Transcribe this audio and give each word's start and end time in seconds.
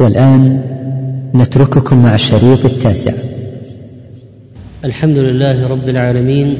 والآن 0.00 0.60
نترككم 1.34 2.02
مع 2.02 2.14
الشريط 2.14 2.64
التاسع. 2.64 3.12
الحمد 4.84 5.18
لله 5.18 5.68
رب 5.68 5.88
العالمين 5.88 6.56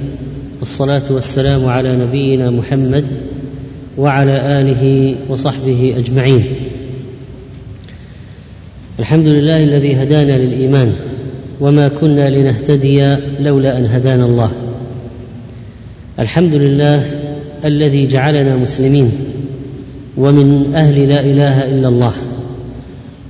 والصلاة 0.58 1.02
والسلام 1.10 1.64
على 1.68 1.96
نبينا 1.96 2.50
محمد 2.50 3.04
وعلى 3.98 4.60
آله 4.60 5.14
وصحبه 5.28 5.94
أجمعين. 5.96 6.44
الحمد 8.98 9.26
لله 9.26 9.64
الذي 9.64 10.02
هدانا 10.02 10.32
للإيمان 10.32 10.92
وما 11.60 11.88
كنا 11.88 12.30
لنهتدي 12.30 13.16
لولا 13.40 13.78
أن 13.78 13.86
هدانا 13.86 14.24
الله. 14.26 14.52
الحمد 16.18 16.54
لله 16.54 17.10
الذي 17.64 18.06
جعلنا 18.06 18.56
مسلمين 18.56 19.12
ومن 20.16 20.74
أهل 20.74 21.08
لا 21.08 21.20
إله 21.20 21.72
إلا 21.72 21.88
الله. 21.88 22.14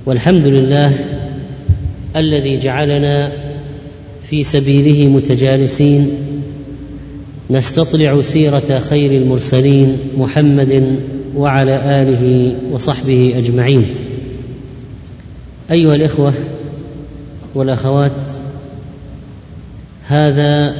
والحمد 0.05 0.47
لله 0.47 0.93
الذي 2.15 2.59
جعلنا 2.59 3.31
في 4.23 4.43
سبيله 4.43 5.09
متجالسين 5.09 6.09
نستطلع 7.49 8.21
سيرة 8.21 8.79
خير 8.79 9.21
المرسلين 9.21 9.97
محمد 10.17 10.99
وعلى 11.35 12.01
آله 12.01 12.55
وصحبه 12.71 13.33
أجمعين. 13.37 13.85
أيها 15.71 15.95
الإخوة 15.95 16.33
والأخوات 17.55 18.11
هذا 20.07 20.75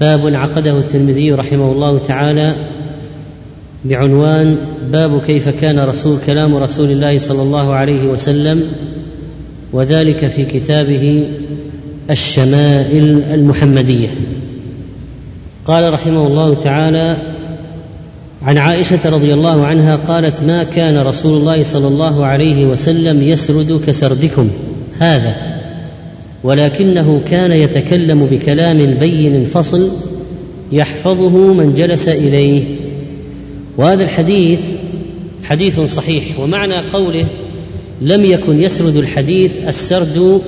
باب 0.00 0.34
عقده 0.34 0.78
الترمذي 0.78 1.32
رحمه 1.32 1.72
الله 1.72 1.98
تعالى 1.98 2.56
بعنوان 3.84 4.58
باب 4.92 5.22
كيف 5.22 5.48
كان 5.48 5.78
رسول 5.78 6.18
كلام 6.26 6.56
رسول 6.56 6.90
الله 6.90 7.18
صلى 7.18 7.42
الله 7.42 7.72
عليه 7.72 8.04
وسلم 8.08 8.62
وذلك 9.72 10.26
في 10.26 10.44
كتابه 10.44 11.26
الشمائل 12.10 13.22
المحمدية. 13.32 14.08
قال 15.66 15.92
رحمه 15.92 16.26
الله 16.26 16.54
تعالى 16.54 17.16
عن 18.42 18.58
عائشة 18.58 19.10
رضي 19.10 19.34
الله 19.34 19.66
عنها 19.66 19.96
قالت 19.96 20.42
ما 20.42 20.62
كان 20.62 20.98
رسول 20.98 21.40
الله 21.40 21.62
صلى 21.62 21.88
الله 21.88 22.24
عليه 22.24 22.66
وسلم 22.66 23.22
يسرد 23.22 23.80
كسردكم 23.86 24.50
هذا 24.98 25.34
ولكنه 26.44 27.20
كان 27.30 27.52
يتكلم 27.52 28.26
بكلام 28.26 28.94
بين 28.94 29.44
فصل 29.44 29.90
يحفظه 30.72 31.54
من 31.54 31.74
جلس 31.74 32.08
إليه. 32.08 32.75
وهذا 33.78 34.04
الحديث 34.04 34.60
حديث 35.44 35.80
صحيح 35.80 36.40
ومعنى 36.40 36.76
قوله 36.76 37.26
لم 38.00 38.24
يكن 38.24 38.62
يسرد 38.62 38.96
الحديث 38.96 39.56
السرد 39.68 40.42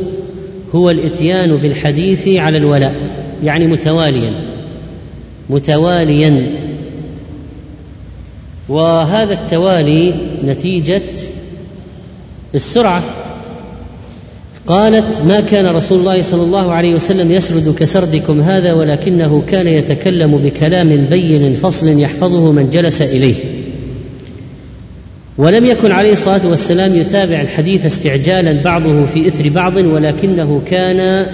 هو 0.75 0.91
الإتيان 0.91 1.57
بالحديث 1.57 2.29
على 2.29 2.57
الولاء 2.57 2.95
يعني 3.45 3.67
متواليا 3.67 4.49
متواليا. 5.51 6.59
وهذا 8.69 9.35
التوالي 9.35 10.15
نتيجة 10.45 11.03
السرعة. 12.55 13.03
قالت 14.69 15.23
ما 15.23 15.41
كان 15.41 15.67
رسول 15.67 15.99
الله 15.99 16.23
صلى 16.23 16.43
الله 16.43 16.73
عليه 16.73 16.95
وسلم 16.95 17.33
يسرد 17.33 17.75
كسردكم 17.79 18.41
هذا 18.41 18.73
ولكنه 18.73 19.43
كان 19.47 19.67
يتكلم 19.69 20.39
بكلام 20.39 21.07
بين 21.11 21.55
فصل 21.55 22.01
يحفظه 22.01 22.53
من 22.53 22.71
جلس 22.71 23.03
إليه. 23.03 23.35
ولم 25.39 25.65
يكن 25.65 25.93
عليه 25.93 26.13
الصلاة 26.13 26.49
والسلام 26.51 26.97
يتابع 26.97 27.41
الحديث 27.41 27.87
استعجالا 27.87 28.63
بعضه 28.63 29.05
في 29.05 29.29
إثر 29.29 29.49
بعض 29.49 29.77
ولكنه 29.77 30.63
كان 30.67 31.27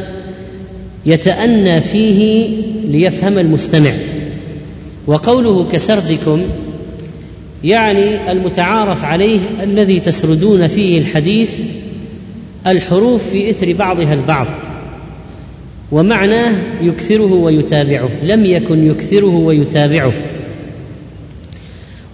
يتأنى 1.06 1.80
فيه 1.80 2.48
ليفهم 2.88 3.38
المستمع. 3.38 3.92
وقوله 5.06 5.64
كسردكم 5.72 6.42
يعني 7.64 8.32
المتعارف 8.32 9.04
عليه 9.04 9.40
الذي 9.62 10.00
تسردون 10.00 10.66
فيه 10.66 10.98
الحديث 10.98 11.50
الحروف 12.66 13.30
في 13.30 13.50
إثر 13.50 13.72
بعضها 13.72 14.14
البعض 14.14 14.46
ومعناه 15.92 16.56
يكثره 16.82 17.32
ويتابعه 17.32 18.08
لم 18.22 18.44
يكن 18.44 18.90
يكثره 18.90 19.36
ويتابعه. 19.36 20.12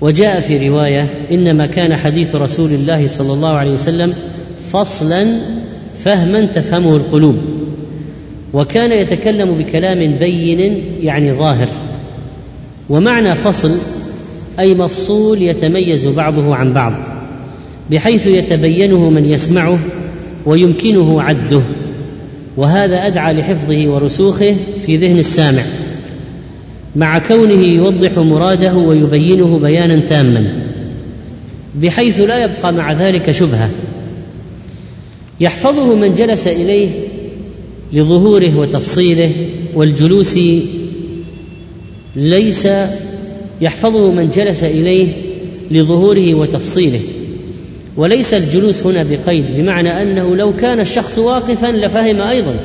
وجاء 0.00 0.40
في 0.40 0.68
رواية 0.68 1.06
إنما 1.30 1.66
كان 1.66 1.96
حديث 1.96 2.34
رسول 2.34 2.70
الله 2.70 3.06
صلى 3.06 3.32
الله 3.32 3.48
عليه 3.48 3.70
وسلم 3.70 4.14
فصلا 4.72 5.38
فهما 6.04 6.44
تفهمه 6.44 6.96
القلوب 6.96 7.36
وكان 8.52 8.92
يتكلم 8.92 9.58
بكلام 9.58 10.16
بين 10.16 10.84
يعني 11.00 11.32
ظاهر. 11.32 11.68
ومعنى 12.90 13.34
فصل 13.34 13.72
أي 14.58 14.74
مفصول 14.74 15.42
يتميز 15.42 16.06
بعضه 16.06 16.54
عن 16.54 16.72
بعض 16.72 16.92
بحيث 17.90 18.26
يتبينه 18.26 19.10
من 19.10 19.24
يسمعه 19.24 19.78
ويمكنه 20.46 21.22
عده 21.22 21.62
وهذا 22.56 23.06
أدعى 23.06 23.34
لحفظه 23.34 23.88
ورسوخه 23.88 24.56
في 24.86 24.96
ذهن 24.96 25.18
السامع 25.18 25.62
مع 26.96 27.18
كونه 27.18 27.62
يوضح 27.66 28.18
مراده 28.18 28.74
ويبينه 28.74 29.58
بيانا 29.58 30.00
تاما 30.00 30.52
بحيث 31.82 32.20
لا 32.20 32.44
يبقى 32.44 32.72
مع 32.72 32.92
ذلك 32.92 33.32
شبهة. 33.32 33.70
يحفظه 35.40 35.94
من 35.94 36.14
جلس 36.14 36.46
إليه 36.46 36.88
لظهوره 37.92 38.56
وتفصيله 38.56 39.30
والجلوس 39.74 40.38
ليس 42.16 42.68
يحفظه 43.60 44.10
من 44.10 44.30
جلس 44.30 44.64
إليه 44.64 45.08
لظهوره 45.70 46.34
وتفصيله. 46.34 47.00
وليس 47.96 48.34
الجلوس 48.34 48.86
هنا 48.86 49.06
بقيد 49.10 49.56
بمعنى 49.56 50.02
أنه 50.02 50.36
لو 50.36 50.56
كان 50.56 50.80
الشخص 50.80 51.18
واقفا 51.18 51.66
لفهم 51.66 52.20
أيضا. 52.20 52.56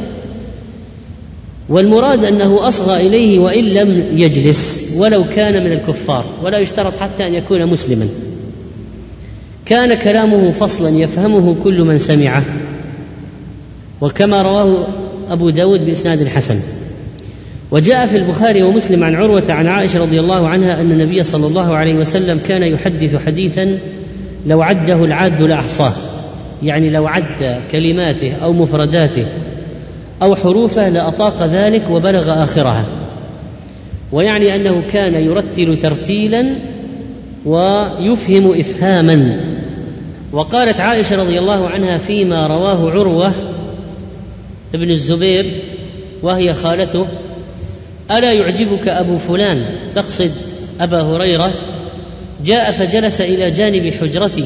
والمراد 1.70 2.26
أنه 2.26 2.68
أصغى 2.68 3.08
إليه 3.08 3.40
وإن 3.40 3.64
لم 3.64 4.18
يجلس 4.18 4.94
ولو 4.98 5.24
كان 5.36 5.64
من 5.64 5.72
الكفار 5.72 6.26
ولا 6.44 6.58
يشترط 6.58 6.98
حتى 7.00 7.28
أن 7.28 7.34
يكون 7.34 7.66
مسلما. 7.66 8.08
كان 9.66 9.94
كلامه 9.94 10.52
فصلا 10.52 10.90
يفهمه 10.90 11.56
كل 11.64 11.82
من 11.82 11.98
سمعه. 11.98 12.44
وكما 14.02 14.42
رواه 14.42 14.88
أبو 15.30 15.50
داود 15.50 15.86
بإسناد 15.86 16.28
حسن. 16.28 16.60
وجاء 17.72 18.08
في 18.08 18.18
البخاري 18.18 18.64
ومسلم 18.64 19.04
عن 19.04 19.16
عروة 19.16 19.44
عن 19.50 19.68
عائشة 19.68 20.00
رضي 20.00 20.20
الله 20.20 20.48
عنها 20.48 20.82
أن 20.82 20.92
النبي 20.92 21.24
صلى 21.24 21.48
الله 21.48 21.74
عليه 21.74 21.94
وسلم 21.94 22.40
كان 22.48 22.64
يحدث 22.64 23.16
حديثا 23.16 23.80
لو 24.46 24.62
عده 24.62 25.06
العاد 25.06 25.42
لأحصاه. 25.42 25.94
يعني 26.64 26.90
لو 26.90 27.08
عد 27.08 27.62
كلماته 27.72 28.34
أو 28.34 28.54
مفرداته 28.54 29.26
أو 30.22 30.36
حروفه 30.36 30.90
لأطاق 30.90 31.44
ذلك 31.44 31.90
وبلغ 31.90 32.44
آخرها. 32.44 32.86
ويعني 34.12 34.56
أنه 34.56 34.84
كان 34.92 35.14
يرتل 35.14 35.78
ترتيلا 35.78 36.56
ويفهم 37.46 38.60
افهاما. 38.60 39.40
وقالت 40.32 40.80
عائشة 40.80 41.16
رضي 41.16 41.40
الله 41.40 41.68
عنها 41.68 41.98
فيما 41.98 42.48
رواه 42.48 42.92
عروة 42.92 43.34
ابن 44.74 44.90
الزبير 44.90 45.46
وهي 46.22 46.54
خالته 46.54 47.06
ألا 48.12 48.34
يعجبك 48.34 48.88
أبو 48.88 49.18
فلان 49.18 49.66
تقصد 49.96 50.32
أبا 50.82 51.02
هريرة؟ 51.02 51.54
جاء 52.46 52.72
فجلس 52.72 53.22
إلى 53.22 53.52
جانب 53.52 53.94
حجرتي 54.02 54.46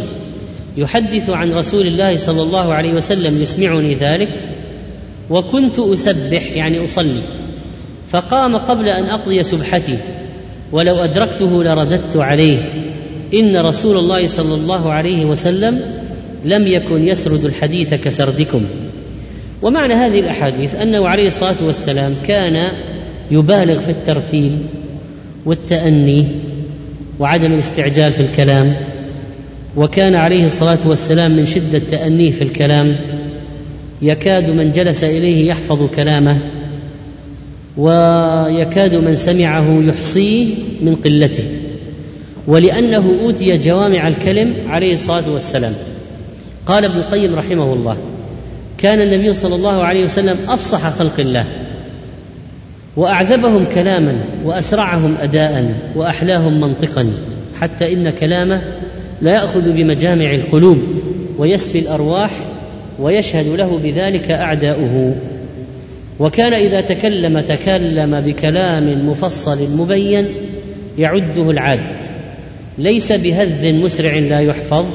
يحدث 0.78 1.30
عن 1.30 1.54
رسول 1.54 1.88
الله 1.88 2.18
صلى 2.18 2.42
الله 2.42 2.74
عليه 2.74 2.94
وسلم 2.94 3.42
يسمعني 3.42 3.96
ذلك 3.96 4.30
وكنت 5.30 5.80
أسبح 5.80 6.51
يعني 6.51 6.86
أصلي 6.86 7.22
فقام 8.10 8.57
قبل 8.57 8.90
أن 8.90 9.04
أقضي 9.04 9.44
سبحتي 9.44 9.98
ولو 10.72 10.96
أدركته 10.96 11.63
لرددت 11.63 12.18
عليه 12.18 12.57
إن 13.34 13.57
رسول 13.57 13.98
الله 13.98 14.28
صلى 14.28 14.56
الله 14.56 14.92
عليه 14.92 15.25
وسلم 15.25 15.81
لم 16.45 16.68
يكن 16.68 17.07
يسرد 17.07 17.45
الحديث 17.45 17.94
كسردكم. 17.94 18.66
ومعنى 19.62 19.94
هذه 19.94 20.19
الأحاديث 20.19 20.75
أنه 20.75 21.07
عليه 21.07 21.28
الصلاة 21.28 21.56
والسلام 21.62 22.16
كان 22.28 22.72
يبالغ 23.31 23.80
في 23.80 23.90
الترتيل 23.90 24.57
والتأني 25.45 26.25
وعدم 27.19 27.54
الاستعجال 27.54 28.13
في 28.13 28.19
الكلام 28.19 28.75
وكان 29.77 30.16
عليه 30.16 30.45
الصلاة 30.45 30.80
والسلام 30.86 31.31
من 31.31 31.45
شدة 31.45 31.81
تأنيه 31.92 32.31
في 32.31 32.44
الكلام 32.44 32.95
يكاد 34.01 34.50
من 34.50 34.71
جلس 34.71 35.04
إليه 35.04 35.48
يحفظ 35.48 35.83
كلامه 35.95 36.38
ويكاد 37.77 38.95
من 38.95 39.16
سمعه 39.16 39.81
يحصيه 39.88 40.48
من 40.81 40.95
قلته 40.95 41.44
ولأنه 42.48 43.19
أوتي 43.21 43.57
جوامع 43.57 44.07
الكلم 44.07 44.54
عليه 44.68 44.94
الصلاة 44.94 45.30
والسلام. 45.30 45.74
قال 46.66 46.86
ابن 46.86 46.98
القيم 46.98 47.36
رحمه 47.36 47.74
الله 47.74 47.98
كان 48.77 49.01
النبي 49.01 49.33
صلى 49.33 49.56
الله 49.56 49.83
عليه 49.83 50.04
وسلم 50.04 50.38
أفصح 50.48 50.89
خلق 50.89 51.19
الله 51.19 51.45
وأعذبهم 52.95 53.65
كلاما 53.65 54.15
وأسرعهم 54.45 55.15
اداء 55.21 55.74
وأحلاهم 55.95 56.62
منطقا 56.62 57.12
حتى 57.59 57.94
إن 57.94 58.09
كلامه 58.09 58.62
لا 59.21 59.31
يأخذ 59.31 59.71
بمجامع 59.71 60.31
القلوب 60.31 60.77
ويسبي 61.38 61.80
الأرواح 61.80 62.31
ويشهد 63.00 63.47
له 63.47 63.80
بذلك 63.83 64.31
أعداؤه. 64.31 65.15
وكان 66.19 66.53
إذا 66.53 66.81
تكلم 66.81 67.39
تكلم 67.39 68.21
بكلام 68.21 69.09
مفصل 69.09 69.77
مبين 69.77 70.25
يعده 70.97 71.51
العاد 71.51 71.95
ليس 72.77 73.12
بهذ 73.12 73.74
مسرع 73.74 74.13
لا 74.13 74.39
يحفظ 74.39 74.85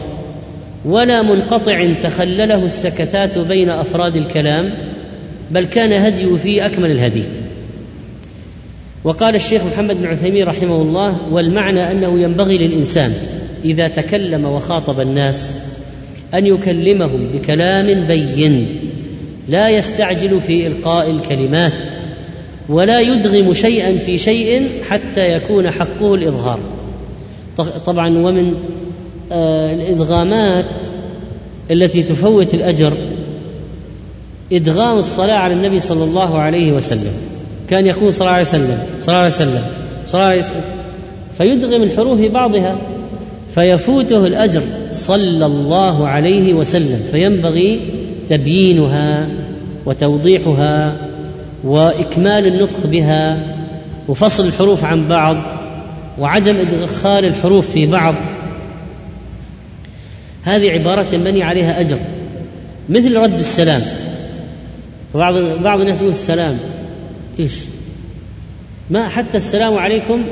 ولا 0.85 1.23
منقطع 1.23 1.93
تخلله 2.03 2.65
السكتات 2.65 3.39
بين 3.39 3.71
أفراد 3.71 4.17
الكلام 4.17 4.75
بل 5.51 5.65
كان 5.65 5.93
هديه 5.93 6.37
فيه 6.37 6.67
أكمل 6.67 6.91
الهدي. 6.91 7.25
وقال 9.05 9.35
الشيخ 9.35 9.63
محمد 9.65 10.01
بن 10.01 10.07
عثيمين 10.07 10.47
رحمه 10.47 10.83
الله 10.83 11.19
والمعنى 11.33 11.91
أنه 11.91 12.21
ينبغي 12.21 12.59
للإنسان 12.59 13.13
إذا 13.65 13.89
تكلم 13.89 14.45
وخاطب 14.45 15.01
الناس 15.01 15.59
أن 16.35 16.47
يكلمهم 16.47 17.27
بكلام 17.35 18.07
بين 18.07 18.81
لا 19.49 19.69
يستعجل 19.69 20.41
في 20.41 20.67
إلقاء 20.67 21.11
الكلمات 21.11 21.97
ولا 22.69 23.01
يدغم 23.01 23.55
شيئا 23.55 23.97
في 23.97 24.19
شيء 24.19 24.69
حتى 24.89 25.33
يكون 25.33 25.71
حقه 25.71 26.15
الإظهار. 26.15 26.59
طبعا 27.87 28.09
ومن 28.19 28.55
آه، 29.33 29.75
الإدغامات 29.75 30.87
التي 31.71 32.03
تفوت 32.03 32.55
الأجر 32.55 32.93
إدغام 34.53 34.99
الصلاة 34.99 35.35
على 35.35 35.55
النبي 35.55 35.81
صلى 35.81 36.05
الله 36.05 36.39
عليه 36.39 36.73
وسلم. 36.73 37.13
كان 37.75 37.87
يقول 37.87 38.15
صلى 38.15 38.21
الله 38.21 38.33
عليه 38.33 38.49
وسلم 38.49 38.79
صلى 39.03 39.09
الله 39.09 39.19
عليه 39.19 39.35
وسلم 39.35 39.63
صلى 40.07 40.21
الله 40.21 40.31
عليه 40.31 40.39
وسلم 40.39 40.65
فيدغم 41.39 41.83
الحروف 41.83 42.21
بعضها 42.21 42.79
فيفوته 43.55 44.27
الأجر 44.27 44.63
صلى 44.91 45.47
الله 45.47 46.09
عليه 46.09 46.55
وسلم 46.55 47.01
فينبغي 47.13 47.81
تبيينها 48.31 49.29
وتوضيحها 49.87 50.97
وإكمال 51.65 52.47
النطق 52.47 52.87
بها 52.87 53.39
وفصل 54.09 54.47
الحروف 54.47 54.85
عن 54.85 55.09
بعض 55.09 55.37
وعدم 56.19 56.57
إدخال 56.57 57.25
الحروف 57.25 57.71
في 57.71 57.87
بعض. 57.87 58.15
هذه 60.43 60.71
عبارة 60.71 61.15
ينبني 61.15 61.43
عليها 61.43 61.81
أجر 61.81 61.99
مثل 62.89 63.17
رد 63.17 63.39
السلام. 63.39 63.83
بعض 65.15 65.35
بعض 65.39 65.81
الناس 65.81 66.01
يقول 66.01 66.13
السلام. 66.13 66.59
إيش؟ 67.41 67.55
ما 68.91 69.09
حتى 69.09 69.37
السلام 69.37 69.79
عليكم 69.79 70.23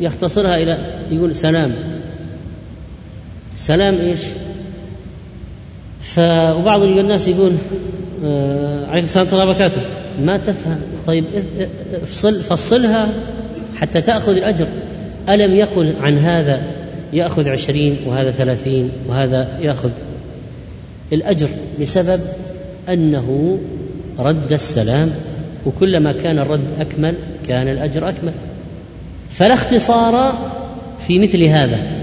يختصرها 0.00 0.62
إلى 0.62 0.78
يقول 1.10 1.34
سلام. 1.34 1.72
سلام 3.54 3.94
إيش؟ 3.94 4.20
ف 6.00 6.18
وبعض 6.58 6.82
الناس 6.82 7.28
يقول 7.28 7.52
آه 8.24 8.86
عليكم 8.86 9.04
السلام 9.04 9.26
ورحمة 9.26 9.42
الله 9.42 9.50
وبركاته. 9.50 9.80
ما 10.22 10.36
تفهم. 10.36 10.80
طيب 11.06 11.24
افصل 12.02 12.34
فصلها 12.34 13.08
حتى 13.76 14.00
تأخذ 14.00 14.32
الأجر. 14.32 14.66
ألم 15.28 15.54
يقل 15.54 15.94
عن 16.00 16.18
هذا 16.18 16.62
يأخذ 17.12 17.48
عشرين 17.48 17.96
وهذا 18.06 18.30
ثلاثين 18.30 18.90
وهذا 19.08 19.58
يأخذ 19.60 19.90
الأجر؟ 21.12 21.48
بسبب 21.80 22.20
أنه 22.88 23.58
رد 24.18 24.52
السلام 24.52 25.10
وكلما 25.66 26.12
كان 26.12 26.38
الرد 26.38 26.80
أكمل 26.80 27.14
كان 27.48 27.68
الأجر 27.68 28.08
أكمل. 28.08 28.32
فلا 29.30 29.54
اختصار 29.54 30.38
في 31.06 31.18
مثل 31.18 31.42
هذا. 31.42 31.98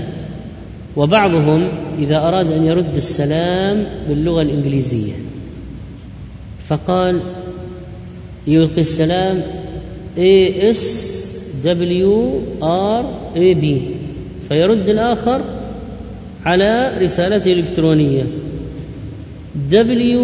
وبعضهم 0.96 1.68
إذا 2.00 2.18
أراد 2.18 2.52
أن 2.52 2.66
يرد 2.66 2.96
السلام 2.96 3.84
باللغة 4.10 4.42
الإنجليزية 4.42 5.13
فقال 6.68 7.19
يلقي 8.48 8.81
السلام 8.81 9.42
A 10.18 10.74
S 10.75 10.81
W 11.66 12.10
R 12.62 13.04
A 13.36 13.62
B 13.62 13.66
فيرد 14.50 14.90
الآخر 14.90 15.42
على 16.46 16.98
رسالته 17.01 17.54
الإلكترونية. 17.54 18.24
W 19.72 20.19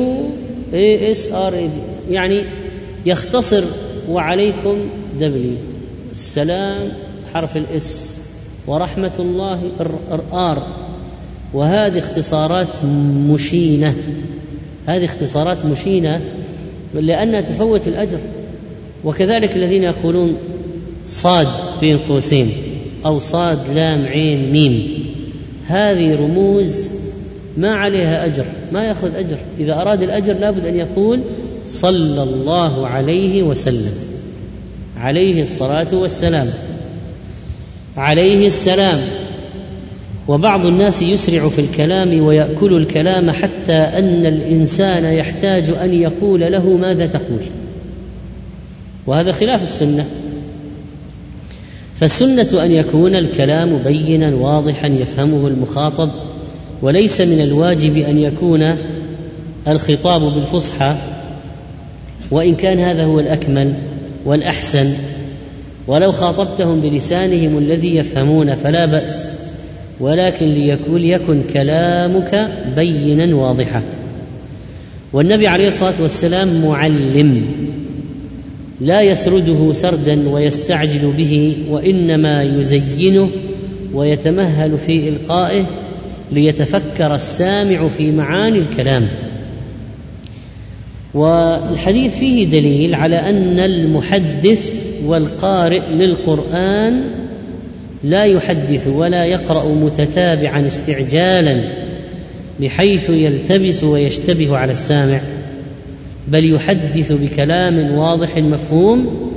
A 0.74 1.14
S 1.14 1.32
R 1.32 1.54
A 1.54 1.68
B 1.68 2.12
يعني 2.12 2.46
يختصر 3.06 3.64
وعليكم 4.10 4.78
W 5.20 5.24
السلام 6.16 6.90
حرف 7.34 7.58
الإس. 7.58 8.22
ورحمة 8.68 9.14
الله 9.20 9.62
ار 10.34 10.68
وهذه 11.54 12.00
اختصارات 12.00 12.86
مشينة. 13.30 13.96
هذه 14.86 15.06
اختصارات 15.06 15.66
مشينة 15.66 16.22
لأنها 16.94 17.42
تفوت 17.42 17.88
الأجر. 17.88 18.20
وكذلك 19.04 19.56
الذين 19.56 19.84
يقولون 19.84 20.38
صاد 21.08 21.48
بين 21.82 21.98
قوسين 21.98 22.50
أو 23.06 23.20
صاد 23.20 23.60
لام 23.76 24.06
عين 24.06 24.52
ميم. 24.52 25.06
هذه 25.66 26.16
رموز 26.16 26.90
ما 27.58 27.76
عليها 27.76 28.26
أجر 28.26 28.46
ما 28.72 28.84
يأخذ 28.84 29.16
أجر. 29.16 29.38
إذا 29.60 29.82
أراد 29.82 30.04
الأجر 30.04 30.34
لابد 30.34 30.66
أن 30.66 30.78
يقول 30.78 31.20
صلى 31.66 32.24
الله 32.24 32.88
عليه 32.88 33.44
وسلم. 33.44 33.92
عليه 34.98 35.42
الصلاة 35.42 35.88
والسلام. 35.94 36.50
عليه 37.98 38.48
السلام. 38.48 39.02
وبعض 40.28 40.66
الناس 40.66 41.02
يسرع 41.02 41.50
في 41.50 41.62
الكلام 41.62 42.22
ويأكل 42.22 42.78
الكلام 42.78 43.32
حتى 43.32 43.74
أن 43.74 44.26
الإنسان 44.26 45.14
يحتاج 45.14 45.70
أن 45.70 45.94
يقول 45.94 46.40
له 46.40 46.70
ماذا 46.70 47.06
تقول. 47.06 47.42
وهذا 49.08 49.32
خلاف 49.32 49.64
السنة. 49.64 50.06
فالسنة 51.96 52.66
أن 52.66 52.72
يكون 52.72 53.16
الكلام 53.16 53.78
بينا 53.78 54.36
واضحا 54.36 54.88
يفهمه 54.88 55.48
المخاطب 55.48 56.10
وليس 56.82 57.22
من 57.22 57.42
الواجب 57.42 57.98
أن 57.98 58.18
يكون 58.18 58.76
الخطاب 59.68 60.22
بالفصحى 60.22 60.96
وإن 62.32 62.56
كان 62.56 62.80
هذا 62.80 63.04
هو 63.04 63.20
الأكمل 63.20 63.74
والأحسن 64.26 64.94
ولو 65.88 66.12
خاطبتهم 66.12 66.82
بلسانهم 66.82 67.58
الذي 67.58 67.96
يفهمون 67.96 68.56
فلا 68.56 68.86
بأس 68.86 69.34
ولكن 70.00 70.46
ليكن, 70.46 70.96
ليكن 70.96 71.44
كلامك 71.54 72.50
بينا 72.76 73.36
واضحا. 73.36 73.84
والنبي 75.14 75.48
عليه 75.48 75.68
الصلاة 75.68 76.02
والسلام 76.02 76.66
معلم 76.66 77.46
لا 78.82 79.02
يسرده 79.02 79.74
سردا 79.74 80.30
ويستعجل 80.30 81.12
به 81.18 81.56
وإنما 81.70 82.44
يزينه 82.44 83.30
ويتمهل 83.94 84.78
في 84.78 85.10
إلقائه 85.10 85.66
ليتفكر 86.32 87.16
السامع 87.16 87.88
في 87.88 88.12
معاني 88.12 88.58
الكلام. 88.58 89.08
والحديث 91.14 92.16
فيه 92.16 92.46
دليل 92.50 92.96
على 92.96 93.16
أن 93.30 93.60
المحدث 93.60 94.92
والقارئ 95.06 95.82
للقرآن 95.92 97.04
لا 98.04 98.24
يحدث 98.24 98.88
ولا 98.88 99.26
يقرأ 99.26 99.66
متتابعا 99.66 100.68
استعجالا 100.68 101.64
بحيث 102.60 103.10
يلتبس 103.10 103.84
ويشتبه 103.84 104.58
على 104.58 104.72
السامع 104.72 105.22
بل 106.28 106.54
يحدث 106.54 107.12
بكلام 107.12 107.92
واضح 107.92 108.38
مفهوم 108.38 109.32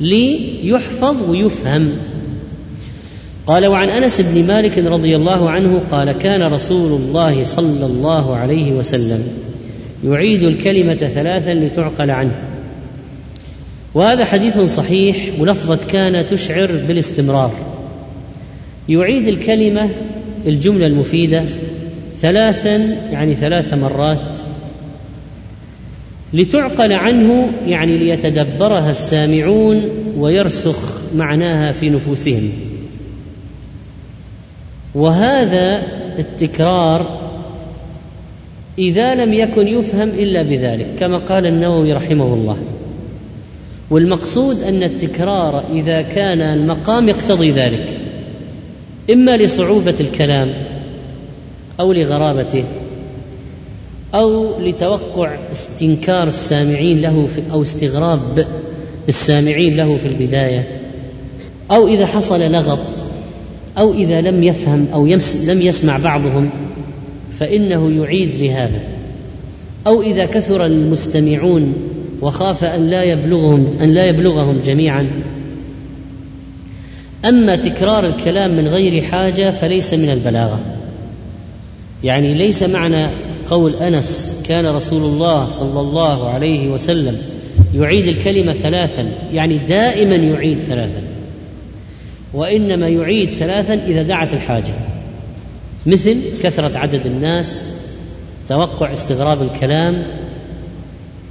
ليحفظ 0.00 1.30
ويفهم. 1.30 1.92
قال 3.46 3.66
وعن 3.66 3.90
أنس 3.90 4.20
بن 4.20 4.46
مالك 4.46 4.78
رضي 4.78 5.16
الله 5.16 5.50
عنه 5.50 5.82
قال 5.90 6.12
كان 6.12 6.42
رسول 6.42 7.00
الله 7.00 7.42
صلى 7.44 7.86
الله 7.86 8.36
عليه 8.36 8.72
وسلم 8.72 9.26
يعيد 10.06 10.42
الكلمة 10.42 10.94
ثلاثا 10.94 11.54
لتعقل 11.54 12.10
عنه. 12.10 12.42
وهذا 13.94 14.24
حديث 14.24 14.58
صحيح 14.58 15.16
ولفظه 15.38 15.86
كان 15.86 16.26
تشعر 16.26 16.70
بالاستمرار. 16.88 17.52
يعيد 18.88 19.28
الكلمة 19.28 19.90
الجملة 20.46 20.86
المفيدة 20.86 21.44
ثلاثا 22.18 22.76
يعني 23.10 23.34
ثلاث 23.34 23.74
مرات 23.74 24.40
لتعقل 26.32 26.92
عنه 26.92 27.50
يعني 27.66 27.98
ليتدبرها 27.98 28.90
السامعون 28.90 29.82
ويرسخ 30.16 31.02
معناها 31.14 31.72
في 31.72 31.90
نفوسهم. 31.90 32.50
وهذا 34.94 35.82
التكرار 36.18 37.25
إذا 38.78 39.14
لم 39.14 39.34
يكن 39.34 39.66
يفهم 39.66 40.08
إلا 40.08 40.42
بذلك 40.42 40.86
كما 40.98 41.18
قال 41.18 41.46
النووي 41.46 41.92
رحمه 41.92 42.34
الله. 42.34 42.58
والمقصود 43.90 44.62
أن 44.62 44.82
التكرار 44.82 45.64
إذا 45.72 46.02
كان 46.02 46.40
المقام 46.40 47.08
يقتضي 47.08 47.50
ذلك 47.50 47.88
إما 49.12 49.36
لصعوبة 49.36 49.94
الكلام 50.00 50.52
أو 51.80 51.92
لغرابته 51.92 52.64
أو 54.14 54.60
لتوقع 54.60 55.36
استنكار 55.52 56.28
السامعين 56.28 57.02
له 57.02 57.28
في 57.34 57.42
أو 57.52 57.62
استغراب 57.62 58.46
السامعين 59.08 59.76
له 59.76 59.96
في 59.96 60.08
البداية 60.08 60.80
أو 61.70 61.88
إذا 61.88 62.06
حصل 62.06 62.52
لغط 62.52 62.78
أو 63.78 63.92
إذا 63.92 64.20
لم 64.20 64.42
يفهم 64.42 64.86
أو 64.92 65.06
لم 65.46 65.62
يسمع 65.62 65.98
بعضهم. 65.98 66.50
فإنه 67.38 68.04
يعيد 68.04 68.34
لهذا. 68.34 68.80
أو 69.86 70.02
إذا 70.02 70.26
كثر 70.26 70.66
المستمعون 70.66 71.74
وخاف 72.22 72.64
أن 72.64 72.90
لا 72.90 73.02
يبلغهم 73.02 73.72
أن 73.80 73.94
لا 73.94 74.06
يبلغهم 74.06 74.60
جميعا. 74.64 75.10
أما 77.24 77.56
تكرار 77.56 78.06
الكلام 78.06 78.56
من 78.56 78.68
غير 78.68 79.02
حاجة 79.02 79.50
فليس 79.50 79.94
من 79.94 80.10
البلاغة. 80.10 80.60
يعني 82.04 82.34
ليس 82.34 82.62
معنى 82.62 83.06
قول 83.46 83.74
أنس 83.74 84.42
كان 84.48 84.66
رسول 84.66 85.02
الله 85.02 85.48
صلى 85.48 85.80
الله 85.80 86.28
عليه 86.28 86.68
وسلم 86.68 87.18
يعيد 87.74 88.06
الكلمة 88.06 88.52
ثلاثا 88.52 89.08
يعني 89.32 89.58
دائما 89.58 90.14
يعيد 90.14 90.58
ثلاثا. 90.58 91.02
وإنما 92.34 92.88
يعيد 92.88 93.30
ثلاثا 93.30 93.74
إذا 93.74 94.02
دعت 94.02 94.34
الحاجة. 94.34 94.74
مثل 95.86 96.16
كثرة 96.42 96.78
عدد 96.78 97.06
الناس 97.06 97.66
توقع 98.48 98.92
استغراب 98.92 99.42
الكلام 99.42 100.02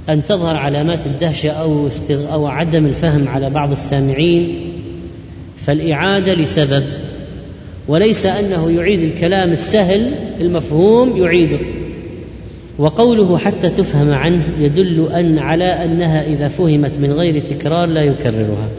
أن 0.08 0.24
تظهر 0.24 0.56
علامات 0.56 1.06
الدهشة 1.06 1.50
أو 1.50 1.86
استغ... 1.86 2.32
أو 2.32 2.46
عدم 2.46 2.86
الفهم 2.86 3.28
على 3.28 3.50
بعض 3.50 3.72
السامعين 3.72 4.58
فالإعادة 5.58 6.34
لسبب 6.34 6.82
وليس 7.88 8.26
أنه 8.26 8.70
يعيد 8.70 9.00
الكلام 9.00 9.52
السهل 9.52 10.10
المفهوم 10.40 11.16
يعيده 11.16 11.58
وقوله 12.78 13.38
حتى 13.38 13.70
تفهم 13.70 14.12
عنه 14.12 14.42
يدل 14.58 15.08
أن 15.12 15.38
على 15.38 15.64
أنها 15.64 16.26
إذا 16.26 16.48
فهمت 16.48 16.98
من 16.98 17.12
غير 17.12 17.38
تكرار 17.40 17.86
لا 17.88 18.02
يكررها. 18.04 18.70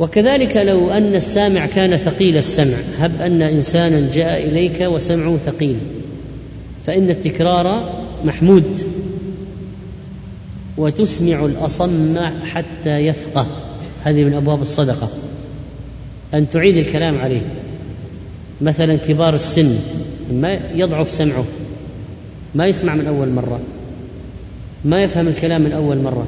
وكذلك 0.00 0.56
لو 0.56 0.90
أن 0.90 1.14
السامع 1.14 1.66
كان 1.66 1.96
ثقيل 1.96 2.36
السمع 2.36 2.76
هب 2.98 3.20
أن 3.20 3.42
إنسانا 3.42 4.10
جاء 4.14 4.48
إليك 4.48 4.80
وسمعه 4.80 5.36
ثقيل 5.36 5.76
فإن 6.86 7.10
التكرار 7.10 7.92
محمود 8.24 8.80
وتسمع 10.76 11.44
الأصم 11.44 12.18
حتى 12.44 12.98
يفقه. 12.98 13.46
هذه 14.04 14.24
من 14.24 14.34
أبواب 14.34 14.62
الصدقة. 14.62 15.08
أن 16.34 16.48
تعيد 16.48 16.76
الكلام 16.76 17.18
عليه. 17.18 17.42
مثلا 18.60 18.96
كبار 18.96 19.34
السن 19.34 19.76
ما 20.32 20.60
يضعف 20.74 21.12
سمعه 21.12 21.44
ما 22.54 22.66
يسمع 22.66 22.94
من 22.94 23.06
أول 23.06 23.28
مرة 23.28 23.60
ما 24.84 25.02
يفهم 25.02 25.28
الكلام 25.28 25.62
من 25.62 25.72
أول 25.72 25.98
مرة 25.98 26.26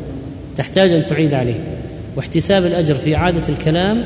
تحتاج 0.56 0.92
أن 0.92 1.04
تعيد 1.04 1.34
عليه. 1.34 1.81
واحتساب 2.16 2.66
الأجر 2.66 2.94
في 2.94 3.16
اعاده 3.16 3.48
الكلام 3.48 4.04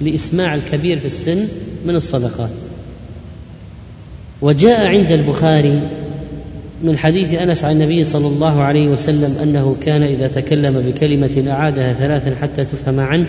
لإسماع 0.00 0.54
الكبير 0.54 0.98
في 0.98 1.06
السن 1.06 1.44
من 1.86 1.94
الصدقات. 1.94 2.50
وجاء 4.42 4.86
عند 4.86 5.12
البخاري 5.12 5.82
من 6.82 6.98
حديث 6.98 7.34
أنس 7.34 7.64
عن 7.64 7.72
النبي 7.72 8.04
صلى 8.04 8.26
الله 8.26 8.62
عليه 8.62 8.88
وسلم 8.88 9.38
أنه 9.42 9.76
كان 9.82 10.02
إذا 10.02 10.28
تكلم 10.28 10.80
بكلمة 10.80 11.44
أعادها 11.50 11.92
ثلاثا 11.92 12.34
حتى 12.34 12.64
تفهم 12.64 13.00
عنه 13.00 13.26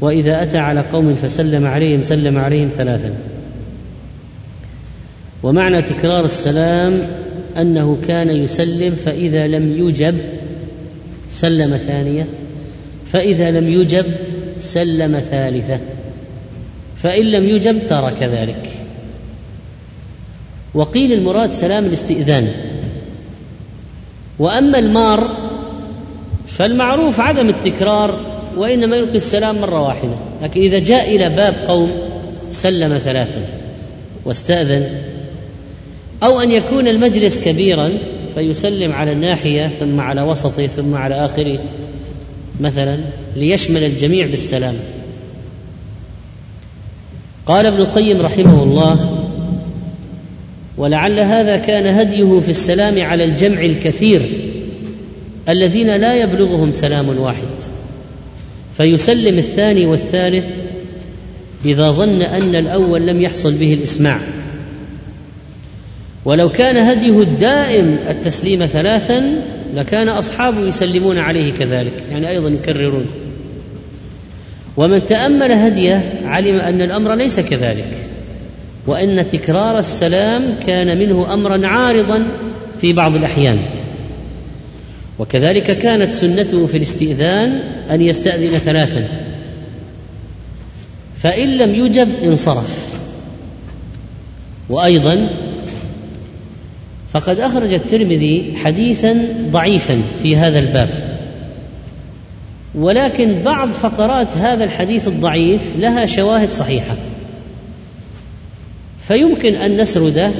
وإذا 0.00 0.42
أتى 0.42 0.58
على 0.58 0.80
قوم 0.80 1.14
فسلم 1.14 1.66
عليهم 1.66 2.02
سلم 2.02 2.38
عليهم 2.38 2.68
ثلاثا. 2.68 3.14
ومعنى 5.42 5.82
تكرار 5.82 6.24
السلام 6.24 7.00
أنه 7.56 7.98
كان 8.08 8.30
يسلم 8.30 8.94
فإذا 9.04 9.46
لم 9.46 9.88
يجب 9.88 10.14
سلم 11.30 11.76
ثانية. 11.76 12.26
فإذا 13.12 13.50
لم 13.50 13.68
يجب 13.68 14.06
سلم 14.58 15.20
ثالثة 15.30 15.80
فإن 17.02 17.24
لم 17.24 17.48
يجب 17.48 17.86
ترك 17.88 18.22
ذلك. 18.22 18.70
وقيل 20.74 21.12
المراد 21.12 21.50
سلام 21.50 21.84
الاستئذان. 21.84 22.52
وأما 24.38 24.78
المار 24.78 25.36
فالمعروف 26.46 27.20
عدم 27.20 27.48
التكرار 27.48 28.20
وإنما 28.56 28.96
يلقي 28.96 29.16
السلام 29.16 29.60
مرة 29.60 29.82
واحدة. 29.82 30.16
لكن 30.42 30.60
إذا 30.60 30.78
جاء 30.78 31.16
إلى 31.16 31.28
باب 31.28 31.54
قوم 31.66 31.90
سلم 32.48 32.98
ثلاثا 32.98 33.42
واستأذن 34.24 34.88
أو 36.22 36.40
أن 36.40 36.50
يكون 36.50 36.88
المجلس 36.88 37.38
كبيرا 37.38 37.90
فيسلم 38.34 38.92
على 38.92 39.12
الناحية 39.12 39.68
ثم 39.68 40.00
على 40.00 40.22
وسطه 40.22 40.66
ثم 40.66 40.94
على 40.94 41.14
آخره. 41.14 41.58
مثلا 42.60 42.98
ليشمل 43.36 43.84
الجميع 43.84 44.26
بالسلام. 44.26 44.74
قال 47.46 47.66
ابن 47.66 47.80
القيم 47.80 48.20
رحمه 48.20 48.62
الله 48.62 49.24
ولعل 50.76 51.20
هذا 51.20 51.56
كان 51.56 51.98
هديه 51.98 52.40
في 52.40 52.48
السلام 52.48 53.02
على 53.02 53.24
الجمع 53.24 53.60
الكثير 53.60 54.22
الذين 55.48 55.96
لا 55.96 56.14
يبلغهم 56.14 56.72
سلام 56.72 57.18
واحد. 57.18 57.48
فيسلم 58.76 59.38
الثاني 59.38 59.86
والثالث 59.86 60.46
إذا 61.64 61.90
ظن 61.90 62.22
أن 62.22 62.54
الأول 62.54 63.06
لم 63.06 63.20
يحصل 63.20 63.52
به 63.52 63.74
الإسماع. 63.74 64.20
ولو 66.24 66.48
كان 66.48 66.76
هديه 66.76 67.22
الدائم 67.22 67.98
التسليم 68.08 68.66
ثلاثا 68.66 69.42
لكان 69.74 70.08
اصحابه 70.08 70.60
يسلمون 70.60 71.18
عليه 71.18 71.52
كذلك 71.52 71.92
يعني 72.10 72.28
أيضا 72.28 72.48
يكررون. 72.48 73.06
ومن 74.76 75.04
تأمل 75.04 75.52
هديه 75.52 76.20
علم 76.24 76.60
أن 76.60 76.80
الأمر 76.80 77.14
ليس 77.14 77.40
كذلك 77.40 77.86
وإن 78.86 79.28
تكرار 79.28 79.78
السلام 79.78 80.42
كان 80.66 80.98
منه 80.98 81.34
امرا 81.34 81.66
عارضا 81.66 82.26
في 82.80 82.92
بعض 82.92 83.16
الأحيان. 83.16 83.58
وكذلك 85.18 85.78
كانت 85.78 86.10
سنته 86.10 86.66
في 86.66 86.76
الاستئذان 86.76 87.60
أن 87.90 88.02
يستأذن 88.02 88.58
ثلاثا. 88.58 89.08
فإن 91.16 91.48
لم 91.58 91.74
يجب 91.74 92.08
انصرف. 92.24 92.88
وأيضا 94.68 95.28
فقد 97.20 97.40
أخرج 97.40 97.72
الترمذي 97.74 98.52
حديثا 98.64 99.28
ضعيفا 99.50 100.02
في 100.22 100.36
هذا 100.36 100.58
الباب. 100.58 100.88
ولكن 102.74 103.42
بعض 103.44 103.70
فقرات 103.70 104.28
هذا 104.36 104.64
الحديث 104.64 105.08
الضعيف 105.08 105.62
لها 105.78 106.06
شواهد 106.06 106.52
صحيحة. 106.52 106.94
فيمكن 109.08 109.54
أن 109.54 109.80
نسرده 109.80 110.30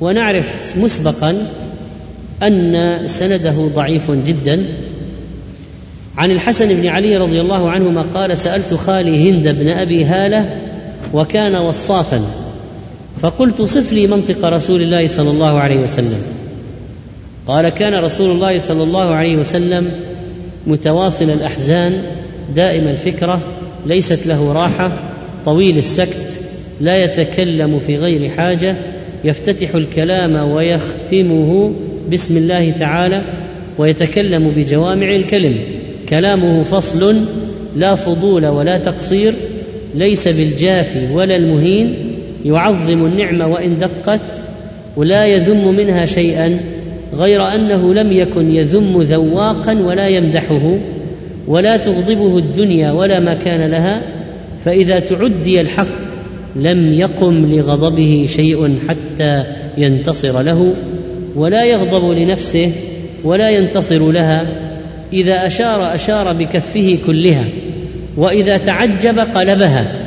ونعرف 0.00 0.76
مسبقا 0.76 1.46
أن 2.42 3.02
سنده 3.06 3.68
ضعيف 3.74 4.10
جدا. 4.10 4.66
عن 6.18 6.30
الحسن 6.30 6.80
بن 6.80 6.86
علي 6.86 7.16
رضي 7.16 7.40
الله 7.40 7.70
عنهما 7.70 8.02
قال 8.02 8.38
سألت 8.38 8.74
خالي 8.74 9.30
هند 9.30 9.48
بن 9.48 9.68
أبي 9.68 10.04
هالة 10.04 10.56
وكان 11.14 11.56
وصافا. 11.56 12.47
فقلت 13.20 13.62
صف 13.62 13.92
لي 13.92 14.06
منطق 14.06 14.44
رسول 14.44 14.82
الله 14.82 15.06
صلى 15.06 15.30
الله 15.30 15.58
عليه 15.58 15.76
وسلم. 15.76 16.22
قال 17.46 17.68
كان 17.68 17.94
رسول 17.94 18.30
الله 18.30 18.58
صلى 18.58 18.82
الله 18.82 19.14
عليه 19.14 19.36
وسلم 19.36 19.90
متواصل 20.66 21.24
الأحزان 21.24 21.92
دائم 22.56 22.88
الفكرة 22.88 23.40
ليست 23.86 24.26
له 24.26 24.52
راحة 24.52 24.92
طويل 25.44 25.78
السكت 25.78 26.40
لا 26.80 27.04
يتكلم 27.04 27.78
في 27.78 27.96
غير 27.96 28.30
حاجة 28.30 28.76
يفتتح 29.24 29.74
الكلام 29.74 30.50
ويختمه 30.50 31.72
بسم 32.12 32.36
الله 32.36 32.70
تعالى 32.70 33.22
ويتكلم 33.78 34.50
بجوامع 34.56 35.10
الكلم. 35.10 35.58
كلامه 36.08 36.62
فصل 36.62 37.24
لا 37.76 37.94
فضول 37.94 38.46
ولا 38.46 38.78
تقصير 38.78 39.34
ليس 39.94 40.28
بالجافي 40.28 41.12
ولا 41.12 41.36
المهين 41.36 42.07
يعظم 42.48 43.06
النعمة 43.06 43.46
وإن 43.46 43.78
دقت 43.78 44.44
ولا 44.96 45.26
يذم 45.26 45.76
منها 45.76 46.06
شيئا 46.06 46.60
غير 47.14 47.54
أنه 47.54 47.94
لم 47.94 48.12
يكن 48.12 48.50
يذم 48.50 49.02
ذواقا 49.02 49.78
ولا 49.82 50.08
يمدحه 50.08 50.78
ولا 51.46 51.76
تغضبه 51.76 52.38
الدنيا 52.38 52.92
ولا 52.92 53.20
ما 53.20 53.34
كان 53.34 53.70
لها 53.70 54.02
فإذا 54.64 54.98
تعدي 54.98 55.60
الحق 55.60 56.08
لم 56.56 56.94
يقم 56.94 57.46
لغضبه 57.54 58.26
شيء 58.28 58.78
حتى 58.88 59.44
ينتصر 59.78 60.42
له 60.42 60.72
ولا 61.36 61.64
يغضب 61.64 62.10
لنفسه 62.18 62.72
ولا 63.24 63.50
ينتصر 63.50 64.10
لها 64.10 64.46
إذا 65.12 65.46
أشار 65.46 65.94
أشار 65.94 66.32
بكفه 66.32 66.98
كلها 67.06 67.44
وإذا 68.16 68.56
تعجب 68.56 69.18
قلبها 69.18 69.97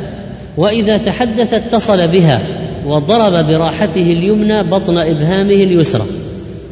وإذا 0.58 0.98
تحدث 0.98 1.54
اتصل 1.54 2.08
بها 2.08 2.42
وضرب 2.86 3.48
براحته 3.48 4.02
اليمنى 4.02 4.64
بطن 4.64 4.98
إبهامه 4.98 5.54
اليسرى 5.54 6.06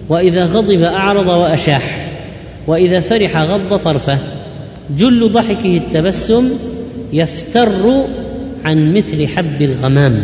وإذا 0.09 0.45
غضب 0.45 0.81
أعرض 0.81 1.27
وأشاح 1.27 2.07
وإذا 2.67 2.99
فرح 2.99 3.37
غض 3.37 3.77
طرفه 3.77 4.17
جل 4.97 5.31
ضحكه 5.31 5.77
التبسم 5.77 6.49
يفتر 7.13 8.05
عن 8.65 8.93
مثل 8.93 9.27
حب 9.27 9.61
الغمام. 9.61 10.23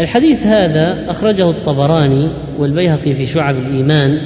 الحديث 0.00 0.46
هذا 0.46 1.10
أخرجه 1.10 1.50
الطبراني 1.50 2.28
والبيهقي 2.58 3.14
في 3.14 3.26
شعب 3.26 3.54
الإيمان 3.66 4.20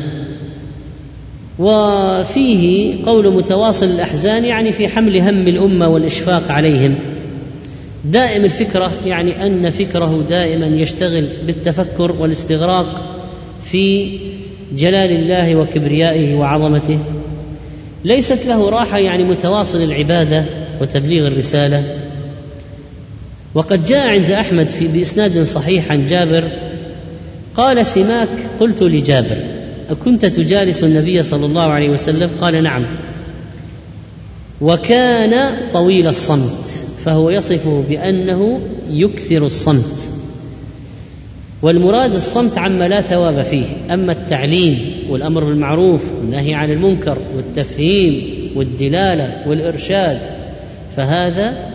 وفيه 1.59 2.97
قول 3.05 3.35
متواصل 3.35 3.87
الأحزان 3.87 4.45
يعني 4.45 4.73
في 4.73 4.89
حمل 4.89 5.17
هم 5.17 5.49
الأمة 5.49 5.89
والإشفاق 5.89 6.53
عليهم. 6.53 6.95
دائم 8.05 8.45
الفكرة 8.45 8.93
يعني 9.07 9.47
أن 9.47 9.71
فكره 9.71 10.25
دائما 10.29 10.67
يشتغل 10.67 11.27
بالتفكر 11.47 12.13
والاستغراق 12.13 13.03
في 13.65 14.19
جلال 14.77 15.11
الله 15.11 15.57
وكبريائه 15.57 16.35
وعظمته. 16.35 16.99
ليست 18.05 18.47
له 18.47 18.71
راحة 18.71 18.99
يعني 18.99 19.25
متواصل 19.25 19.83
العبادة 19.83 20.45
وتبليغ 20.81 21.27
الرسالة. 21.27 21.83
وقد 23.55 23.85
جاء 23.85 24.09
عند 24.09 24.31
أحمد 24.31 24.69
في 24.69 24.89
بإسناد 24.89 25.43
صحيح 25.43 25.93
عن 25.93 26.07
جابر 26.07 26.49
قال 27.55 27.87
سماك؟ 27.87 28.29
قلت 28.61 28.83
لجابر 28.83 29.37
أكنت 29.91 30.27
تجالس 30.27 30.85
النبي 30.85 31.23
صلى 31.23 31.47
الله 31.47 31.63
عليه 31.63 31.89
وسلم؟ 31.89 32.31
قال 32.41 32.63
نعم. 32.63 32.87
وكان 34.61 35.57
طويل 35.73 36.07
الصمت. 36.07 36.75
فهو 37.05 37.31
يصفه 37.31 37.85
بأنه 37.89 38.61
يكثر 38.91 39.47
الصمت. 39.47 40.09
والمراد 41.63 42.15
الصمت 42.15 42.59
عما 42.59 42.89
لا 42.89 43.01
ثواب 43.01 43.43
فيه 43.43 43.65
أما 43.91 44.13
التعليم 44.13 44.93
والأمر 45.11 45.45
بالمعروف 45.45 46.13
والنهي 46.13 46.55
عن 46.55 46.71
المنكر 46.71 47.19
والتفهيم 47.37 48.25
والدلالة 48.57 49.43
والإرشاد 49.47 50.19
فهذا 50.97 51.75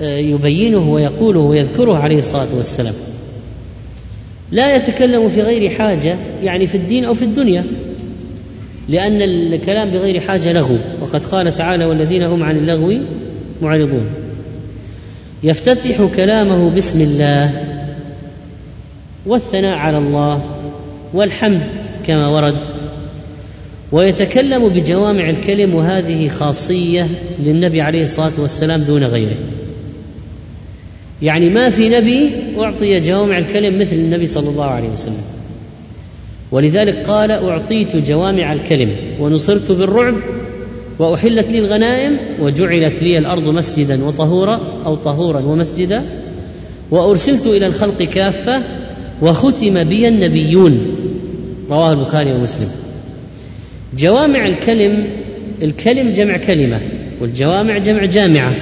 آه، 0.00 0.18
يبينه 0.18 0.90
ويقوله 0.92 1.40
ويذكره 1.40 1.96
عليه 1.96 2.18
الصلاة 2.18 2.56
والسلام. 2.56 2.94
لا 4.50 4.76
يتكلم 4.76 5.28
في 5.28 5.42
غير 5.42 5.70
حاجة 5.70 6.16
يعني 6.42 6.66
في 6.66 6.74
الدين 6.74 7.04
أو 7.04 7.14
في 7.14 7.24
الدنيا 7.24 7.64
لأن 8.88 9.22
الكلام 9.22 9.90
بغير 9.90 10.20
حاجة 10.20 10.52
لغو. 10.52 10.76
وقد 11.02 11.24
قال 11.24 11.54
تعالى 11.54 11.84
والذين 11.84 12.22
هم 12.22 12.42
عن 12.42 12.56
اللغو 12.56 12.98
معرضون. 13.62 14.06
يفتتح 15.42 16.08
كلامه 16.16 16.70
بسم 16.70 17.00
الله 17.00 17.50
والثناء 19.26 19.78
على 19.78 19.98
الله 19.98 20.44
والحمد 21.14 21.66
كما 22.06 22.28
ورد. 22.28 22.62
ويتكلم 23.92 24.68
بجوامع 24.68 25.30
الكلم 25.30 25.74
وهذه 25.74 26.28
خاصية 26.28 27.06
للنبي 27.44 27.80
عليه 27.80 28.02
الصلاة 28.02 28.32
والسلام 28.38 28.80
دون 28.80 29.04
غيره. 29.04 29.36
يعني 31.22 31.48
ما 31.48 31.70
في 31.70 31.88
نبي 31.88 32.30
أعطي 32.58 33.00
جوامع 33.00 33.38
الكلم 33.38 33.80
مثل 33.80 33.96
النبي 33.96 34.26
صلى 34.26 34.48
الله 34.48 34.64
عليه 34.64 34.88
وسلم. 34.88 35.22
ولذلك 36.50 37.06
قال 37.06 37.30
أعطيت 37.30 37.96
جوامع 37.96 38.52
الكلم 38.52 38.92
ونصرت 39.20 39.72
بالرعب 39.72 40.14
وأحلت 40.98 41.46
لي 41.46 41.58
الغنائم 41.58 42.18
وجعلت 42.40 43.02
لي 43.02 43.18
الأرض 43.18 43.48
مسجدا 43.48 44.04
وطهورا 44.04 44.60
أو 44.86 44.94
طهورا 44.94 45.40
ومسجدا 45.40 46.02
وأرسلت 46.90 47.46
إلى 47.46 47.66
الخلق 47.66 48.02
كافة 48.02 48.62
وختم 49.22 49.84
بي 49.84 50.08
النبيون. 50.08 50.96
رواه 51.70 51.92
البخاري 51.92 52.32
ومسلم. 52.32 52.68
جوامع 53.96 54.46
الكلم 54.46 55.06
الكلم 55.62 56.10
جمع 56.10 56.36
كلمة 56.36 56.80
والجوامع 57.20 57.78
جمع 57.78 58.04
جامعة 58.04 58.54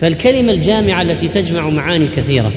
فالكلمة 0.00 0.52
الجامعة 0.52 1.02
التي 1.02 1.28
تجمع 1.28 1.68
معاني 1.68 2.08
كثيرة. 2.16 2.52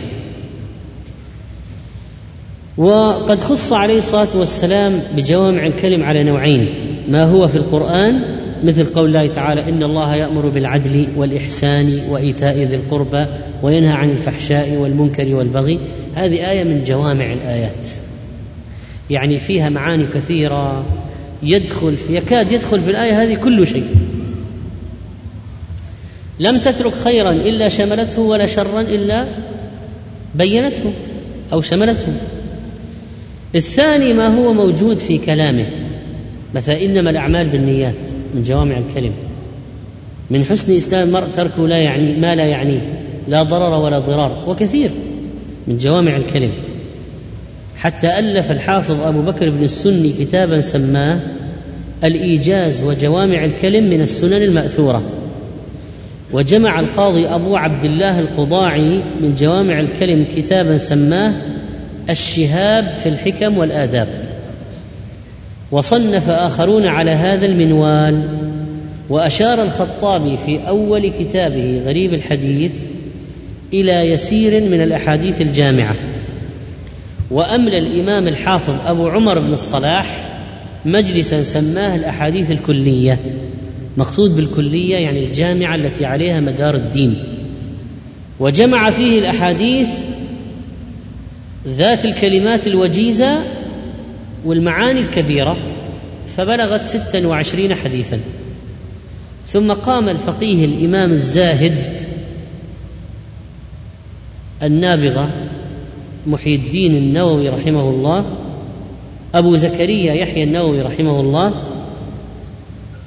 وقد 2.78 3.40
خص 3.40 3.74
عليه 3.74 3.98
الصلاة 3.98 4.28
والسلام 4.36 5.00
بجوامع 5.16 5.66
الكلم 5.66 6.04
على 6.04 6.24
نوعين 6.24 6.70
ما 7.08 7.24
هو 7.24 7.48
في 7.48 7.56
القرآن 7.56 8.39
مثل 8.64 8.86
قول 8.86 9.08
الله 9.08 9.28
تعالى 9.28 9.70
إن 9.70 9.84
الله 9.84 10.16
يأمر 10.16 10.50
بالعدل 10.50 11.08
والإحسان 11.16 12.00
وإيتاء 12.10 12.58
ذي 12.58 12.76
القربى 12.76 13.26
وينهى 13.64 13.94
عن 13.94 14.10
الفحشاء 14.10 14.72
والمنكر 14.72 15.36
والبغي. 15.36 15.80
هذه 16.14 16.52
آية 16.52 16.64
من 16.64 16.84
جوامع 16.84 17.34
الآيات. 17.34 17.88
يعني 19.10 19.38
فيها 19.38 19.70
معاني 19.70 20.06
كثيرة. 20.14 20.86
يدخل 21.44 21.98
في 21.98 22.16
يكاد 22.16 22.52
يدخل 22.52 22.80
في 22.80 22.92
الآية 22.92 23.24
هذه 23.24 23.36
كل 23.36 23.68
شيء. 23.68 23.86
لم 26.40 26.60
تترك 26.60 26.96
خيرا 26.96 27.32
إلا 27.32 27.70
شملته 27.70 28.22
ولا 28.22 28.46
شرا 28.46 28.82
إلا 28.82 29.28
بينته 30.36 30.94
أو 31.54 31.62
شملته. 31.62 32.14
الثاني 33.56 34.14
ما 34.14 34.38
هو 34.38 34.54
موجود 34.54 34.98
في 34.98 35.18
كلامه. 35.18 35.66
مثلا 36.56 36.84
إنما 36.84 37.10
الأعمال 37.10 37.48
بالنيات 37.48 38.10
من 38.36 38.44
جوامع 38.44 38.78
الكلم. 38.78 39.12
من 40.30 40.46
حسن 40.46 40.78
إسلام 40.78 41.08
المرء 41.08 41.26
تركه 41.36 41.68
لا 41.68 41.78
يعني 41.78 42.18
ما 42.18 42.36
لا 42.36 42.46
يعنيه 42.46 42.82
لا 43.28 43.44
ضرر 43.44 43.80
ولا 43.80 44.00
ضرار 44.00 44.44
وكثير 44.48 44.92
من 45.68 45.78
جوامع 45.78 46.16
الكلم. 46.16 46.52
حتى 47.78 48.20
ألف 48.20 48.52
الحافظ 48.52 49.02
أبو 49.02 49.22
بكر 49.22 49.50
بن 49.50 49.64
السني 49.64 50.14
كتابا 50.20 50.62
سماه 50.62 51.20
الإيجاز 52.04 52.84
وجوامع 52.84 53.46
الكلم 53.46 53.90
من 53.90 54.02
السنن 54.02 54.44
المأثورة. 54.44 55.04
وجمع 56.34 56.80
القاضي 56.80 57.28
أبو 57.28 57.56
عبد 57.56 57.86
الله 57.86 58.20
القضاعي 58.20 59.04
من 59.22 59.36
جوامع 59.36 59.80
الكلم 59.80 60.26
كتابا 60.36 60.78
سماه 60.78 61.34
الشهاب 62.10 62.84
في 63.04 63.10
الحكم 63.10 63.58
والآداب. 63.58 64.29
وصنف 65.72 66.30
آخرون 66.30 66.86
على 66.86 67.12
هذا 67.12 67.46
المنوال. 67.46 68.24
وأشار 69.10 69.64
الخطابي 69.64 70.38
في 70.38 70.68
أول 70.68 71.12
كتابه 71.20 71.82
غريب 71.86 72.14
الحديث 72.14 72.74
إلى 73.74 73.92
يسير 73.92 74.64
من 74.64 74.82
الأحاديث 74.82 75.42
الجامعة. 75.42 75.96
وأملى 77.32 77.78
الإمام 77.78 78.28
الحافظ 78.28 78.74
أبو 78.86 79.08
عمر 79.08 79.40
بن 79.40 79.54
الصلاح 79.54 80.30
مجلسا 80.86 81.44
سماه 81.44 81.96
الأحاديث 81.96 82.52
الكلية 82.52 83.20
مقصود 83.98 84.36
بالكلية 84.36 84.96
يعني 84.96 85.26
الجامعة 85.26 85.76
التي 85.76 86.06
عليها 86.06 86.40
مدار 86.40 86.76
الدين. 86.76 87.24
وجمع 88.40 88.92
فيه 88.92 89.20
الأحاديث 89.20 89.90
ذات 91.68 92.06
الكلمات 92.06 92.68
الوجيزة 92.68 93.40
والمعاني 94.46 95.00
الكبيرة 95.00 95.58
فبلغت 96.38 96.84
ستا 96.84 97.28
وعشرين 97.28 97.76
حديثا. 97.76 98.20
ثم 99.48 99.72
قام 99.72 100.10
الفقيه 100.10 100.66
الإمام 100.66 101.12
الزاهد 101.12 102.02
النابغه 104.64 105.30
محي 106.28 106.56
الدين 106.56 106.96
النووي 106.98 107.50
رحمه 107.50 107.90
الله 107.90 108.26
أبو 109.36 109.56
زكريا 109.56 110.14
يحيى 110.14 110.44
النووي 110.44 110.82
رحمه 110.82 111.20
الله 111.20 111.54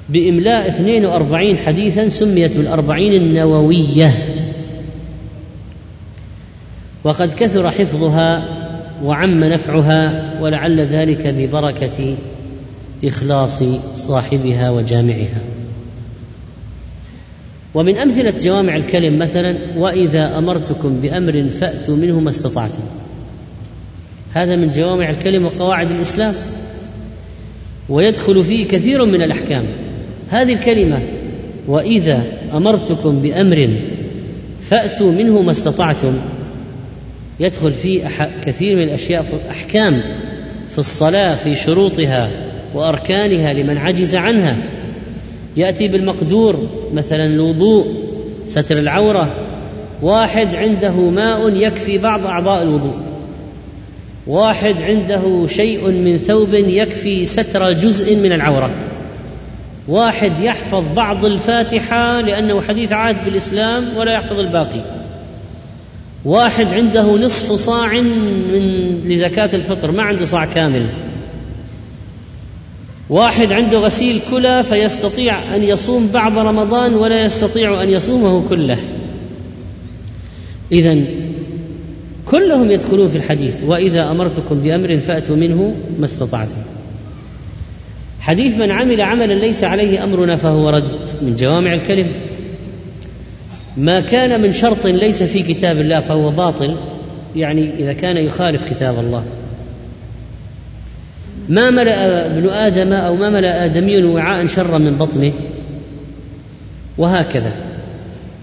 بإملاء 0.09 0.67
42 0.69 1.57
حديثا 1.57 2.09
سميت 2.09 2.57
بالأربعين 2.57 3.13
النووية. 3.13 4.29
وقد 7.03 7.33
كثر 7.33 7.71
حفظها 7.71 8.62
وعم 9.03 9.43
نفعها 9.43 10.33
ولعل 10.41 10.81
ذلك 10.81 11.27
ببركة 11.27 12.15
إخلاص 13.03 13.63
صاحبها 13.95 14.69
وجامعها. 14.69 15.41
ومن 17.73 17.97
أمثلة 17.97 18.33
جوامع 18.41 18.75
الكلم 18.75 19.19
مثلا 19.19 19.55
وإذا 19.77 20.37
أمرتكم 20.37 21.01
بأمر 21.01 21.49
فأتوا 21.49 21.95
منه 21.95 22.19
ما 22.19 22.29
استطعتم. 22.29 22.83
هذا 24.33 24.55
من 24.55 24.71
جوامع 24.71 25.09
الكلم 25.09 25.45
وقواعد 25.45 25.91
الإسلام. 25.91 26.33
ويدخل 27.89 28.43
فيه 28.43 28.67
كثير 28.67 29.05
من 29.05 29.21
الأحكام. 29.21 29.63
هذه 30.29 30.53
الكلمة 30.53 30.99
وإذا 31.67 32.23
أمرتكم 32.53 33.19
بأمر 33.19 33.69
فأتوا 34.61 35.11
منه 35.11 35.41
ما 35.41 35.51
استطعتم 35.51 36.13
يدخل 37.39 37.73
فيه 37.73 38.07
كثير 38.45 38.75
من 38.75 38.83
الأشياء 38.83 39.21
في 39.21 39.49
احكام 39.49 40.01
في 40.69 40.79
الصلاة 40.79 41.35
في 41.35 41.55
شروطها 41.55 42.29
وأركانها 42.73 43.53
لمن 43.53 43.77
عجز 43.77 44.15
عنها. 44.15 44.55
يأتي 45.57 45.87
بالمقدور 45.87 46.67
مثلا 46.93 47.25
الوضوء 47.25 47.93
ستر 48.47 48.79
العورة. 48.79 49.35
واحد 50.01 50.55
عنده 50.55 50.95
ماء 50.95 51.49
يكفي 51.49 51.97
بعض 51.97 52.25
أعضاء 52.25 52.63
الوضوء. 52.63 52.95
واحد 54.27 54.81
عنده 54.81 55.47
شيء 55.47 55.87
من 55.87 56.17
ثوب 56.17 56.53
يكفي 56.53 57.25
ستر 57.25 57.71
جزء 57.71 58.15
من 58.15 58.31
العورة. 58.31 58.69
واحد 59.87 60.39
يحفظ 60.39 60.83
بعض 60.95 61.25
الفاتحة 61.25 62.21
لأنه 62.21 62.61
حديث 62.61 62.91
عهد 62.91 63.25
بالإسلام 63.25 63.83
ولا 63.97 64.13
يحفظ 64.13 64.39
الباقي. 64.39 65.02
واحد 66.25 66.73
عنده 66.73 67.17
نصف 67.17 67.51
صاع 67.51 68.01
من 68.01 69.01
لزكاة 69.05 69.49
الفطر 69.53 69.91
ما 69.91 70.03
عنده 70.03 70.25
صاع 70.25 70.45
كامل. 70.45 70.85
واحد 73.09 73.51
عنده 73.51 73.77
غسيل 73.77 74.21
كلى 74.31 74.63
فيستطيع 74.63 75.55
أن 75.55 75.63
يصوم 75.63 76.09
بعض 76.13 76.37
رمضان 76.37 76.93
ولا 76.93 77.25
يستطيع 77.25 77.83
أن 77.83 77.89
يصومه 77.89 78.49
كله. 78.49 78.79
اذا 80.71 81.03
كلهم 82.25 82.71
يدخلون 82.71 83.07
في 83.07 83.17
الحديث 83.17 83.63
وإذا 83.63 84.11
أمرتكم 84.11 84.55
بأمر 84.55 84.99
فأتوا 84.99 85.35
منه 85.35 85.75
ما 85.99 86.05
استطعتم. 86.05 86.57
حديث 88.19 88.57
من 88.57 88.71
عمل 88.71 89.01
عملا 89.01 89.33
ليس 89.33 89.63
عليه 89.63 90.03
أمرنا 90.03 90.35
فهو 90.35 90.69
رد 90.69 91.09
من 91.21 91.35
جوامع 91.35 91.73
الكلم. 91.73 92.11
ما 93.77 93.99
كان 93.99 94.41
من 94.41 94.51
شرط 94.51 94.85
ليس 94.85 95.23
في 95.23 95.43
كتاب 95.43 95.79
الله 95.79 95.99
فهو 95.99 96.31
باطل 96.31 96.75
يعني 97.35 97.69
إذا 97.79 97.93
كان 97.93 98.17
يخالف 98.17 98.63
كتاب 98.63 98.99
الله. 98.99 99.25
ما 101.49 101.69
ملأ 101.69 102.25
ابن 102.25 102.49
آدم 102.49 102.93
أو 102.93 103.15
ما 103.15 103.29
ملأ 103.29 103.65
آدمي 103.65 104.03
وعاء 104.03 104.45
شرا 104.45 104.77
من 104.77 104.95
بطنه؟ 104.97 105.31
وهكذا. 106.97 107.51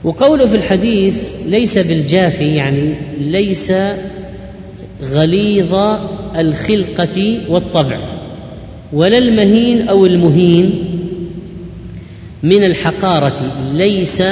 وقوله 0.05 0.47
في 0.47 0.57
الحديث 0.57 1.29
ليس 1.47 1.79
بالجافي 1.79 2.55
يعني 2.55 2.95
ليس 3.21 3.73
غليظ 5.03 5.75
الخلقة 6.37 7.40
والطبع 7.49 7.99
ولا 8.93 9.19
المهين 9.19 9.88
أو 9.88 10.07
المهين. 10.07 10.85
من 12.43 12.64
الحقارة 12.64 13.53
ليس 13.75 14.23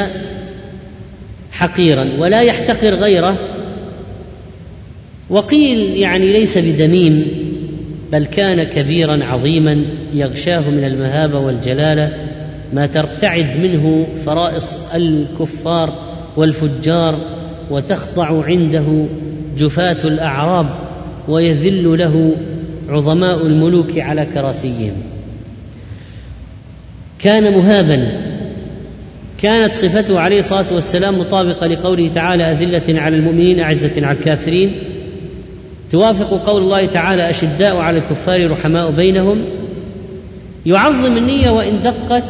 حقيرا 1.59 2.09
ولا 2.19 2.43
يحتقر 2.43 2.95
غيره. 2.95 3.37
وقيل 5.31 5.97
يعني 5.97 6.33
ليس 6.33 6.59
بدميم 6.59 7.27
بل 8.13 8.25
كان 8.25 8.63
كبيرا 8.63 9.25
عظيما 9.25 9.85
يغشاه 10.15 10.71
من 10.71 10.85
المهابة 10.85 11.39
والجلالة 11.39 12.13
ما 12.73 12.87
ترتعد 12.87 13.59
منه 13.59 14.07
فرائص 14.25 14.95
الكفار 14.95 15.93
والفجار 16.37 17.19
وتخضع 17.71 18.45
عنده 18.45 19.05
جفاة 19.59 19.99
الأعراب 20.05 20.67
ويذل 21.29 21.99
له 21.99 22.37
عظماء 22.89 23.47
الملوك 23.47 23.99
على 23.99 24.27
كراسيهم. 24.35 24.93
كان 27.19 27.53
مهابا 27.53 28.28
كانت 29.39 29.73
صفته 29.73 30.21
عليه 30.21 30.39
الصلاة 30.39 30.75
والسلام 30.75 31.19
مطابقة 31.19 31.67
لقوله 31.67 32.09
تعالى 32.09 32.53
أذلة 32.53 33.01
على 33.01 33.17
المؤمنين 33.17 33.61
أعزة 33.61 34.07
على 34.07 34.19
الكافرين. 34.19 34.73
توافق 35.91 36.47
قول 36.47 36.63
الله 36.63 36.87
تعالى 36.87 37.31
أشداء 37.31 37.77
على 37.77 37.99
الكفار 37.99 38.51
رحماء 38.51 38.91
بينهم. 38.91 39.45
يعظم 40.67 41.17
النية 41.17 41.51
وإن 41.51 41.83
دقت 41.83 42.25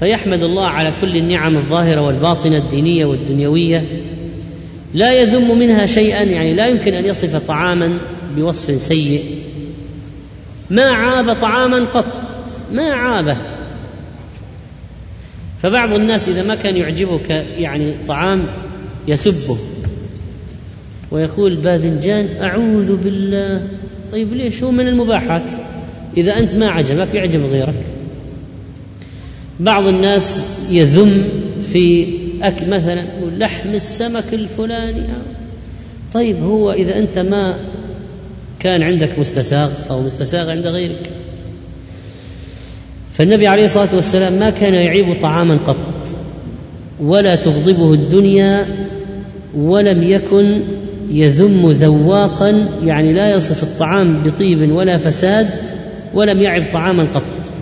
فيحمد 0.00 0.42
الله 0.42 0.66
على 0.66 0.92
كل 1.00 1.16
النعم 1.16 1.56
الظاهرة 1.56 2.00
والباطنة 2.00 2.58
الدينية 2.58 3.04
والدنيوية. 3.04 3.86
لا 4.94 5.12
يذم 5.12 5.58
منها 5.58 5.86
شيئا 5.86 6.22
يعني 6.22 6.54
لا 6.54 6.66
يمكن 6.66 6.94
أن 6.94 7.06
يصف 7.06 7.46
طعاما 7.48 7.98
بوصف 8.36 8.74
سيء. 8.74 9.22
ما 10.70 10.84
عاب 10.84 11.32
طعاما 11.32 11.84
قط 11.84 12.06
ما 12.72 12.92
عابه. 12.92 13.36
فبعض 15.62 15.92
الناس 15.92 16.28
إذا 16.28 16.42
ما 16.42 16.54
كان 16.54 16.76
يعجبك 16.76 17.30
يعني 17.58 17.96
طعام 18.08 18.46
يسبه 19.08 19.58
ويقول 21.10 21.56
باذنجان 21.56 22.28
أعوذ 22.42 22.96
بالله. 22.96 23.68
طيب 24.12 24.32
ليش؟ 24.32 24.62
هو 24.62 24.70
من 24.70 24.88
المباحات. 24.88 25.42
إذا 26.16 26.38
أنت 26.38 26.56
ما 26.56 26.70
عجبك 26.70 27.14
يعجب 27.14 27.44
غيرك. 27.44 27.78
بعض 29.60 29.86
الناس 29.86 30.42
يذم 30.70 31.28
في 31.72 32.14
أكل 32.42 32.70
مثلا 32.70 33.04
لحم 33.38 33.74
السمك 33.74 34.24
الفلاني. 34.32 35.02
طيب 36.14 36.36
هو 36.42 36.72
إذا 36.72 36.98
أنت 36.98 37.18
ما 37.18 37.56
كان 38.60 38.82
عندك 38.82 39.18
مستساغ 39.18 39.68
فهو 39.68 40.02
مستساغ 40.02 40.50
عند 40.50 40.66
غيرك. 40.66 41.10
فالنبي 43.12 43.46
عليه 43.46 43.64
الصلاة 43.64 43.94
والسلام 43.94 44.32
ما 44.32 44.50
كان 44.50 44.74
يعيب 44.74 45.20
طعاما 45.22 45.58
قط 45.66 45.76
ولا 47.00 47.34
تغضبه 47.34 47.92
الدنيا 47.94 48.66
ولم 49.54 50.02
يكن 50.02 50.62
يذم 51.10 51.70
ذواقا 51.70 52.68
يعني 52.84 53.12
لا 53.12 53.34
يصف 53.34 53.62
الطعام 53.62 54.22
بطيب 54.22 54.72
ولا 54.72 54.96
فساد 54.96 55.48
ولم 56.14 56.40
يعب 56.42 56.64
طعاما 56.72 57.02
قط. 57.14 57.52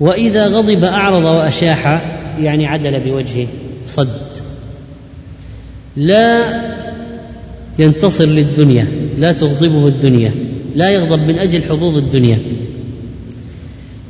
وإذا 0.00 0.46
غضب 0.46 0.84
أعرض 0.84 1.24
وأشاح 1.24 2.02
يعني 2.40 2.66
عدل 2.66 3.00
بوجهه 3.00 3.46
صد. 3.86 4.08
لا 5.96 6.60
ينتصر 7.78 8.24
للدنيا 8.24 8.86
لا 9.18 9.32
تغضبه 9.32 9.86
الدنيا 9.86 10.34
لا 10.74 10.90
يغضب 10.90 11.28
من 11.28 11.38
أجل 11.38 11.62
حظوظ 11.62 11.96
الدنيا. 11.96 12.38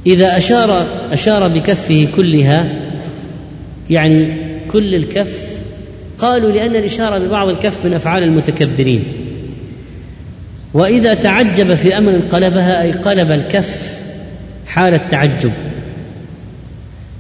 إذا 0.09 0.37
أشار 0.37 0.87
أشار 1.13 1.49
بكفه 1.49 2.09
كلها 2.17 2.73
يعني 3.91 4.37
كل 4.71 4.95
الكف 4.95 5.49
قالوا 6.19 6.53
لأن 6.53 6.77
الإشارة 6.77 7.19
ببعض 7.19 7.49
الكف 7.49 7.85
من 7.85 7.95
أفعال 7.95 8.23
المتكبرين. 8.23 9.05
وإذا 10.75 11.15
تعجب 11.15 11.75
في 11.75 11.99
أمر 11.99 12.19
قلبها 12.31 12.83
أي 12.83 12.93
قلب 12.93 13.31
الكف 13.31 13.99
حال 14.67 14.95
التعجب. 14.95 15.53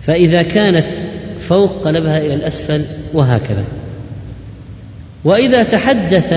فإذا 0.06 0.42
كانت 0.42 0.94
فوق 1.40 1.84
قلبها 1.84 2.18
إلى 2.18 2.34
الأسفل 2.34 2.82
وهكذا. 3.12 3.64
وإذا 5.24 5.62
تحدث 5.62 6.34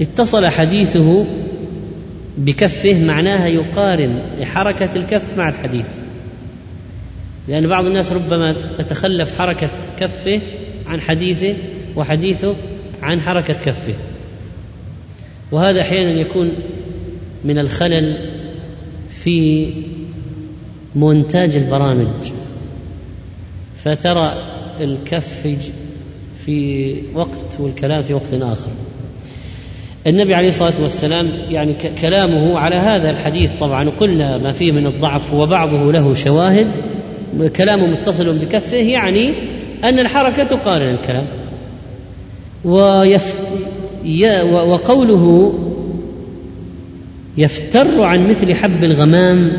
اتصل 0.00 0.46
حديثه 0.46 1.26
بكفه 2.40 3.04
معناها 3.04 3.46
يقارن 3.46 4.20
حركة 4.42 4.96
الكف 4.96 5.38
مع 5.38 5.48
الحديث. 5.48 5.86
لأن 7.48 7.66
بعض 7.66 7.86
الناس 7.86 8.12
ربما 8.12 8.52
تتخلف 8.78 9.38
حركة 9.38 9.70
كفه 9.98 10.40
عن 10.86 11.00
حديثه 11.00 11.54
وحديثه 11.96 12.54
عن 13.02 13.20
حركة 13.20 13.54
كفه. 13.54 13.94
وهذا 15.52 15.80
أحيانا 15.80 16.20
يكون 16.20 16.52
من 17.44 17.58
الخلل 17.58 18.16
في 19.10 19.72
مونتاج 20.96 21.56
البرامج. 21.56 22.30
فترى 23.76 24.42
الكف 24.80 25.58
في 26.44 26.94
وقت 27.14 27.60
والكلام 27.60 28.02
في 28.02 28.14
وقت 28.14 28.32
آخر. 28.32 28.70
النبي 30.06 30.34
عليه 30.34 30.48
الصلاة 30.48 30.82
والسلام 30.82 31.28
يعني 31.50 31.74
كلامه 32.00 32.58
على 32.58 32.76
هذا 32.76 33.10
الحديث 33.10 33.50
طبعا 33.60 33.90
قلنا 33.90 34.38
ما 34.38 34.52
فيه 34.52 34.72
من 34.72 34.86
الضعف 34.86 35.34
وبعضه 35.34 35.92
له 35.92 36.14
شواهد 36.14 36.66
كلامه 37.56 37.86
متصل 37.86 38.38
بكفه 38.38 38.76
يعني 38.76 39.34
أن 39.84 39.98
الحركة 39.98 40.44
تقارن 40.44 40.88
الكلام. 40.94 41.24
ويف... 42.64 43.34
وقوله 44.52 45.54
يفتر 47.36 48.02
عن 48.02 48.28
مثل 48.28 48.54
حب 48.54 48.84
الغمام 48.84 49.52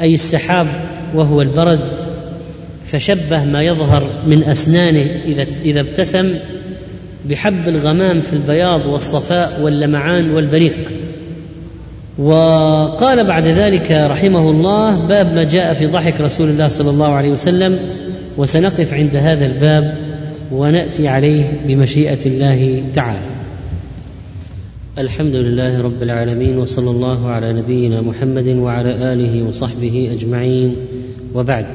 أي 0.00 0.14
السحاب 0.14 0.66
وهو 1.14 1.42
البرد 1.42 2.00
فشبه 2.86 3.44
ما 3.44 3.62
يظهر 3.62 4.10
من 4.26 4.44
أسنانه 4.44 5.06
إذا 5.26 5.46
إذا 5.64 5.80
ابتسم 5.80 6.34
بحب 7.30 7.68
الغمام 7.68 8.20
في 8.20 8.32
البياض 8.32 8.86
والصفاء 8.86 9.60
واللمعان 9.62 10.30
والبريق. 10.30 10.92
وقال 12.18 13.24
بعد 13.26 13.44
ذلك 13.44 13.90
رحمه 13.90 14.50
الله 14.50 15.06
باب 15.06 15.34
ما 15.34 15.44
جاء 15.44 15.74
في 15.74 15.86
ضحك 15.86 16.20
رسول 16.20 16.48
الله 16.48 16.68
صلى 16.68 16.90
الله 16.90 17.08
عليه 17.08 17.30
وسلم 17.30 17.78
وسنقف 18.36 18.94
عند 18.94 19.16
هذا 19.16 19.46
الباب 19.46 19.94
ونأتي 20.52 21.08
عليه 21.08 21.44
بمشيئة 21.66 22.26
الله 22.26 22.82
تعالى. 22.94 23.18
الحمد 24.98 25.36
لله 25.36 25.82
رب 25.82 26.02
العالمين 26.02 26.58
وصلى 26.58 26.90
الله 26.90 27.28
على 27.28 27.52
نبينا 27.52 28.00
محمد 28.00 28.48
وعلى 28.48 29.12
آله 29.12 29.42
وصحبه 29.48 30.10
أجمعين. 30.12 30.76
وبعد 31.34 31.66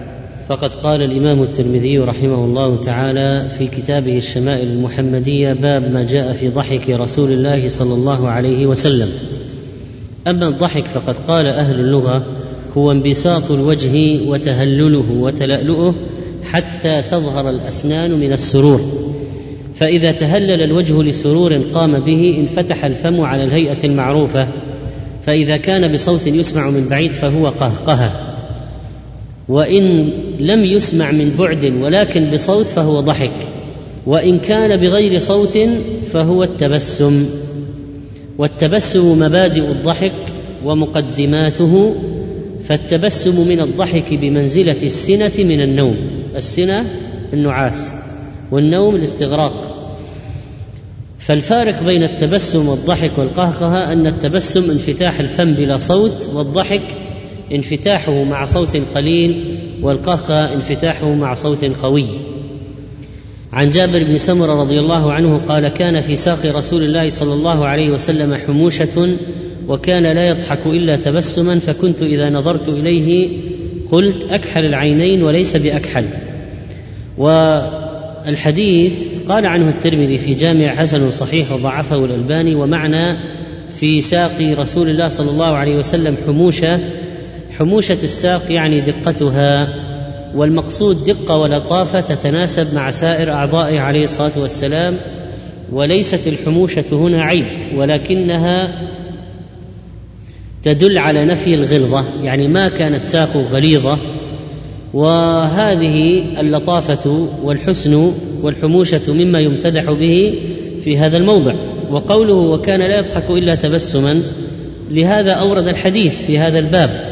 فقد 0.50 0.76
قال 0.76 1.02
الإمام 1.02 1.44
الترمذي 1.44 1.98
رحمه 1.98 2.46
الله 2.46 2.76
تعالى 2.76 3.50
في 3.58 3.68
كتابه 3.68 4.18
الشمائل 4.18 4.68
المحمدية 4.68 5.54
باب 5.54 5.92
ما 5.92 6.04
جاء 6.04 6.34
في 6.34 6.50
ضحك 6.50 6.90
رسول 6.90 7.32
الله 7.32 7.68
صلى 7.68 7.94
الله 7.94 8.30
عليه 8.30 8.66
وسلم. 8.66 9.10
أما 10.28 10.48
الضحك 10.48 10.86
فقد 10.86 11.18
قال 11.18 11.46
أهل 11.46 11.80
اللغة 11.80 12.26
هو 12.78 12.92
انبساط 12.92 13.52
الوجه 13.52 14.22
وتهلله 14.28 15.12
وتلألؤه 15.12 15.96
حتى 16.44 17.02
تظهر 17.02 17.50
الأسنان 17.50 18.12
من 18.12 18.34
السرور. 18.34 18.82
فإذا 19.76 20.12
تهلل 20.12 20.62
الوجه 20.62 21.04
لسرور 21.04 21.54
قام 21.74 22.00
به 22.00 22.38
انفتح 22.40 22.86
الفم 22.86 23.22
على 23.22 23.44
الهيئة 23.44 23.86
المعروفة 23.86 24.48
فإذا 25.22 25.58
كان 25.58 25.92
بصوت 25.92 26.28
يسمع 26.28 26.70
من 26.70 26.88
بعيد 26.90 27.12
فهو 27.12 27.48
قهقهه 27.48 28.36
وإن 29.50 30.10
لم 30.40 30.64
يسمع 30.64 31.12
من 31.12 31.36
بعد 31.40 31.74
ولكن 31.82 32.32
بصوت 32.32 32.66
فهو 32.66 33.00
ضحك 33.00 33.32
وإن 34.06 34.40
كان 34.40 34.78
بغير 34.78 35.20
صوت 35.20 35.58
فهو 36.12 36.44
التبسم 36.44 37.26
والتبسم 38.38 39.20
مبادئ 39.20 39.62
الضحك 39.72 40.14
ومقدماته 40.66 41.96
فالتبسم 42.64 43.48
من 43.48 43.60
الضحك 43.60 44.14
بمنزلة 44.14 44.84
السنة 44.84 45.32
من 45.38 45.62
النوم 45.62 45.96
السنة 46.36 46.86
النعاس 47.34 47.94
والنوم 48.52 48.96
الاستغراق. 48.96 49.76
فالفارق 51.20 51.84
بين 51.84 52.04
التبسم 52.04 52.70
والضحك 52.70 53.12
والقهقهة 53.18 53.94
أن 53.94 54.08
التبسم 54.08 54.72
انفتاح 54.72 55.20
الفم 55.20 55.54
بلا 55.54 55.78
صوت 55.78 56.30
والضحك 56.34 56.82
انفتاحه 57.52 58.24
مع 58.24 58.46
صوت 58.46 58.78
قليل 58.96 59.59
والقهقه 59.82 60.54
انفتاحه 60.54 61.14
مع 61.14 61.34
صوت 61.34 61.66
قوي. 61.66 62.06
عن 63.54 63.70
جابر 63.70 64.04
بن 64.04 64.18
سمرة 64.18 64.62
رضي 64.62 64.80
الله 64.80 65.14
عنه 65.14 65.38
قال 65.38 65.68
كان 65.68 66.02
في 66.02 66.16
ساق 66.16 66.46
رسول 66.46 66.84
الله 66.84 67.10
صلى 67.10 67.34
الله 67.34 67.66
عليه 67.66 67.90
وسلم 67.90 68.34
حموشة 68.48 69.10
وكان 69.68 70.04
لا 70.04 70.28
يضحك 70.28 70.60
إلا 70.66 70.96
تبسما 70.96 71.60
فكنت 71.60 72.02
إذا 72.02 72.30
نظرت 72.30 72.68
إليه 72.68 73.40
قلت 73.92 74.32
أكحل 74.32 74.66
العينين 74.66 75.24
وليس 75.24 75.56
بأكحل. 75.56 76.06
والحديث 77.18 78.94
قال 79.30 79.46
عنه 79.46 79.70
الترمذي 79.70 80.18
في 80.18 80.34
جامع 80.34 80.68
حسن 80.68 81.12
صحيح 81.12 81.52
وضعفه 81.52 82.06
الألباني 82.06 82.56
ومعنى 82.56 83.18
في 83.76 84.02
ساق 84.02 84.56
رسول 84.58 84.90
الله 84.90 85.08
صلى 85.08 85.32
الله 85.32 85.56
عليه 85.56 85.76
وسلم 85.76 86.18
حموشة 86.28 86.80
حموشة 87.60 87.98
الساق 88.04 88.52
يعني 88.52 88.82
دقتها 88.82 89.68
والمقصود 90.36 91.06
دقة 91.06 91.38
ولطافة 91.38 92.02
تتناسب 92.02 92.76
مع 92.76 92.92
سائر 92.92 93.32
أعضائه 93.32 93.80
عليه 93.80 94.04
الصلاة 94.04 94.32
والسلام 94.38 94.96
وليست 95.72 96.28
الحموشة 96.28 96.86
هنا 96.92 97.24
عيب 97.24 97.46
ولكنها 97.76 98.70
تدل 100.64 100.98
على 100.98 101.26
نفي 101.26 101.56
الغلظة 101.56 102.06
يعني 102.24 102.48
ما 102.48 102.70
كانت 102.70 103.04
ساقه 103.04 103.42
غليظة 103.42 103.98
وهذه 104.94 106.24
اللطافة 106.40 107.28
والحسن 107.44 108.14
والحموشة 108.42 109.14
مما 109.14 109.40
يمتدح 109.40 109.92
به 109.92 110.44
في 110.84 110.98
هذا 110.98 111.18
الموضع. 111.18 111.54
وقوله 111.92 112.34
وكان 112.34 112.80
لا 112.80 112.98
يضحك 112.98 113.30
إلا 113.30 113.56
تبسما 113.56 114.22
لهذا 114.92 115.32
أورد 115.32 115.68
الحديث 115.68 116.26
في 116.26 116.40
هذا 116.40 116.60
الباب. 116.60 117.09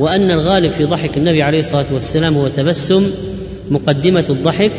وأن 0.00 0.30
الغالب 0.30 0.70
في 0.70 0.84
ضحك 0.84 1.16
النبي 1.16 1.42
عليه 1.42 1.58
الصلاة 1.58 1.94
والسلام 1.94 2.34
هو 2.34 2.48
تبسم 2.48 3.10
مقدمة 3.70 4.24
الضحك 4.30 4.72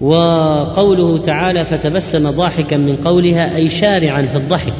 وقوله 0.00 1.18
تعالى 1.18 1.64
فتبسم 1.64 2.30
ضاحكا 2.30 2.76
من 2.76 2.96
قولها 2.96 3.56
أي 3.56 3.68
شارعا 3.68 4.22
في 4.22 4.36
الضحك. 4.36 4.74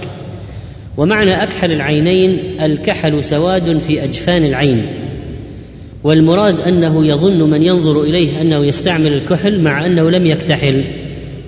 ومعنى 0.97 1.43
أكحل 1.43 1.73
العينين 1.73 2.61
الكحل 2.61 3.25
سواد 3.25 3.79
في 3.79 4.05
أجفان 4.05 4.45
العين 4.45 4.87
والمراد 6.05 6.61
أنه 6.61 7.07
يظن 7.07 7.51
من 7.51 7.63
ينظر 7.63 8.03
إليه 8.03 8.41
أنه 8.41 8.67
يستعمل 8.67 9.13
الكحل 9.13 9.61
مع 9.61 9.87
أنه 9.87 10.11
لم 10.11 10.27
يكتحل. 10.27 10.85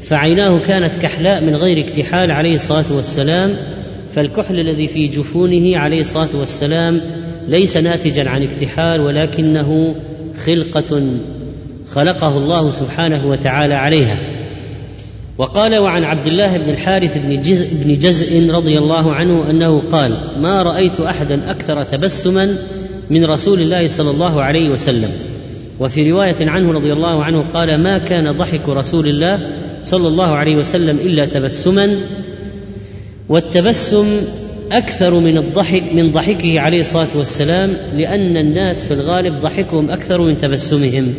فعيناه 0.02 0.58
كانت 0.58 0.94
كحلاء 0.94 1.40
من 1.40 1.56
غير 1.56 1.84
اكتحال 1.84 2.30
عليه 2.30 2.54
الصلاة 2.54 2.96
والسلام 2.96 3.56
فالكحل 4.14 4.60
الذي 4.60 4.88
في 4.88 5.06
جفونه 5.06 5.78
عليه 5.78 6.00
الصلاة 6.00 6.28
والسلام 6.34 7.00
ليس 7.48 7.76
ناتجا 7.76 8.28
عن 8.28 8.42
اكتحال 8.42 9.00
ولكنه 9.00 9.94
خلقة 10.46 11.02
خلقه 11.90 12.38
الله 12.38 12.70
سبحانه 12.70 13.26
وتعالى 13.26 13.74
عليها. 13.74 14.16
وقال 15.38 15.78
وعن 15.78 16.04
عبد 16.04 16.26
الله 16.26 16.58
بن 16.58 16.70
الحارث 16.70 17.18
بن 17.18 17.42
جزء, 17.42 17.68
بن 17.72 17.98
جزء 17.98 18.52
رضي 18.52 18.78
الله 18.78 19.12
عنه 19.12 19.50
أنه 19.50 19.80
قال 19.80 20.16
ما 20.40 20.62
رأيت 20.62 21.00
احدا 21.00 21.50
أكثر 21.50 21.82
تبسما 21.82 22.56
من 23.10 23.24
رسول 23.24 23.60
الله 23.60 23.86
صلى 23.86 24.10
الله 24.10 24.42
عليه 24.42 24.70
وسلم. 24.70 25.10
وفي 25.80 26.12
رواية 26.12 26.36
عنه 26.40 26.72
رضي 26.72 26.92
الله 26.92 27.24
عنه 27.24 27.50
قال 27.50 27.82
ما 27.82 27.98
كان 27.98 28.32
ضحك 28.32 28.68
رسول 28.68 29.08
الله 29.08 29.38
صلى 29.82 30.08
الله 30.08 30.34
عليه 30.34 30.56
وسلم 30.56 30.96
إلا 30.96 31.24
تبسما. 31.26 31.96
والتبسم 33.28 34.06
أكثر 34.72 35.14
من 35.14 35.38
الضحك 35.38 35.82
من 35.92 36.10
ضحكه 36.10 36.60
عليه 36.60 36.80
الصلاة 36.80 37.08
والسلام 37.16 37.76
لأن 37.96 38.36
الناس 38.36 38.86
في 38.86 38.94
الغالب 38.94 39.40
ضحكهم 39.40 39.90
أكثر 39.90 40.20
من 40.20 40.38
تبسمهم. 40.38 41.14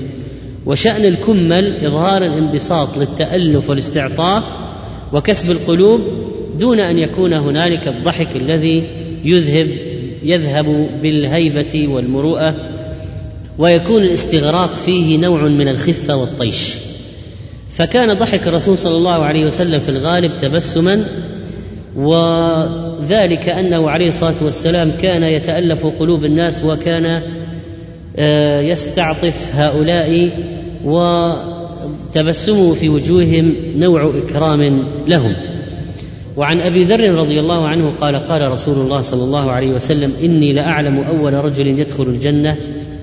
وشأن 0.65 1.05
الكمل 1.05 1.85
إظهار 1.85 2.23
الانبساط 2.23 2.97
للتألف 2.97 3.69
والاستعطاف 3.69 4.43
وكسب 5.13 5.51
القلوب 5.51 6.01
دون 6.59 6.79
أن 6.79 6.99
يكون 6.99 7.33
هنالك 7.33 7.87
الضحك 7.87 8.35
الذي 8.35 8.83
يذهب 9.23 9.67
يذهب 10.23 10.89
بالهيبة 11.01 11.87
والمروءة 11.87 12.55
ويكون 13.57 14.03
الاستغراق 14.03 14.73
فيه 14.85 15.17
نوع 15.17 15.41
من 15.41 15.67
الخفة 15.67 16.15
والطيش. 16.15 16.73
فكان 17.71 18.13
ضحك 18.13 18.47
الرسول 18.47 18.77
صلى 18.77 18.97
الله 18.97 19.23
عليه 19.23 19.45
وسلم 19.45 19.79
في 19.79 19.89
الغالب 19.89 20.37
تبسما 20.37 21.05
وذلك 23.03 23.49
أنه 23.49 23.89
عليه 23.89 24.07
الصلاة 24.07 24.33
والسلام 24.41 24.91
كان 25.01 25.23
يتألف 25.23 25.85
قلوب 25.99 26.25
الناس 26.25 26.63
وكان 26.65 27.21
آه، 28.17 28.61
يستعطف 28.61 29.49
هؤلاء 29.53 30.31
وتبسمه 30.85 32.73
في 32.73 32.89
وجوههم 32.89 33.53
نوع 33.77 34.17
إكرام 34.17 34.87
لهم. 35.07 35.33
وعن 36.37 36.61
أبي 36.61 36.83
ذر 36.83 37.13
رضي 37.13 37.39
الله 37.39 37.67
عنه 37.67 37.91
قال 38.01 38.15
قال 38.15 38.51
رسول 38.51 38.75
الله 38.75 39.01
صلى 39.01 39.23
الله 39.23 39.51
عليه 39.51 39.71
وسلم 39.71 40.13
إني 40.23 40.53
لأعلم 40.53 40.99
أول 40.99 41.33
رجل 41.33 41.67
يدخل 41.67 42.03
الجنة 42.03 42.57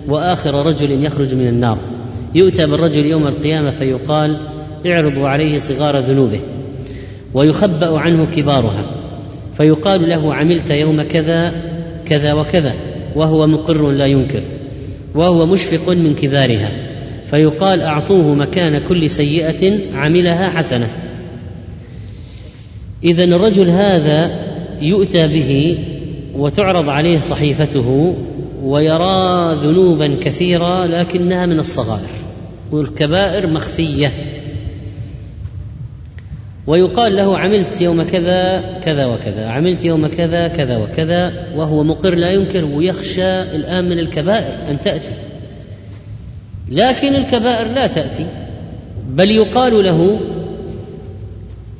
وآخر 0.08 0.66
رجل 0.66 1.04
يخرج 1.04 1.34
من 1.34 1.48
النار. 1.48 1.78
يؤتى 2.34 2.66
بالرجل 2.66 3.06
يوم 3.06 3.26
القيامة 3.26 3.70
فيقال 3.70 4.36
اعرضوا 4.86 5.28
عليه 5.28 5.58
صغار 5.58 5.98
ذنوبه 5.98 6.40
ويخبأ 7.34 7.98
عنه 7.98 8.26
كبارها. 8.26 8.99
فيقال 9.60 10.08
له 10.08 10.34
عملت 10.34 10.70
يوم 10.70 11.02
كذا 11.02 11.54
كذا 12.06 12.32
وكذا 12.32 12.74
وهو 13.16 13.46
مقر 13.46 13.90
لا 13.90 14.06
ينكر 14.06 14.42
وهو 15.14 15.46
مشفق 15.46 15.88
من 15.88 16.14
كبارها 16.22 16.70
فيقال 17.26 17.82
أعطوه 17.82 18.34
مكان 18.34 18.78
كل 18.78 19.10
سيئة 19.10 19.78
عملها 19.94 20.48
حسنة. 20.48 20.88
اذا 23.04 23.24
الرجل 23.24 23.68
هذا 23.68 24.38
يؤتى 24.80 25.26
به 25.28 25.78
وتعرض 26.36 26.88
عليه 26.88 27.18
صحيفته 27.18 28.16
ويرى 28.62 29.54
ذنوبا 29.54 30.16
كثيرة 30.20 30.86
لكنها 30.86 31.46
من 31.46 31.58
الصغائر 31.58 32.10
والكبائر 32.72 33.46
مخفية. 33.46 34.12
ويقال 36.66 37.16
له 37.16 37.38
عملت 37.38 37.80
يوم 37.80 38.02
كذا 38.02 38.64
كذا 38.84 39.06
وكذا. 39.06 39.46
عملت 39.46 39.84
يوم 39.84 40.06
كذا 40.06 40.48
كذا 40.48 40.76
وكذا. 40.76 41.32
وهو 41.56 41.84
مقر 41.84 42.14
لا 42.14 42.30
ينكر 42.30 42.64
ويخشى 42.64 43.42
الآن 43.42 43.84
من 43.88 43.98
الكبائر 43.98 44.54
أن 44.70 44.80
تأتي. 44.80 45.12
لكن 46.68 47.14
الكبائر 47.14 47.72
لا 47.72 47.86
تأتي. 47.86 48.26
بل 49.08 49.30
يقال 49.30 49.84
له 49.84 50.20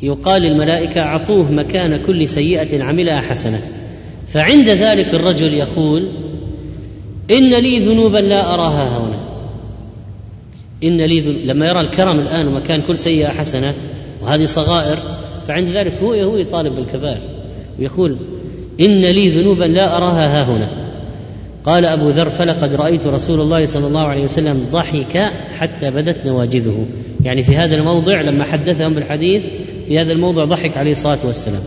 يقال 0.03 0.43
للملائكة 0.43 1.01
أعطوه 1.01 1.53
مكان 1.53 2.03
كل 2.03 2.29
سيئة 2.29 2.85
عملها 2.85 3.21
حسنة. 3.21 3.61
فعند 4.29 4.69
ذلك 4.69 5.15
الرجل 5.15 5.55
يقول 5.55 6.09
إن 7.31 7.55
لي 7.55 7.79
ذنوبا 7.79 8.19
لا 8.19 8.55
أراها 8.55 8.99
هنا. 8.99 9.21
إن 10.85 11.01
لي 11.01 11.21
ذنوب 11.21 11.41
لما 11.45 11.69
يرى 11.69 11.81
الكرم 11.81 12.21
الآن 12.21 12.49
ومكان 12.49 12.83
كل 12.83 12.99
سيئة 12.99 13.29
حسنة 13.29 13.75
وهذه 14.23 14.45
صغائر 14.45 14.99
فعند 15.49 15.69
ذلك 15.69 15.93
هو 16.03 16.15
هو 16.15 16.37
يطالب 16.37 16.77
بالكبائر 16.77 17.21
ويقول 17.79 18.17
إن 18.81 19.01
لي 19.01 19.29
ذنوبا 19.29 19.65
لا 19.65 19.97
أراها 19.97 20.41
ها 20.41 20.45
هنا. 20.45 20.69
قال 21.65 21.85
أبو 21.85 22.09
ذر 22.09 22.31
فلقد 22.31 22.75
رأيت 22.75 23.07
رسول 23.07 23.41
الله 23.41 23.65
صلى 23.65 23.87
الله 23.87 24.01
عليه 24.01 24.25
وسلم 24.25 24.67
ضحك 24.73 25.31
حتى 25.59 25.91
بدت 25.91 26.27
نواجذه. 26.27 26.87
يعني 27.25 27.43
في 27.43 27.57
هذا 27.57 27.77
الموضع 27.77 28.21
لما 28.21 28.45
حدثهم 28.45 28.95
بالحديث 28.95 29.45
في 29.87 29.99
هذا 29.99 30.13
الموضع 30.13 30.45
ضحك 30.45 30.77
عليه 30.77 30.91
الصلاة 30.91 31.19
والسلام. 31.25 31.63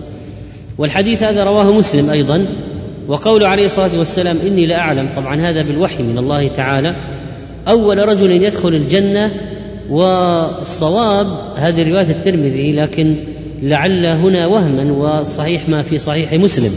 والحديث 0.78 1.24
هذا 1.24 1.44
رواه 1.44 1.72
مسلم 1.72 2.10
أيضا 2.10 2.46
وقول 3.08 3.44
عليه 3.44 3.66
الصلاة 3.66 4.00
والسلام 4.00 4.38
إني 4.48 4.66
لأعلم. 4.66 5.10
طبعا 5.16 5.42
هذا 5.42 5.62
بالوحي 5.62 6.04
من 6.04 6.18
الله 6.18 6.48
تعالى. 6.48 6.96
أول 7.68 8.08
رجل 8.08 8.32
يدخل 8.32 8.70
الجنة 8.70 9.32
والصواب 9.90 11.28
هذه 11.56 11.90
رواية 11.90 12.10
الترمذي 12.10 12.72
لكن 12.72 13.16
لعل 13.64 14.06
هنا 14.06 14.48
وهما 14.48 14.92
والصحيح 14.92 15.70
ما 15.70 15.82
في 15.82 15.98
صحيح 15.98 16.34
مسلم. 16.34 16.72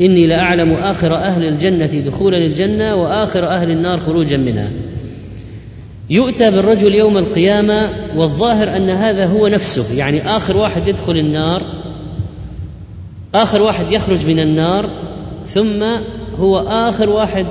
إني 0.00 0.26
لأعلم 0.26 0.72
آخر 0.72 1.14
أهل 1.14 1.44
الجنة 1.44 1.86
دخولا 1.86 2.36
الجنة 2.36 2.94
وآخر 2.94 3.46
أهل 3.46 3.70
النار 3.70 4.00
خروجا 4.00 4.36
منها. 4.36 4.70
يؤتى 6.10 6.50
بالرجل 6.50 6.94
يوم 6.94 7.18
القيامة 7.18 7.90
والظاهر 8.16 8.76
أن 8.76 8.90
هذا 8.90 9.26
هو 9.26 9.48
نفسه 9.48 9.98
يعني 9.98 10.22
آخر 10.22 10.56
واحد 10.56 10.88
يدخل 10.88 11.16
النار 11.18 11.62
آخر 13.34 13.62
واحد 13.62 13.92
يخرج 13.92 14.26
من 14.26 14.40
النار 14.40 14.90
ثم 15.46 15.82
هو 16.38 16.58
آخر 16.58 17.10
واحد 17.10 17.46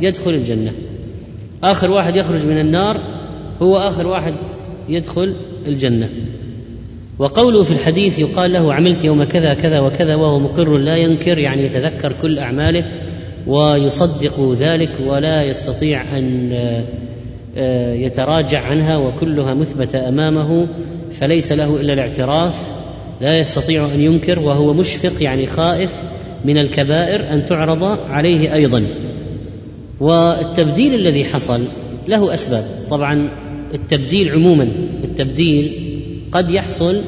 يدخل 0.00 0.30
الجنة. 0.30 0.72
آخر 1.64 1.90
واحد 1.90 2.16
يخرج 2.16 2.46
من 2.46 2.58
النار 2.58 3.00
هو 3.62 3.76
آخر 3.76 4.06
واحد 4.06 4.34
يدخل 4.88 5.34
الجنة. 5.66 6.08
وقوله 7.18 7.62
في 7.62 7.70
الحديث 7.70 8.18
يقال 8.18 8.52
له 8.52 8.74
عملت 8.74 9.04
يوم 9.04 9.24
كذا 9.24 9.54
كذا 9.54 9.80
وكذا 9.80 10.14
وهو 10.14 10.38
مقر 10.38 10.78
لا 10.78 10.96
ينكر 10.96 11.38
يعني 11.38 11.64
يتذكر 11.64 12.12
كل 12.22 12.38
أعماله 12.38 12.84
ويصدق 13.46 14.52
ذلك 14.58 14.90
ولا 15.06 15.42
يستطيع 15.42 16.02
أن 16.18 16.52
آه، 17.56 17.94
يتراجع 17.94 18.60
عنها 18.60 18.96
وكلها 18.96 19.54
مثبتة 19.54 20.08
أمامه 20.08 20.66
فليس 21.12 21.52
له 21.52 21.80
إلا 21.80 21.92
الاعتراف. 21.92 22.54
لا 23.20 23.38
يستطيع 23.38 23.86
أن 23.94 24.00
ينكر 24.00 24.38
وهو 24.38 24.72
مشفق 24.72 25.22
يعني 25.22 25.46
خائف 25.46 25.92
من 26.44 26.58
الكبائر 26.58 27.32
أن 27.32 27.44
تعرض 27.44 27.82
عليه 28.10 28.54
أيضا. 28.54 28.86
والتبديل 30.00 30.94
الذي 30.94 31.24
حصل 31.24 31.60
له 32.08 32.34
أسباب. 32.34 32.64
طبعا 32.90 33.28
التبديل 33.74 34.32
عموما 34.32 34.68
التبديل 35.04 35.72
قد 36.32 36.50
يحصل 36.50 37.00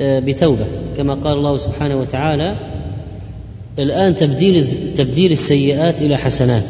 آه، 0.00 0.18
بتوبة. 0.18 0.66
كما 0.96 1.14
قال 1.14 1.36
الله 1.38 1.56
سبحانه 1.56 2.00
وتعالى 2.00 2.56
الآن 3.78 4.14
تبديل 4.14 4.66
تبديل 4.94 5.32
السيئات 5.32 6.02
إلى 6.02 6.16
حسنات. 6.16 6.64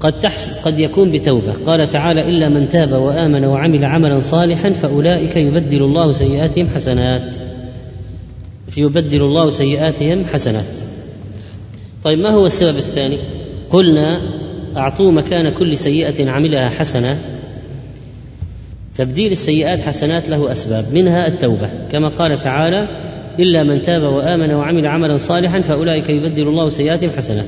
قد 0.00 0.20
تحصل 0.20 0.52
قد 0.64 0.80
يكون 0.80 1.12
بتوبة. 1.12 1.52
قال 1.66 1.88
تعالى 1.88 2.28
إلا 2.28 2.48
من 2.48 2.68
تاب 2.68 2.92
وآمن 2.92 3.44
وعمل 3.44 3.84
عملا 3.84 4.20
صالحا 4.20 4.70
فأولئك 4.70 5.36
يبدل 5.36 5.82
الله 5.82 6.12
سيئاتهم 6.12 6.68
حسنات. 6.74 7.36
فيبدل 8.68 9.22
الله 9.22 9.50
سيئاتهم 9.50 10.24
حسنات. 10.24 10.76
طيب 12.04 12.18
ما 12.18 12.28
هو 12.28 12.46
السبب 12.46 12.76
الثاني؟ 12.76 13.16
قلنا 13.70 14.20
أعطوه 14.76 15.10
مكان 15.10 15.48
كل 15.48 15.78
سيئة 15.78 16.30
عملها 16.30 16.68
حسنة. 16.68 17.18
تبديل 18.98 19.32
السيئات 19.32 19.80
حسنات 19.80 20.28
له 20.28 20.52
أسباب 20.52 20.84
منها 20.94 21.26
التوبة 21.26 21.70
كما 21.92 22.08
قال 22.08 22.42
تعالى 22.42 22.88
إلا 23.38 23.62
من 23.62 23.82
تاب 23.82 24.02
وآمن 24.02 24.54
وعمل 24.54 24.86
عملا 24.86 25.16
صالحا 25.16 25.60
فأولئك 25.60 26.08
يبدل 26.08 26.48
الله 26.48 26.68
سيئاتهم 26.68 27.10
حسنات. 27.16 27.46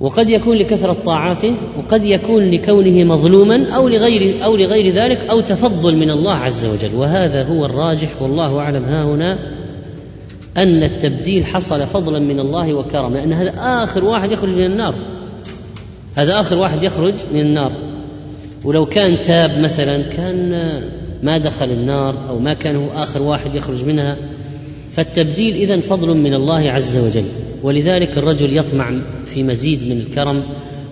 وقد 0.00 0.30
يكون 0.30 0.56
لكثرة 0.56 0.92
طاعاته 0.92 1.54
وقد 1.78 2.04
يكون 2.04 2.50
لكونه 2.50 3.04
مظلوما 3.04 3.70
أو 3.70 3.88
لغير 3.88 4.44
أو 4.44 4.56
لغير 4.56 4.94
ذلك 4.94 5.18
أو 5.30 5.40
تفضل 5.40 5.96
من 5.96 6.10
الله 6.10 6.34
عز 6.34 6.64
وجل. 6.64 6.94
وهذا 6.94 7.44
هو 7.44 7.64
الراجح 7.64 8.22
والله 8.22 8.58
أعلم. 8.58 8.84
ها 8.84 9.04
هنا 9.04 9.38
أن 10.56 10.82
التبديل 10.82 11.46
حصل 11.46 11.80
فضلا 11.80 12.18
من 12.18 12.40
الله 12.40 12.74
وكرم 12.74 13.14
لأن 13.14 13.32
هذا 13.32 13.52
آخر 13.56 14.04
واحد 14.04 14.32
يخرج 14.32 14.50
من 14.50 14.64
النار. 14.64 14.94
هذا 16.16 16.40
آخر 16.40 16.58
واحد 16.58 16.82
يخرج 16.82 17.14
من 17.32 17.40
النار. 17.40 17.72
ولو 18.64 18.86
كان 18.86 19.22
تاب 19.22 19.58
مثلا 19.58 20.02
كان 20.02 20.82
ما 21.22 21.38
دخل 21.38 21.70
النار 21.70 22.28
أو 22.28 22.38
ما 22.38 22.54
كان 22.54 22.76
هو 22.76 22.90
آخر 22.90 23.22
واحد 23.22 23.54
يخرج 23.54 23.84
منها. 23.84 24.16
فالتبديل 24.92 25.54
إذا 25.54 25.80
فضل 25.80 26.16
من 26.16 26.34
الله 26.34 26.70
عز 26.70 26.96
وجل. 26.96 27.24
ولذلك 27.62 28.18
الرجل 28.18 28.56
يطمع 28.56 28.92
في 29.26 29.42
مزيد 29.42 29.78
من 29.94 30.00
الكرم 30.00 30.42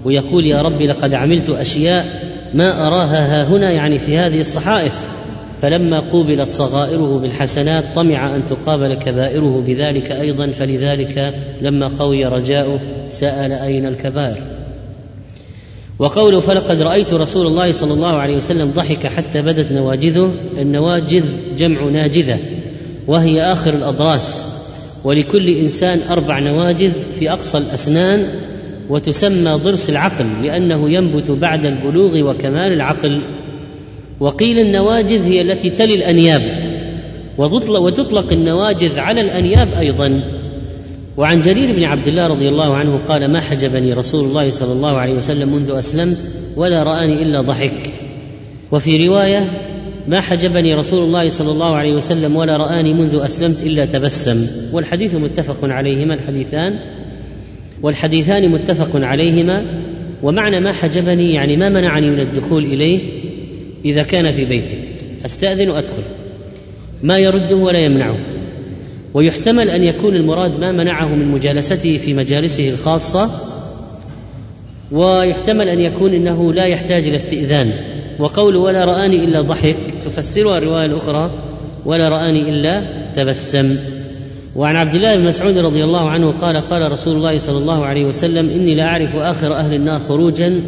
ويقول 0.05 0.47
يا 0.47 0.63
رب 0.63 0.83
لقد 0.83 1.15
عملت 1.15 1.49
أشياء 1.49 2.07
ما 2.55 2.87
أراها 2.87 3.43
ها 3.43 3.49
هنا 3.49 3.73
يعني 3.73 3.99
في 3.99 4.19
هذه 4.19 4.41
الصحائف. 4.41 4.93
فلما 5.63 6.01
قوبلت 6.01 6.49
صغائره 6.49 7.19
بالحسنات 7.23 7.85
طمع 7.95 8.37
أن 8.37 8.47
تقابل 8.47 8.95
كبائره 8.95 9.63
بذلك 9.67 10.11
أيضا. 10.11 10.47
فلذلك 10.47 11.35
لما 11.63 11.87
قوي 11.87 12.25
رجاؤه 12.25 12.79
سأل 13.09 13.53
أين 13.53 13.87
الكبائر؟ 13.87 14.56
وقوله 15.99 16.41
فلقد 16.41 16.83
رأيت 16.83 17.13
رسول 17.13 17.47
الله 17.47 17.71
صلى 17.71 17.93
الله 17.93 18.15
عليه 18.15 18.37
وسلم 18.37 18.73
ضحك 18.77 19.07
حتى 19.07 19.43
بدت 19.43 19.73
نواجذه 19.73 20.33
النواجذ 20.59 21.25
جمع 21.59 21.83
ناجذة 21.83 22.39
وهي 23.07 23.43
آخر 23.43 23.75
الأضراس. 23.75 24.47
ولكل 25.05 25.49
إنسان 25.49 26.01
أربع 26.11 26.39
نواجذ 26.39 26.93
في 27.19 27.33
أقصى 27.33 27.59
الأسنان 27.59 28.27
وتسمى 28.89 29.51
ضرس 29.51 29.91
العقل 29.91 30.27
لأنه 30.43 30.91
ينبت 30.91 31.31
بعد 31.31 31.67
البلوغ 31.67 32.31
وكمال 32.31 32.73
العقل. 32.73 33.21
وقيل 34.21 34.59
النواجذ 34.59 35.25
هي 35.25 35.43
التي 35.43 35.71
تلي 35.71 35.95
الأنياب 35.95 36.43
وتطلق 37.39 38.33
النواجذ 38.33 38.99
على 38.99 39.21
الأنياب 39.21 39.69
أيضا. 39.69 40.23
وعن 41.17 41.41
جرير 41.41 41.73
بن 41.73 41.85
عبد 41.85 42.09
الله 42.09 42.27
رضي 42.27 42.49
الله 42.49 42.75
عنه 42.75 42.97
قال 42.97 43.31
ما 43.31 43.41
حجبني 43.41 43.93
رسول 43.93 44.25
الله 44.25 44.51
صلى 44.51 44.73
الله 44.73 44.97
عليه 44.97 45.15
وسلم 45.15 45.49
منذ 45.49 45.71
أسلمت 45.71 46.19
ولا 46.57 46.83
رآني 46.83 47.23
إلا 47.23 47.41
ضحك. 47.41 47.95
وفي 48.73 49.09
رواية 49.09 49.51
ما 50.09 50.21
حجبني 50.21 50.75
رسول 50.75 51.05
الله 51.05 51.29
صلى 51.29 51.51
الله 51.51 51.77
عليه 51.77 51.93
وسلم 51.93 52.37
ولا 52.37 52.57
رآني 52.57 52.95
منذ 52.95 53.21
أسلمت 53.25 53.63
إلا 53.63 53.85
تبسم. 53.85 54.47
والحديث 54.73 55.15
متفق 55.15 55.59
عليهما 55.63 56.15
الحديثان. 56.15 56.79
والحديثان 57.83 58.49
متفق 58.49 58.91
عليهما. 58.95 59.65
ومعنى 60.23 60.61
ما 60.61 60.73
حجبني 60.73 61.35
يعني 61.35 61.57
ما 61.57 61.69
منعني 61.69 62.11
من 62.11 62.21
الدخول 62.21 62.65
إليه 62.65 63.01
إذا 63.85 64.03
كان 64.03 64.33
في 64.33 64.45
بيته 64.45 64.79
أستأذن 65.25 65.71
وأدخل. 65.71 66.03
ما 67.03 67.19
يرده 67.19 67.57
ولا 67.57 67.79
يمنعه. 67.79 68.36
ويحتمل 69.17 69.71
أن 69.71 69.85
يكون 69.85 70.17
المراد 70.17 70.61
ما 70.61 70.73
منعه 70.73 71.09
من 71.09 71.29
مجالسته 71.29 71.97
في 71.99 72.15
مجالسه 72.15 72.71
الخاصة 72.71 73.31
ويحتمل 74.93 75.69
أن 75.69 75.81
يكون 75.81 76.15
أنه 76.15 76.53
لا 76.53 76.65
يحتاج 76.67 77.09
إلى 77.09 77.17
استئذان. 77.17 77.73
وقول 78.19 78.57
ولا 78.57 78.85
رآني 78.85 79.25
إلا 79.25 79.41
ضحك 79.41 79.77
تفسرها 80.03 80.59
الرواية 80.59 80.87
الأخرى 80.87 81.31
ولا 81.85 82.09
رآني 82.09 82.51
إلا 82.51 82.83
تبسم. 83.15 83.77
وعن 84.57 84.77
عبد 84.77 84.95
الله 84.95 85.17
بن 85.17 85.25
مسعود 85.25 85.59
رضي 85.59 85.85
الله 85.85 86.11
عنه 86.11 86.31
قال 86.31 86.57
قال 86.57 86.93
رسول 86.93 87.17
الله 87.17 87.39
صلى 87.39 87.59
الله 87.59 87.85
عليه 87.85 88.05
وسلم 88.05 88.51
إني 88.51 88.75
لأعرف 88.75 89.17
آخر 89.17 89.55
أهل 89.55 89.75
النار 89.75 90.01
خروجا 90.01 90.61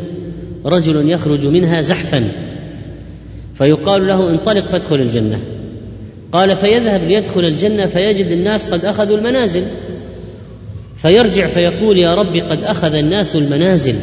رجل 0.66 1.10
يخرج 1.10 1.46
منها 1.46 1.80
زحفا. 1.80 2.28
فيقال 3.54 4.06
له 4.06 4.30
انطلق 4.30 4.64
فادخل 4.64 4.96
الجنة. 4.96 5.40
قال 6.32 6.56
فيذهب 6.56 7.04
ليدخل 7.04 7.44
الجنة 7.44 7.86
فيجد 7.86 8.30
الناس 8.30 8.66
قد 8.66 8.84
أخذوا 8.84 9.16
المنازل. 9.16 9.64
فيرجع 10.96 11.46
فيقول 11.46 11.98
يا 11.98 12.14
رب 12.14 12.36
قد 12.36 12.64
أخذ 12.64 12.94
الناس 12.94 13.36
المنازل. 13.36 13.94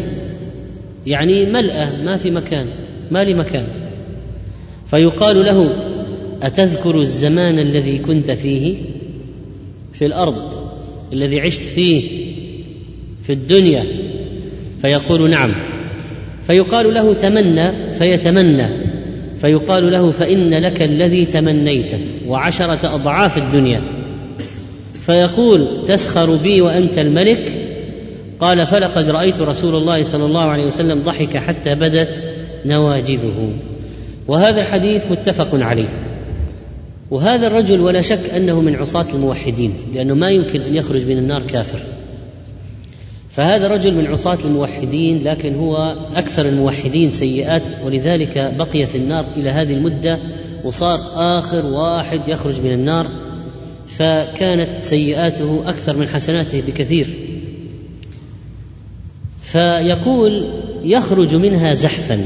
يعني 1.06 1.46
ملأة 1.46 2.04
ما 2.04 2.18
في 2.18 2.32
مكان 2.32 2.68
ما 3.12 3.24
لي 3.24 3.34
مكان. 3.34 3.68
فيقال 4.86 5.46
له 5.46 5.76
أتذكر 6.44 7.00
الزمان 7.02 7.60
الذي 7.60 7.98
كنت 7.98 8.32
فيه؟ 8.32 8.76
في 9.94 10.06
الأرض 10.06 10.70
الذي 11.14 11.42
عشت 11.42 11.62
فيه 11.62 12.26
في 13.24 13.34
الدنيا. 13.34 13.86
فيقول 14.82 15.30
نعم. 15.30 15.56
فيقال 16.44 16.94
له 16.94 17.14
تمنى 17.14 17.94
فيتمنى. 17.94 18.85
فيقال 19.46 19.92
له 19.92 20.12
فإن 20.12 20.54
لك 20.54 20.82
الذي 20.82 21.26
تمنيته 21.26 22.00
وعشرة 22.28 22.96
أضعاف 22.96 23.38
الدنيا. 23.38 23.82
فيقول 25.02 25.68
تسخر 25.88 26.36
بي 26.36 26.62
وأنت 26.62 26.98
الملك؟ 27.00 27.52
قال 28.40 28.68
فلقد 28.68 29.10
رأيت 29.10 29.42
رسول 29.42 29.76
الله 29.76 30.04
صلى 30.04 30.26
الله 30.26 30.42
عليه 30.42 30.66
وسلم 30.66 31.02
ضحك 31.06 31.38
حتى 31.38 31.76
بدت 31.76 32.28
نواجذه. 32.66 33.50
وهذا 34.28 34.62
الحديث 34.62 35.12
متفق 35.12 35.50
عليه. 35.54 35.90
وهذا 37.12 37.48
الرجل 37.48 37.80
ولا 37.80 38.02
شك 38.02 38.30
أنه 38.36 38.62
من 38.62 38.76
عصاة 38.76 39.06
الموحدين 39.14 39.74
لأنه 39.94 40.14
ما 40.14 40.30
يمكن 40.30 40.62
أن 40.62 40.76
يخرج 40.76 41.06
من 41.06 41.18
النار 41.18 41.42
كافر. 41.42 41.80
فهذا 43.36 43.68
رجل 43.68 43.94
من 43.94 44.08
عصاة 44.08 44.38
الموحدين 44.46 45.24
لكن 45.24 45.56
هو 45.56 45.96
أكثر 46.16 46.46
الموحدين 46.46 47.10
سيئات 47.10 47.62
ولذلك 47.84 48.54
بقي 48.58 48.88
في 48.88 48.98
النار 48.98 49.26
إلى 49.38 49.50
هذه 49.50 49.74
المدة 49.74 50.20
وصار 50.64 51.00
آخر 51.16 51.66
واحد 51.66 52.28
يخرج 52.28 52.62
من 52.62 52.72
النار 52.72 53.10
فكانت 53.88 54.84
سيئاته 54.84 55.64
أكثر 55.66 55.98
من 55.98 56.08
حسناته 56.08 56.64
بكثير. 56.68 57.08
فيقول 59.44 60.50
يخرج 60.84 61.36
منها 61.36 61.74
زحفا 61.74 62.20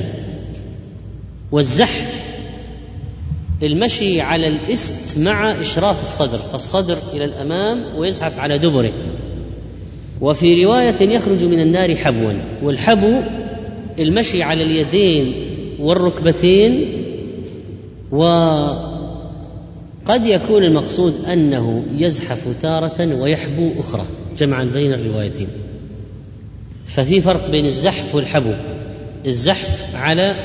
والزحف 1.52 2.38
المشي 3.64 4.22
على 4.22 4.48
الإست 4.48 5.18
مع 5.18 5.52
إشراف 5.62 6.04
الصدر 6.04 6.38
فالصدر 6.38 6.98
إلى 7.14 7.26
الأمام 7.26 7.96
ويزحف 7.98 8.40
على 8.40 8.58
دبره. 8.58 8.92
وفي 10.22 10.66
رواية 10.66 11.02
يخرج 11.02 11.44
من 11.44 11.60
النار 11.60 11.96
حبوا 11.96 12.34
والحبو 12.64 13.22
المشي 14.00 14.44
على 14.44 14.64
اليدين 14.64 15.34
والركبتين 15.80 17.04
وقد 18.12 18.96
يكون 20.26 20.64
المقصود 20.64 21.14
أنه 21.26 21.84
يزحف 21.98 22.62
تارة 22.62 23.22
ويحبو 23.22 23.80
أخرى 23.80 24.04
جمعا 24.38 24.64
بين 24.64 24.94
الروايتين. 24.94 25.48
ففي 26.86 27.22
فرق 27.22 27.50
بين 27.50 27.66
الزحف 27.66 28.16
والحبو 28.16 28.54
الزحف 29.28 29.96
على 29.96 30.36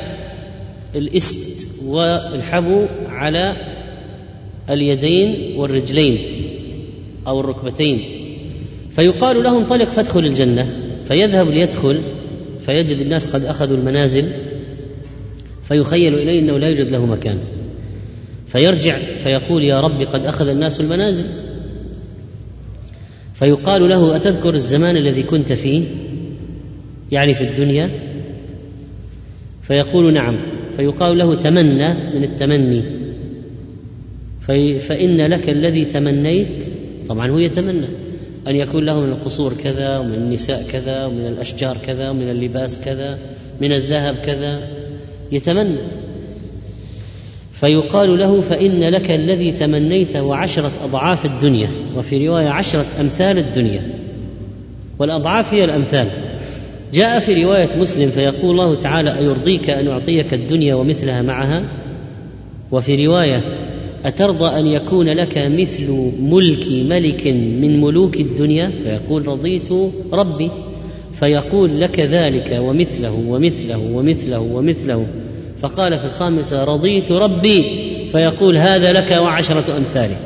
الإست 0.94 1.82
والحبو 1.84 2.86
على 3.08 3.56
اليدين 4.70 5.56
والرجلين 5.56 6.18
أو 7.26 7.40
الركبتين. 7.40 8.23
فيقال 8.96 9.42
له 9.42 9.58
انطلق 9.58 9.84
فادخل 9.84 10.26
الجنة 10.26 10.68
فيذهب 11.08 11.48
ليدخل 11.48 12.00
فيجد 12.60 13.00
الناس 13.00 13.26
قد 13.26 13.44
أخذوا 13.44 13.76
المنازل 13.76 14.24
فيخيل 15.64 16.14
إليه 16.14 16.40
إنه 16.40 16.58
لا 16.58 16.68
يوجد 16.68 16.90
له 16.90 17.06
مكان. 17.06 17.38
فيرجع 18.46 18.98
فيقول 18.98 19.64
يا 19.64 19.80
رب 19.80 20.02
قد 20.02 20.26
أخذ 20.26 20.48
الناس 20.48 20.80
المنازل. 20.80 21.24
فيقال 23.34 23.88
له 23.88 24.16
أتذكر 24.16 24.54
الزمان 24.54 24.96
الذي 24.96 25.22
كنت 25.22 25.52
فيه؟ 25.52 25.84
يعني 27.12 27.34
في 27.34 27.44
الدنيا؟ 27.44 27.90
فيقول 29.62 30.12
نعم. 30.12 30.36
فيقال 30.76 31.18
له 31.18 31.34
تمنى 31.34 31.94
من 32.14 32.24
التمني. 32.24 32.82
في 34.40 34.78
فإن 34.78 35.16
لك 35.16 35.50
الذي 35.50 35.84
تمنيت 35.84 36.64
طبعا 37.08 37.30
هو 37.30 37.38
يتمنى. 37.38 37.86
أن 38.48 38.56
يكون 38.56 38.84
له 38.84 39.00
من 39.00 39.08
القصور 39.08 39.54
كذا 39.64 39.98
ومن 39.98 40.14
النساء 40.14 40.62
كذا 40.72 41.06
ومن 41.06 41.26
الأشجار 41.26 41.76
كذا 41.86 42.10
ومن 42.10 42.30
اللباس 42.30 42.84
كذا 42.84 43.18
من 43.60 43.72
الذهب 43.72 44.14
كذا. 44.14 44.68
يتمنى. 45.32 45.78
فيقال 47.52 48.18
له 48.18 48.40
فإن 48.40 48.80
لك 48.80 49.10
الذي 49.10 49.52
تمنيت 49.52 50.16
وعشرة 50.16 50.72
أضعاف 50.84 51.26
الدنيا 51.26 51.68
وفي 51.96 52.28
رواية 52.28 52.48
عشرة 52.48 52.86
أمثال 53.00 53.38
الدنيا. 53.38 53.82
والأضعاف 54.98 55.54
هي 55.54 55.64
الأمثال. 55.64 56.08
جاء 56.94 57.18
في 57.18 57.44
رواية 57.44 57.68
مسلم 57.76 58.10
فيقول 58.10 58.50
الله 58.50 58.74
تعالى 58.74 59.18
أيرضيك 59.18 59.70
أن 59.70 59.88
أعطيك 59.88 60.34
الدنيا 60.34 60.74
ومثلها 60.74 61.22
معها؟ 61.22 61.64
وفي 62.72 63.06
رواية 63.06 63.63
أترضى 64.04 64.58
أن 64.58 64.66
يكون 64.66 65.08
لك 65.08 65.38
مثل 65.38 66.10
ملك 66.20 66.66
ملك 66.68 67.26
من 67.26 67.80
ملوك 67.80 68.16
الدنيا؟ 68.16 68.68
فيقول 68.68 69.28
رضيت 69.28 69.68
ربي. 70.12 70.50
فيقول 71.12 71.80
لك 71.80 72.00
ذلك 72.00 72.58
ومثله 72.60 73.24
ومثله 73.28 73.78
ومثله 73.78 74.40
ومثله. 74.40 75.06
فقال 75.58 75.98
في 75.98 76.04
الخامسة 76.04 76.64
رضيت 76.64 77.12
ربي. 77.12 77.62
فيقول 78.08 78.56
هذا 78.56 78.92
لك 78.92 79.10
وعشرة 79.10 79.76
أمثاله. 79.76 80.16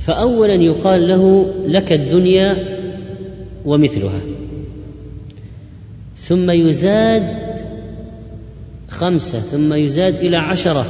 فأولا 0.00 0.54
يقال 0.54 1.08
له 1.08 1.54
لك 1.66 1.92
الدنيا 1.92 2.78
ومثلها. 3.64 4.20
ثم 6.18 6.50
يزاد 6.50 7.22
خمسة 8.88 9.40
ثم 9.40 9.74
يزاد 9.74 10.14
إلى 10.14 10.36
عشرة. 10.36 10.86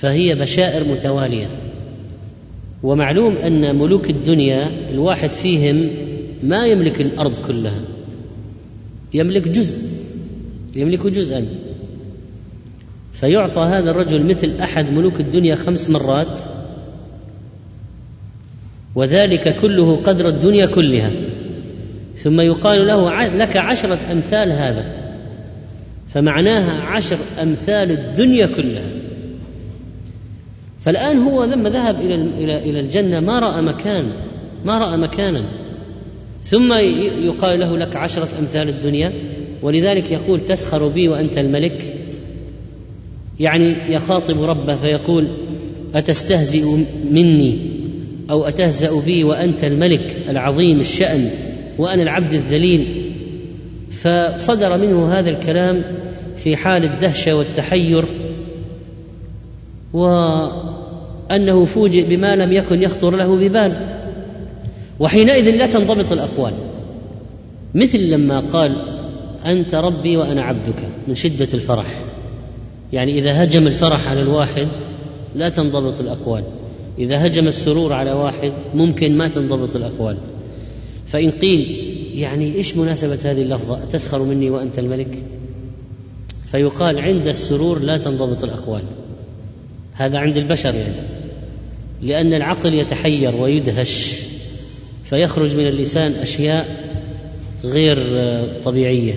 فهي 0.00 0.34
بشائر 0.34 0.84
متوالية. 0.84 1.46
ومعلوم 2.82 3.36
أن 3.36 3.76
ملوك 3.76 4.10
الدنيا 4.10 4.90
الواحد 4.90 5.30
فيهم 5.30 5.90
ما 6.42 6.66
يملك 6.66 7.00
الأرض 7.00 7.38
كلها. 7.46 7.82
يملك 9.14 9.48
جزء 9.48 9.76
يملك 10.76 11.06
جزءا. 11.06 11.46
فيعطى 13.12 13.60
هذا 13.60 13.90
الرجل 13.90 14.26
مثل 14.26 14.52
أحد 14.60 14.92
ملوك 14.92 15.20
الدنيا 15.20 15.54
خمس 15.54 15.90
مرات 15.90 16.40
وذلك 18.94 19.56
كله 19.56 19.96
قدر 19.96 20.28
الدنيا 20.28 20.66
كلها. 20.66 21.12
ثم 22.16 22.40
يقال 22.40 22.86
له 22.86 23.26
لك 23.26 23.56
عشرة 23.56 23.98
أمثال 24.12 24.52
هذا 24.52 24.92
فمعناها 26.08 26.82
عشر 26.82 27.18
أمثال 27.42 27.90
الدنيا 27.90 28.46
كلها. 28.46 28.97
فالآن 30.80 31.18
هو 31.18 31.44
لما 31.44 31.70
ذهب 31.70 32.00
إلى 32.00 32.14
إلى 32.58 32.80
الجنة 32.80 33.20
ما 33.20 33.38
رأى 33.38 33.62
مكان 33.62 34.12
ما 34.64 34.78
رأى 34.78 34.96
مكانا. 34.96 35.44
ثم 36.42 36.72
يقال 37.26 37.60
له 37.60 37.78
لك 37.78 37.96
عشرة 37.96 38.28
أمثال 38.38 38.68
الدنيا 38.68 39.12
ولذلك 39.62 40.10
يقول 40.10 40.40
تسخر 40.40 40.88
بي 40.88 41.08
وأنت 41.08 41.38
الملك. 41.38 41.94
يعني 43.40 43.94
يخاطب 43.94 44.42
ربه 44.42 44.76
فيقول 44.76 45.28
أتستهزئ 45.94 46.64
مني 47.10 47.58
أو 48.30 48.44
أتهزأ 48.44 49.00
بي 49.00 49.24
وأنت 49.24 49.64
الملك 49.64 50.16
العظيم 50.28 50.80
الشأن 50.80 51.30
وأنا 51.78 52.02
العبد 52.02 52.32
الذليل. 52.32 53.12
فصدر 53.90 54.78
منه 54.78 55.12
هذا 55.12 55.30
الكلام 55.30 55.82
في 56.36 56.56
حال 56.56 56.84
الدهشة 56.84 57.36
والتحير 57.36 58.04
وانه 61.30 61.64
فوجئ 61.64 62.02
بما 62.02 62.36
لم 62.36 62.52
يكن 62.52 62.82
يخطر 62.82 63.16
له 63.16 63.36
ببال. 63.36 63.98
وحينئذ 65.00 65.50
لا 65.50 65.66
تنضبط 65.66 66.12
الأقوال. 66.12 66.52
مثل 67.74 67.98
لما 67.98 68.40
قال 68.40 68.72
أنت 69.46 69.74
ربي 69.74 70.16
وأنا 70.16 70.42
عبدك 70.42 70.88
من 71.08 71.14
شدة 71.14 71.48
الفرح. 71.54 72.04
يعني 72.92 73.18
إذا 73.18 73.44
هجم 73.44 73.66
الفرح 73.66 74.08
على 74.08 74.22
الواحد 74.22 74.68
لا 75.34 75.48
تنضبط 75.48 76.00
الأقوال. 76.00 76.44
إذا 76.98 77.26
هجم 77.26 77.48
السرور 77.48 77.92
على 77.92 78.12
واحد 78.12 78.52
ممكن 78.74 79.16
ما 79.16 79.28
تنضبط 79.28 79.76
الأقوال. 79.76 80.16
فإن 81.06 81.30
قيل 81.30 81.84
يعني 82.14 82.54
إيش 82.54 82.76
مناسبة 82.76 83.18
هذه 83.24 83.42
اللفظة؟ 83.42 83.84
تسخر 83.84 84.22
مني 84.22 84.50
وأنت 84.50 84.78
الملك؟ 84.78 85.22
فيقال 86.50 86.98
عند 86.98 87.28
السرور 87.28 87.78
لا 87.78 87.96
تنضبط 87.96 88.44
الأقوال. 88.44 88.82
هذا 89.92 90.18
عند 90.18 90.36
البشر 90.36 90.74
يعني. 90.74 91.17
لأن 92.02 92.34
العقل 92.34 92.74
يتحير 92.74 93.36
ويدهش 93.36 94.14
فيخرج 95.04 95.56
من 95.56 95.66
اللسان 95.66 96.12
أشياء 96.12 96.68
غير 97.64 97.98
طبيعية. 98.64 99.14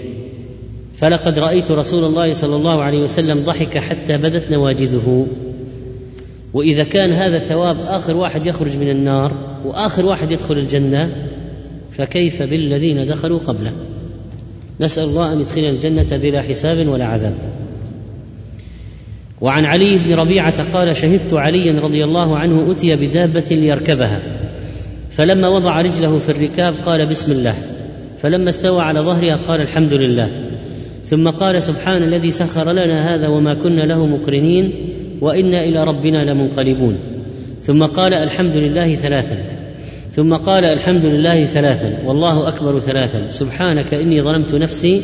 فلقد 0.95 1.39
رأيت 1.39 1.71
رسول 1.71 2.03
الله 2.03 2.33
صلى 2.33 2.55
الله 2.55 2.81
عليه 2.81 2.99
وسلم 2.99 3.39
ضحك 3.39 3.77
حتى 3.77 4.17
بدت 4.17 4.51
نواجذه. 4.51 5.27
وإذا 6.53 6.83
كان 6.83 7.11
هذا 7.11 7.39
ثواب 7.39 7.77
آخر 7.81 8.17
واحد 8.17 8.45
يخرج 8.45 8.77
من 8.77 8.89
النار 8.89 9.33
وآخر 9.65 10.05
واحد 10.05 10.31
يدخل 10.31 10.57
الجنة 10.57 11.27
فكيف 11.91 12.43
بالذين 12.43 13.05
دخلوا 13.05 13.39
قبله؟ 13.39 13.71
نسأل 14.79 15.03
الله 15.03 15.33
أن 15.33 15.39
يدخلنا 15.41 15.69
الجنة 15.69 16.17
بلا 16.17 16.41
حساب 16.41 16.87
ولا 16.87 17.05
عذاب. 17.05 17.35
وعن 19.41 19.65
علي 19.65 19.97
بن 19.97 20.13
ربيعة 20.13 20.63
قال 20.63 20.97
شهدت 20.97 21.33
عليا 21.33 21.81
رضي 21.81 22.03
الله 22.03 22.37
عنه 22.37 22.71
أتي 22.71 22.95
بدابة 22.95 23.45
ليركبها. 23.51 24.21
فلما 25.11 25.47
وضع 25.47 25.81
رجله 25.81 26.19
في 26.19 26.29
الركاب 26.29 26.75
قال 26.85 27.05
بسم 27.05 27.31
الله. 27.31 27.55
فلما 28.21 28.49
استوى 28.49 28.81
على 28.81 28.99
ظهرها 28.99 29.35
قال 29.35 29.61
الحمد 29.61 29.93
لله. 29.93 30.31
ثم 31.05 31.29
قال 31.29 31.63
سبحان 31.63 32.03
الذي 32.03 32.31
سخر 32.31 32.71
لنا 32.71 33.15
هذا 33.15 33.27
وما 33.27 33.53
كنا 33.53 33.81
له 33.81 34.05
مقرنين 34.05 34.89
وإنا 35.21 35.63
إلى 35.63 35.83
ربنا 35.83 36.31
لمنقلبون. 36.31 36.97
ثم 37.61 37.83
قال 37.83 38.13
الحمد 38.13 38.57
لله 38.57 38.95
ثلاثا. 38.95 39.37
ثم 40.11 40.33
قال 40.33 40.65
الحمد 40.65 41.05
لله 41.05 41.45
ثلاثا. 41.45 41.97
والله 42.05 42.47
أكبر 42.47 42.79
ثلاثا. 42.79 43.29
سبحانك 43.29 43.93
إني 43.93 44.21
ظلمت 44.21 44.55
نفسي 44.55 45.01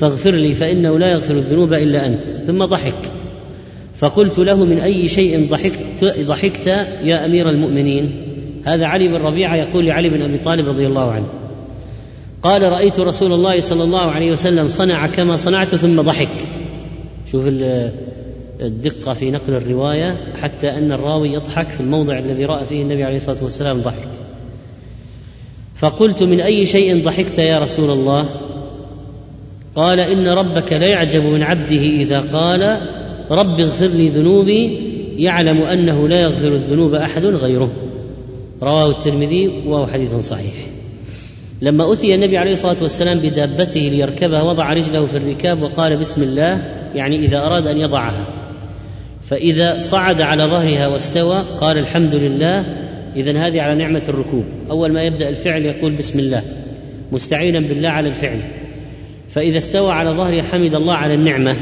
فاغفر 0.00 0.34
لي 0.34 0.54
فإنه 0.54 0.98
لا 0.98 1.08
يغفر 1.10 1.34
الذنوب 1.34 1.72
إلا 1.72 2.06
أنت. 2.06 2.28
ثم 2.28 2.64
ضحك. 2.64 3.17
فقلت 3.98 4.38
له 4.38 4.64
من 4.64 4.78
أي 4.78 5.08
شيء 5.08 5.46
ضحكت 5.50 6.04
ضحكت 6.20 6.66
يا 7.02 7.24
أمير 7.24 7.48
المؤمنين؟ 7.48 8.24
هذا 8.64 8.86
علي 8.86 9.08
بن 9.08 9.14
ربيعة 9.14 9.56
يقول 9.56 9.86
لعلي 9.86 10.08
بن 10.08 10.22
أبي 10.22 10.38
طالب 10.38 10.68
رضي 10.68 10.86
الله 10.86 11.10
عنه. 11.10 11.26
قال 12.42 12.62
رأيت 12.62 13.00
رسول 13.00 13.32
الله 13.32 13.60
صلى 13.60 13.84
الله 13.84 14.10
عليه 14.10 14.32
وسلم 14.32 14.68
صنع 14.68 15.06
كما 15.06 15.36
صنعت 15.36 15.74
ثم 15.74 16.00
ضحك. 16.00 16.28
شوف 17.32 17.44
الدقة 18.60 19.12
في 19.14 19.30
نقل 19.30 19.52
الرواية 19.52 20.16
حتى 20.42 20.70
أن 20.70 20.92
الراوي 20.92 21.32
يضحك 21.32 21.66
في 21.66 21.80
الموضع 21.80 22.18
الذي 22.18 22.44
رأى 22.44 22.66
فيه 22.66 22.82
النبي 22.82 23.04
عليه 23.04 23.16
الصلاة 23.16 23.44
والسلام 23.44 23.80
ضحك. 23.80 24.08
فقلت 25.76 26.22
من 26.22 26.40
أي 26.40 26.66
شيء 26.66 27.04
ضحكت 27.04 27.38
يا 27.38 27.58
رسول 27.58 27.90
الله؟ 27.90 28.28
قال 29.76 30.00
إن 30.00 30.28
ربك 30.28 30.72
ليعجب 30.72 31.22
من 31.24 31.42
عبده 31.42 31.82
إذا 31.82 32.20
قال 32.20 32.80
رب 33.30 33.60
اغفر 33.60 33.86
لي 33.86 34.08
ذنوبي 34.08 34.78
يعلم 35.16 35.62
أنه 35.62 36.08
لا 36.08 36.20
يغفر 36.20 36.48
الذنوب 36.48 36.94
أحد 36.94 37.24
غيره. 37.24 37.70
رواه 38.62 38.90
الترمذي 38.90 39.48
وهو 39.66 39.86
حديث 39.86 40.14
صحيح. 40.14 40.54
لما 41.62 41.92
أتي 41.92 42.14
النبي 42.14 42.38
عليه 42.38 42.52
الصلاة 42.52 42.76
والسلام 42.82 43.18
بدابته 43.18 43.80
ليركبها 43.80 44.42
وضع 44.42 44.72
رجله 44.72 45.06
في 45.06 45.16
الركاب 45.16 45.62
وقال 45.62 45.96
بسم 45.96 46.22
الله 46.22 46.62
يعني 46.94 47.24
إذا 47.24 47.46
أراد 47.46 47.66
أن 47.66 47.78
يضعها. 47.78 48.26
فإذا 49.22 49.78
صعد 49.78 50.20
على 50.20 50.44
ظهرها 50.44 50.88
واستوى 50.88 51.42
قال 51.60 51.78
الحمد 51.78 52.14
لله 52.14 52.66
اذا 53.16 53.38
هذه 53.38 53.62
على 53.62 53.74
نعمة 53.74 54.02
الركوب. 54.08 54.44
أول 54.70 54.92
ما 54.92 55.02
يبدأ 55.02 55.28
الفعل 55.28 55.64
يقول 55.64 55.92
بسم 55.92 56.18
الله 56.18 56.42
مستعينا 57.12 57.60
بالله 57.60 57.88
على 57.88 58.08
الفعل. 58.08 58.40
فإذا 59.30 59.58
استوى 59.58 59.92
على 59.92 60.10
ظهره 60.10 60.42
حمد 60.42 60.74
الله 60.74 60.94
على 60.94 61.14
النعمة. 61.14 61.56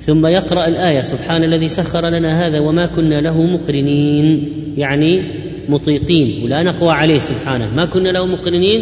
ثم 0.00 0.26
يقرأ 0.26 0.66
الآية 0.66 1.00
سبحان 1.00 1.44
الذي 1.44 1.68
سخر 1.68 2.08
لنا 2.08 2.46
هذا 2.46 2.60
وما 2.60 2.86
كنا 2.86 3.20
له 3.20 3.42
مقرنين. 3.42 4.52
يعني 4.76 5.22
مطيقين. 5.68 6.44
ولا 6.44 6.62
نقوى 6.62 6.90
عليه 6.90 7.18
سبحانه. 7.18 7.74
ما 7.76 7.84
كنا 7.84 8.08
له 8.08 8.26
مقرنين؟ 8.26 8.80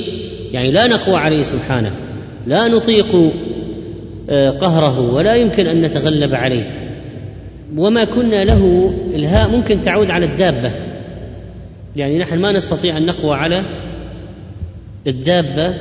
يعني 0.52 0.70
لا 0.70 0.86
نقوى 0.86 1.16
عليه 1.16 1.42
سبحانه. 1.42 1.90
لا 2.46 2.68
نطيق 2.68 3.32
آه، 4.30 4.50
قهره 4.50 5.14
ولا 5.14 5.34
يمكن 5.34 5.66
أن 5.66 5.82
نتغلب 5.82 6.34
عليه. 6.34 6.90
وما 7.76 8.04
كنا 8.04 8.44
له 8.44 8.92
إلهاء 9.14 9.48
ممكن 9.48 9.82
تعود 9.82 10.10
على 10.10 10.26
الدابة. 10.26 10.72
يعني 11.96 12.18
نحن 12.18 12.38
ما 12.38 12.52
نستطيع 12.52 12.96
أن 12.96 13.06
نقوى 13.06 13.36
على 13.36 13.62
الدابة 15.06 15.74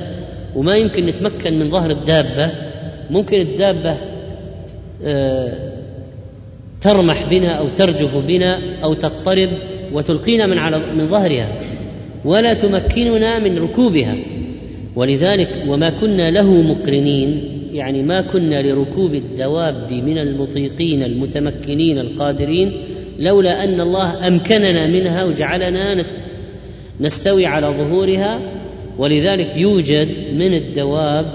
وما 0.55 0.75
يمكن 0.75 1.05
نتمكن 1.05 1.59
من 1.59 1.69
ظهر 1.69 1.91
الدابة. 1.91 2.51
ممكن 3.11 3.41
الدابة 3.41 3.91
آه، 3.91 4.12
ترمح 6.81 7.29
بنا 7.29 7.51
أو 7.51 7.69
ترجف 7.69 8.17
بنا 8.27 8.59
أو 8.83 8.93
تضطرب 8.93 9.49
وتلقينا 9.93 10.45
من 10.47 10.57
على 10.57 10.93
من 10.93 11.07
ظهرها. 11.07 11.57
ولا 12.25 12.53
تمكننا 12.53 13.39
من 13.39 13.57
ركوبها. 13.57 14.15
ولذلك 14.95 15.63
وما 15.67 15.89
كنا 15.89 16.31
له 16.31 16.61
مقرنين. 16.61 17.43
يعني 17.73 18.03
ما 18.03 18.21
كنا 18.21 18.61
لركوب 18.61 19.13
الدواب 19.13 19.91
من 19.91 20.17
المطيقين 20.17 21.03
المتمكنين 21.03 21.99
القادرين 21.99 22.71
لولا 23.19 23.63
أن 23.63 23.81
الله 23.81 24.27
أمكننا 24.27 24.87
منها 24.87 25.23
وجعلنا 25.23 26.05
نستوي 27.01 27.45
على 27.45 27.67
ظهورها. 27.67 28.39
ولذلك 28.97 29.57
يوجد 29.57 30.09
من 30.33 30.53
الدواب 30.53 31.25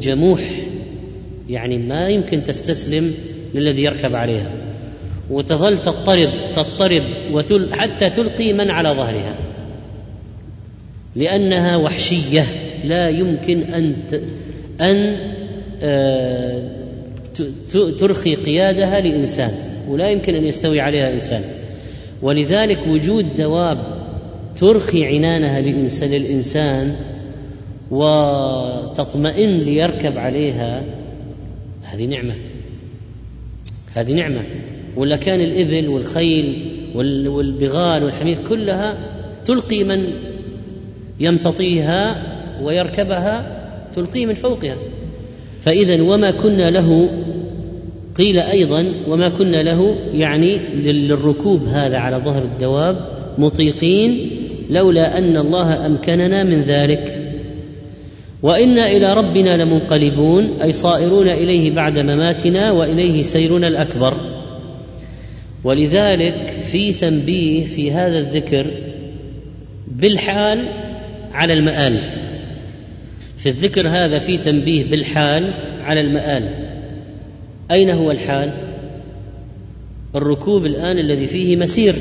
جموح. 0.00 0.40
يعني 1.48 1.78
ما 1.78 2.08
يمكن 2.08 2.44
تستسلم 2.44 3.14
للذي 3.54 3.82
يركب 3.82 4.14
عليها. 4.14 4.52
وتظل 5.30 5.82
تضطرب 5.82 6.30
تضطرب 6.54 7.02
وتل 7.32 7.74
حتى 7.74 8.10
تلقي 8.10 8.52
من 8.52 8.70
على 8.70 8.88
ظهرها. 8.88 9.36
لأنها 11.16 11.76
وحشية. 11.76 12.46
لا 12.84 13.08
يمكن 13.08 13.62
أن 13.62 13.94
أن 14.80 15.16
آه، 15.82 16.68
ترخي 17.98 18.34
قيادها 18.34 19.00
لإنسان. 19.00 19.50
ولا 19.88 20.10
يمكن 20.10 20.34
أن 20.34 20.46
يستوي 20.46 20.80
عليها 20.80 21.14
إنسان. 21.14 21.42
ولذلك 22.22 22.86
وجود 22.86 23.36
دواب 23.36 23.78
ترخي 24.56 25.06
عنانها 25.06 25.60
للإنسان 25.60 26.94
وتطمئن 27.90 29.58
ليركب 29.58 30.18
عليها 30.18 30.82
هذه 31.92 32.06
نعمة. 32.06 32.34
هذه 33.94 34.12
نعمة. 34.12 34.42
ولا 34.96 35.16
كان 35.16 35.40
الإبل 35.40 35.88
والخيل 35.88 36.66
والبغال 36.94 38.04
والحمير 38.04 38.38
كلها 38.48 38.98
تلقي 39.44 39.84
من 39.84 40.12
يمتطيها 41.20 42.22
ويركبها 42.62 43.62
تلقيه 43.92 44.26
من 44.26 44.34
فوقها. 44.34 44.76
فإذا 45.60 46.02
وما 46.02 46.30
كنا 46.30 46.70
له 46.70 47.08
قيل 48.14 48.38
أيضا 48.38 48.84
وما 49.08 49.28
كنا 49.28 49.62
له 49.62 49.96
يعني 50.12 50.58
للركوب 50.74 51.64
هذا 51.64 51.98
على 51.98 52.16
ظهر 52.16 52.42
الدواب 52.42 53.06
مطيقين 53.38 54.30
لولا 54.70 55.18
أن 55.18 55.36
الله 55.36 55.86
أمكننا 55.86 56.42
من 56.42 56.60
ذلك. 56.60 57.21
وإنا 58.42 58.90
إلى 58.90 59.14
ربنا 59.14 59.62
لمنقلبون 59.62 60.60
أي 60.62 60.72
صائرون 60.72 61.28
إليه 61.28 61.70
بعد 61.70 61.98
مماتنا 61.98 62.72
وإليه 62.72 63.22
سيرنا 63.22 63.68
الأكبر. 63.68 64.16
ولذلك 65.64 66.50
في 66.50 66.92
تنبيه 66.92 67.66
في 67.66 67.92
هذا 67.92 68.18
الذكر 68.18 68.66
بالحال 69.88 70.64
على 71.32 71.52
المآل. 71.52 71.98
في 73.38 73.48
الذكر 73.48 73.88
هذا 73.88 74.18
في 74.18 74.36
تنبيه 74.36 74.90
بالحال 74.90 75.50
على 75.84 76.00
المآل. 76.00 76.42
أين 77.70 77.90
هو 77.90 78.10
الحال؟ 78.10 78.50
الركوب 80.14 80.66
الآن 80.66 80.98
الذي 80.98 81.26
فيه 81.26 81.56
مسير. 81.56 81.94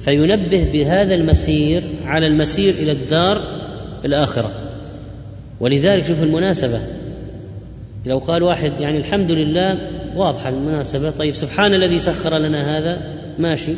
فينبه 0.00 0.64
بهذا 0.72 1.14
المسير 1.14 1.82
على 2.04 2.26
المسير 2.26 2.74
إلى 2.74 2.92
الدار 2.92 3.42
الآخرة. 4.04 4.67
ولذلك 5.60 6.06
شوف 6.06 6.22
المناسبة. 6.22 6.80
لو 8.06 8.18
قال 8.18 8.42
واحد 8.42 8.80
يعني 8.80 8.98
الحمد 8.98 9.32
لله 9.32 9.78
واضحة 10.16 10.48
المناسبة. 10.48 11.10
طيب 11.10 11.34
سبحان 11.34 11.74
الذي 11.74 11.98
سخر 11.98 12.38
لنا 12.38 12.78
هذا 12.78 13.00
ماشي. 13.38 13.72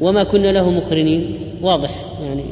وما 0.00 0.24
كنا 0.24 0.52
له 0.52 0.70
مقرنين 0.70 1.38
واضح 1.62 2.04
يعني. 2.22 2.44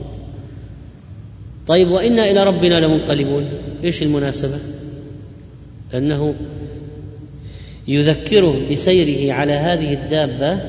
طيب 1.66 1.88
وإنا 1.88 2.30
إلى 2.30 2.44
ربنا 2.44 2.80
لمنقلبون. 2.80 3.48
إيش 3.84 4.02
المناسبة؟ 4.02 4.58
أنه 5.94 6.34
يذكره 7.88 8.60
بسيره 8.70 9.32
على 9.32 9.52
هذه 9.52 9.94
الدابة 9.94 10.60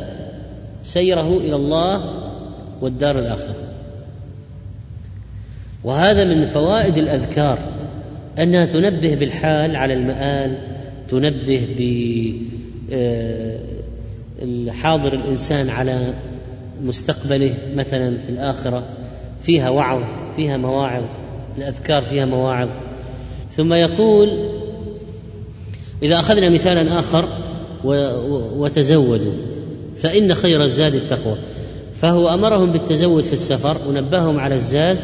سيره 0.84 1.38
إلى 1.38 1.56
الله 1.56 2.22
والدار 2.82 3.20
الآخرة. 3.20 3.56
وهذا 5.84 6.24
من 6.24 6.46
فوائد 6.46 6.98
الأذكار. 6.98 7.75
أنها 8.40 8.66
تنبه 8.66 9.16
بالحال 9.16 9.76
على 9.76 9.94
المآل 9.94 10.58
تنبه 11.08 11.68
بحاضر 14.68 15.14
آه، 15.14 15.16
الإنسان 15.16 15.70
على 15.70 16.14
مستقبله 16.84 17.54
مثلا 17.76 18.18
في 18.26 18.30
الآخرة 18.30 18.84
فيها 19.44 19.70
وعظ 19.70 20.02
فيها 20.36 20.58
مواعظ 20.58 21.04
الأذكار 21.58 22.02
فيها 22.02 22.26
مواعظ. 22.26 22.70
ثم 23.52 23.74
يقول 23.74 24.50
إذا 26.04 26.16
أخذنا 26.16 26.50
مثالا 26.50 27.00
آخر 27.00 27.26
وتزودوا 28.58 29.34
فإن 29.98 30.34
خير 30.34 30.64
الزاد 30.64 30.96
التقوى. 30.96 31.36
فهو 31.96 32.30
أمرهم 32.30 32.72
بالتزود 32.72 33.24
في 33.24 33.34
السفر 33.34 33.78
ونبههم 33.90 34.40
على 34.40 34.56
الزاد 34.56 34.98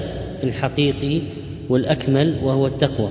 الحقيقي 0.44 1.22
والأكمل 1.70 2.36
وهو 2.44 2.68
التقوى. 2.68 3.10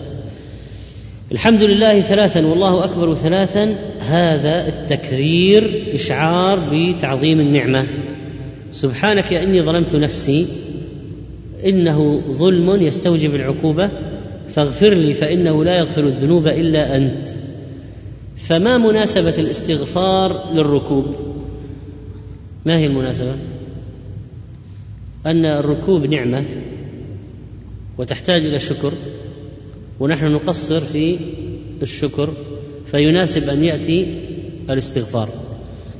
الحمد 1.32 1.62
لله 1.62 2.00
ثلاثا 2.00 2.46
والله 2.46 2.84
أكبر 2.84 3.14
ثلاثا 3.14 3.74
هذا 4.00 4.68
التكرير 4.68 5.88
إشعار 5.94 6.68
بتعظيم 6.72 7.40
النعمة. 7.40 7.86
سبحانك 8.72 9.32
يا 9.32 9.42
إني 9.42 9.62
ظلمت 9.62 9.94
نفسي 9.94 10.46
إنه 11.64 12.20
ظلم 12.30 12.82
يستوجب 12.82 13.34
العقوبة. 13.34 13.90
فاغفر 14.48 14.94
لي 14.94 15.14
فإنه 15.14 15.64
لا 15.64 15.78
يغفر 15.78 16.04
الذنوب 16.04 16.46
إلا 16.46 16.96
أنت. 16.96 17.24
فما 18.36 18.78
مناسبة 18.78 19.38
الاستغفار 19.38 20.54
للركوب؟ 20.54 21.06
ما 22.66 22.78
هي 22.78 22.86
المناسبة؟ 22.86 23.34
أن 25.26 25.44
الركوب 25.44 26.06
نعمة 26.06 26.44
وتحتاج 27.98 28.46
إلى 28.46 28.58
شكر. 28.58 28.92
ونحن 30.00 30.24
نقصر 30.24 30.80
في 30.80 31.16
الشكر 31.82 32.32
فيناسب 32.86 33.48
أن 33.48 33.64
يأتي 33.64 34.06
الاستغفار. 34.70 35.28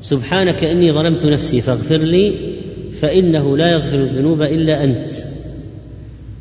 سبحانك 0.01 0.65
إني 0.65 0.93
ظلمت 0.93 1.25
نفسي 1.25 1.61
فاغفر 1.61 1.97
لي 1.97 2.35
فإنه 3.01 3.57
لا 3.57 3.73
يغفر 3.73 3.95
الذنوب 3.95 4.43
إلا 4.43 4.85
أنت. 4.85 5.11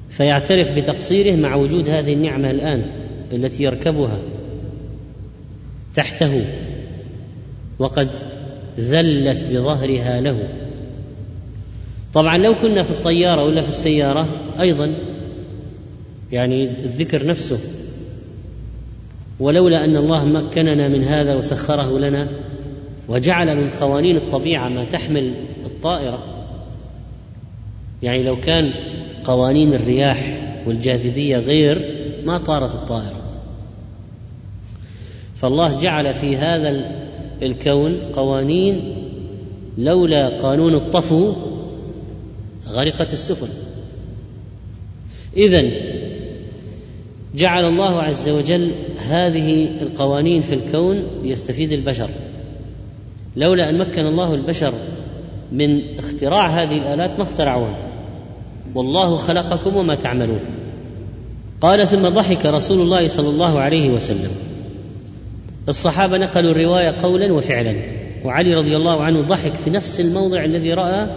فيعترف 0.10 0.72
بتقصيره 0.72 1.36
مع 1.36 1.56
وجود 1.56 1.90
هذه 1.90 2.14
النعمة 2.14 2.52
الآن 2.52 2.86
التي 3.34 3.64
يركبها 3.64 4.20
تحته. 5.96 6.46
وقد 7.80 8.10
ذلت 8.80 9.48
بظهرها 9.52 10.22
له. 10.22 10.50
طبعا 12.14 12.38
لو 12.38 12.56
كنا 12.56 12.84
في 12.84 12.92
الطيارة 12.92 13.44
ولا 13.44 13.62
في 13.62 13.70
السيارة 13.70 14.28
أيضا 14.60 14.96
يعني 16.32 16.64
الذكر 16.64 17.26
نفسه. 17.26 17.60
ولولا 19.40 19.86
أن 19.86 19.96
الله 19.96 20.26
مكننا 20.26 20.88
من 20.88 21.04
هذا 21.04 21.36
وسخره 21.36 22.00
لنا 22.00 22.28
وجعل 23.08 23.56
من 23.56 23.70
قوانين 23.80 24.16
الطبيعة 24.16 24.70
ما 24.70 24.84
تحمل 24.84 25.34
الطائرة. 25.66 26.24
يعني 28.04 28.24
لو 28.24 28.40
كان 28.40 28.72
قوانين 29.24 29.74
الرياح 29.74 30.50
والجاذبية 30.68 31.38
غير 31.38 31.96
ما 32.26 32.38
طارت 32.38 32.76
الطائرة. 32.76 33.22
فالله 35.36 35.78
جعل 35.78 36.14
في 36.14 36.38
هذا 36.38 37.00
الكون 37.42 37.98
قوانين 38.14 38.96
لولا 39.78 40.30
قانون 40.30 40.76
الطفو 40.76 41.34
غرقت 42.68 43.14
السفن. 43.14 43.50
اذا 45.38 45.62
جعل 47.40 47.66
الله 47.66 48.02
عز 48.02 48.30
وجل 48.30 48.72
هذه 49.10 49.70
القوانين 49.82 50.42
في 50.42 50.56
الكون 50.56 51.04
ليستفيد 51.24 51.72
البشر. 51.72 52.10
لولا 53.36 53.70
أن 53.70 53.78
مكن 53.78 54.02
الله 54.02 54.34
البشر 54.34 54.74
من 55.52 55.82
اختراع 56.00 56.48
هذه 56.48 56.78
الآلات 56.78 57.18
ما 57.18 57.24
اخترعوها. 57.24 57.78
والله 58.76 59.16
خلقكم 59.16 59.76
وما 59.76 59.96
تعملون. 59.96 60.40
قال 61.62 61.88
ثم 61.88 62.10
ضحك 62.10 62.46
رسول 62.46 62.82
الله 62.82 63.08
صلى 63.08 63.30
الله 63.30 63.60
عليه 63.60 63.90
وسلم. 63.90 64.32
الصحابة 65.70 66.18
نقلوا 66.18 66.52
الرواية 66.52 66.96
قولا 67.02 67.34
وفعلا. 67.34 67.76
وعلي 68.26 68.56
رضي 68.56 68.76
الله 68.76 69.04
عنه 69.04 69.22
ضحك 69.22 69.54
في 69.54 69.70
نفس 69.70 70.00
الموضع 70.00 70.46
الذي 70.46 70.74
رأى 70.74 71.08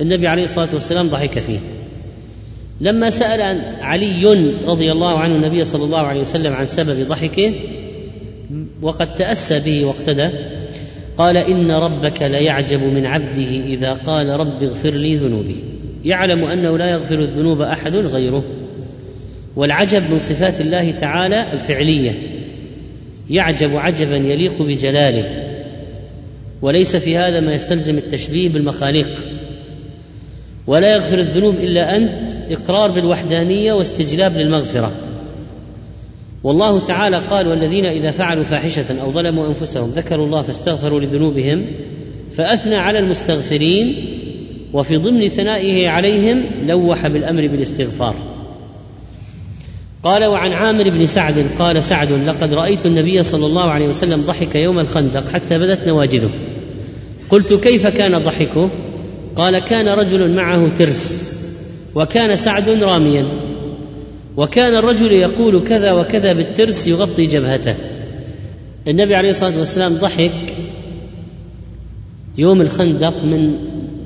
النبي 0.00 0.28
عليه 0.28 0.44
الصلاة 0.44 0.68
والسلام 0.74 1.08
ضحك 1.08 1.38
فيه. 1.38 1.58
لما 2.80 3.10
عن 3.40 3.60
علي 3.80 4.26
رضي 4.64 4.92
الله 4.92 5.18
عنه 5.18 5.34
النبي 5.34 5.64
صلى 5.64 5.84
الله 5.84 5.98
عليه 5.98 6.20
وسلم 6.20 6.52
عن 6.52 6.66
سبب 6.66 7.08
ضحكه 7.08 7.52
وقد 8.82 9.14
تأسى 9.14 9.60
به 9.60 9.84
واقتدى 9.84 10.28
قال 11.18 11.36
إن 11.36 11.70
ربك 11.70 12.22
ليعجب 12.22 12.82
من 12.82 13.06
عبده 13.06 13.64
إذا 13.66 13.92
قال 13.92 14.28
رب 14.28 14.62
اغفر 14.62 14.90
لي 14.90 15.16
ذنوبي. 15.16 15.56
يعلم 16.04 16.44
أنه 16.44 16.78
لا 16.78 16.90
يغفر 16.90 17.18
الذنوب 17.18 17.60
أحد 17.60 17.96
غيره. 17.96 18.44
والعجب 19.56 20.10
من 20.10 20.18
صفات 20.18 20.60
الله 20.60 20.90
تعالى 20.90 21.52
الفعلية. 21.52 22.12
يعجب 23.30 23.76
عجبا 23.76 24.16
يليق 24.16 24.62
بجلاله. 24.62 25.54
وليس 26.62 26.96
في 26.96 27.16
هذا 27.16 27.40
ما 27.40 27.54
يستلزم 27.54 27.98
التشبيه 27.98 28.48
بالمخاليق. 28.48 29.24
ولا 30.68 30.94
يغفر 30.94 31.18
الذنوب 31.18 31.54
إلا 31.54 31.96
أنت 31.96 32.30
إقرار 32.50 32.90
بالوحدانية 32.90 33.72
واستجلاب 33.72 34.36
للمغفرة. 34.36 34.92
والله 36.44 36.78
تعالى 36.78 37.16
قال 37.16 37.48
والذين 37.48 37.86
إذا 37.86 38.10
فعلوا 38.10 38.44
فاحشة 38.44 39.00
أو 39.02 39.12
ظلموا 39.12 39.48
أنفسهم 39.48 39.90
ذكروا 39.90 40.26
الله 40.26 40.42
فاستغفروا 40.42 41.00
لذنوبهم 41.00 41.66
فأثنى 42.36 42.76
على 42.76 42.98
المستغفرين 42.98 43.94
وفي 44.72 44.96
ضمن 44.96 45.28
ثنائه 45.28 45.88
عليهم 45.88 46.44
لوح 46.66 47.06
بالأمر 47.06 47.46
بالاستغفار. 47.46 48.14
قال 50.02 50.24
وعن 50.24 50.52
عامر 50.52 50.90
بن 50.90 51.06
سعد 51.06 51.46
قال 51.58 51.84
سعد 51.84 52.12
لقد 52.12 52.54
رأيت 52.54 52.86
النبي 52.86 53.22
صلى 53.22 53.46
الله 53.46 53.70
عليه 53.70 53.88
وسلم 53.88 54.20
ضحك 54.20 54.54
يوم 54.54 54.78
الخندق 54.78 55.28
حتى 55.28 55.58
بدت 55.58 55.88
نواجذه. 55.88 56.30
قلت 57.30 57.52
كيف 57.54 57.86
كان 57.86 58.18
ضحكه؟ 58.18 58.70
قال 59.38 59.58
كان 59.58 59.88
رجل 59.88 60.34
معه 60.34 60.68
ترس 60.68 61.34
وكان 61.94 62.36
سعد 62.36 62.68
راميا 62.68 63.26
وكان 64.36 64.74
الرجل 64.74 65.12
يقول 65.12 65.64
كذا 65.64 65.92
وكذا 65.92 66.32
بالترس 66.32 66.86
يغطي 66.86 67.26
جبهته. 67.26 67.74
النبي 68.88 69.16
عليه 69.16 69.28
الصلاة 69.28 69.58
والسلام 69.58 69.94
ضحك 69.94 70.54
يوم 72.38 72.60
الخندق 72.60 73.24
من 73.24 73.58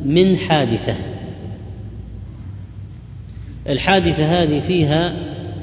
من 0.05 0.37
حادثة. 0.37 0.95
الحادثة 3.69 4.25
هذه 4.25 4.61
فيها 4.61 5.17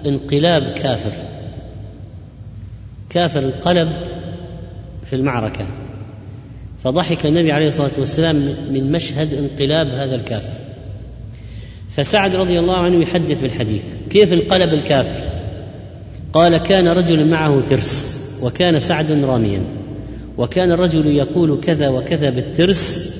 انقلاب 0.05 0.73
كافر 0.73 1.13
كافر 3.09 3.39
انقلب 3.39 3.91
في 5.05 5.15
المعركة. 5.15 5.67
فضحك 6.83 7.25
النبي 7.25 7.51
عليه 7.51 7.67
الصلاة 7.67 7.91
والسلام 7.97 8.35
من 8.71 8.91
مشهد 8.91 9.33
انقلاب 9.33 9.87
هذا 9.87 10.15
الكافر. 10.15 10.53
فسعد 11.89 12.35
رضي 12.35 12.59
الله 12.59 12.77
عنه 12.77 13.01
يحدث 13.01 13.41
بالحديث. 13.41 13.83
كيف 14.09 14.33
انقلب 14.33 14.73
الكافر؟ 14.73 15.15
قال 16.33 16.57
كان 16.57 16.87
رجل 16.87 17.27
معه 17.27 17.61
ترس 17.61 18.19
وكان 18.43 18.79
سعد 18.79 19.11
راميا. 19.11 19.61
وكان 20.37 20.71
الرجل 20.71 21.07
يقول 21.07 21.59
كذا 21.61 21.89
وكذا 21.89 22.29
بالترس 22.29 23.15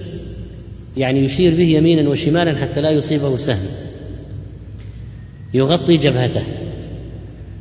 يعني 0.97 1.19
يشير 1.19 1.55
به 1.55 1.67
يمينا 1.67 2.09
وشمالا 2.09 2.57
حتى 2.57 2.81
لا 2.81 2.89
يصيبه 2.89 3.37
سهم. 3.37 3.67
يغطي 5.53 5.97
جبهته. 5.97 6.43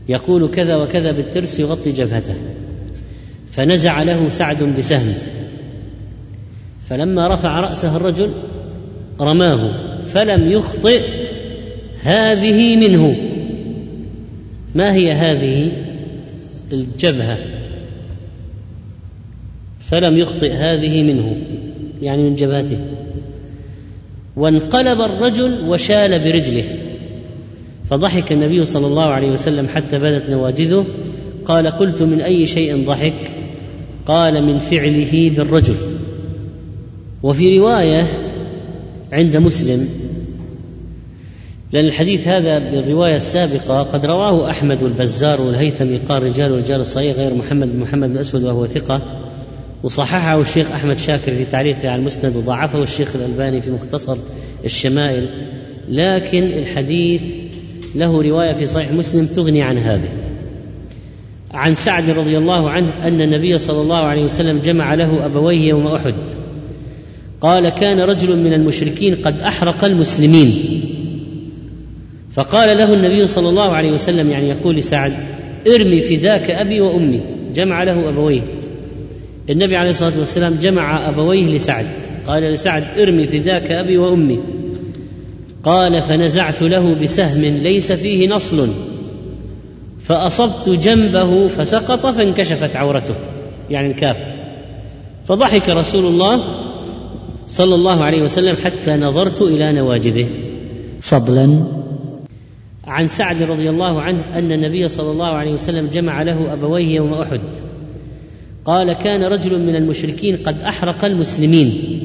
يقول 0.09 0.51
كذا 0.51 0.77
وكذا 0.77 1.13
بالترس 1.13 1.61
يغطي 1.61 1.93
جبهته. 1.93 2.35
فنزع 3.53 4.03
له 4.03 4.29
سعد 4.29 4.63
بسهم. 4.63 5.15
فلما 6.89 7.29
رفع 7.29 7.61
رأسه 7.61 7.97
الرجل 7.97 8.31
رماه 9.21 9.73
فلم 10.07 10.53
يخطئ 10.53 11.03
هذه 12.01 12.77
منه. 12.77 13.17
ما 14.75 14.95
هي 14.95 15.13
هذه؟ 15.13 15.73
الجبهة. 16.73 17.39
فلم 19.81 20.19
يخطئ 20.19 20.53
هذه 20.53 21.03
منه 21.03 21.37
يعني 22.03 22.23
من 22.23 22.35
جبهته. 22.35 22.79
وانقلب 24.37 25.01
الرجل 25.01 25.69
وشال 25.69 26.19
برجله. 26.19 26.65
فضحك 27.91 28.33
النبي 28.33 28.65
صلى 28.65 28.87
الله 28.87 29.05
عليه 29.05 29.31
وسلم 29.31 29.69
حتى 29.69 29.99
بدت 29.99 30.31
نواجذه. 30.31 30.87
قال 31.45 31.67
قلت 31.67 32.03
من 32.03 32.21
أي 32.21 32.47
شيء 32.47 32.87
ضحك؟ 32.87 33.31
قال 34.07 34.45
من 34.45 34.59
فعله 34.59 35.31
بالرجل. 35.37 35.77
وفي 37.23 37.59
رواية 37.59 38.07
عند 39.13 39.37
مسلم 39.37 39.89
لأن 41.73 41.85
الحديث 41.85 42.29
هذا 42.29 42.59
بالرواية 42.59 43.17
السابقة 43.17 43.83
قد 43.83 44.07
رواه 44.07 44.51
أحمد 44.51 44.83
والبزار 44.83 45.41
والهيثمي 45.41 45.97
قال 45.97 46.23
رجال 46.23 46.53
ورجال 46.53 46.81
الصحيح 46.81 47.17
غير 47.17 47.35
محمد 47.35 47.73
بن 47.73 47.81
محمد 47.81 48.09
بن 48.13 48.19
أسود 48.19 48.43
وهو 48.43 48.67
ثقة 48.67 49.01
وصححه 49.83 50.41
الشيخ 50.41 50.71
أحمد 50.71 50.99
شاكر 50.99 51.35
في 51.35 51.45
تعليقه 51.45 51.91
على 51.91 52.01
المسند 52.01 52.37
وضعفه 52.37 52.83
الشيخ 52.83 53.17
الألباني 53.17 53.61
في 53.61 53.71
مختصر 53.71 54.17
الشمائل 54.65 55.27
لكن 55.89 56.43
الحديث 56.43 57.23
له 57.95 58.23
رواية 58.23 58.53
في 58.53 58.67
صحيح 58.67 58.93
مسلم 58.93 59.27
تغني 59.27 59.63
عن 59.63 59.79
هذه. 59.79 60.09
عن 61.55 61.75
سعد 61.75 62.11
رضي 62.11 62.39
الله 62.39 62.71
عنه 62.71 63.07
أن 63.09 63.21
النبي 63.21 63.59
صلى 63.59 63.81
الله 63.81 63.97
عليه 63.97 64.25
وسلم 64.25 64.59
جمع 64.59 64.95
له 64.95 65.27
أبويه 65.27 65.69
يوم 65.69 65.87
أحد. 65.87 66.15
قال 67.41 67.69
كان 67.69 68.01
رجل 68.01 68.37
من 68.37 68.53
المشركين 68.53 69.15
قد 69.15 69.41
أحرق 69.41 69.85
المسلمين. 69.85 70.81
فقال 72.33 72.79
له 72.79 72.95
النبي 72.95 73.27
صلى 73.27 73.49
الله 73.49 73.71
عليه 73.71 73.93
وسلم 73.93 74.31
يعني 74.31 74.49
يقول 74.49 74.77
لسعد 74.77 75.13
ارمي 75.67 76.01
فداك 76.01 76.51
أبي 76.51 76.81
وأمي. 76.81 77.21
جمع 77.55 77.83
له 77.83 78.09
أبويه. 78.09 78.41
النبي 79.51 79.77
عليه 79.77 79.91
الصلاة 79.91 80.19
والسلام 80.19 80.55
جمع 80.55 81.09
أبويه 81.09 81.47
لسعد. 81.47 81.87
قال 82.27 82.43
لسعد 82.43 82.85
ارمي 82.99 83.27
فداك 83.27 83.71
أبي 83.71 83.99
وأمي. 83.99 84.41
قال 85.65 86.03
فنزعت 86.03 86.63
له 86.63 86.95
بسهم 86.95 87.45
ليس 87.45 87.93
فيه 87.93 88.29
نصل. 88.29 88.69
فأصبت 90.03 90.69
جنبه 90.69 91.49
فسقط 91.49 92.07
فانكشفت 92.07 92.77
عورته. 92.77 93.15
يعني 93.71 93.91
الكافر 93.91 94.27
فضحك 95.29 95.69
رسول 95.69 96.05
الله 96.05 96.43
صلى 97.49 97.75
الله 97.75 98.05
عليه 98.05 98.23
وسلم 98.23 98.57
حتى 98.65 98.97
نظرت 98.97 99.43
إلى 99.43 99.73
نواجذه. 99.73 100.27
فضلا. 101.01 101.65
عن 102.85 103.09
سعد 103.09 103.43
رضي 103.43 103.71
الله 103.71 104.01
عنه 104.01 104.25
أن 104.35 104.53
النبي 104.53 104.89
صلى 104.89 105.11
الله 105.11 105.27
عليه 105.27 105.53
وسلم 105.53 105.89
جمع 105.93 106.23
له 106.23 106.53
أبويه 106.53 106.95
يوم 106.95 107.15
أحد. 107.15 107.41
قال 108.65 108.93
كان 108.93 109.25
رجل 109.25 109.59
من 109.59 109.77
المشركين 109.77 110.37
قد 110.37 110.61
أحرق 110.61 111.05
المسلمين. 111.05 112.01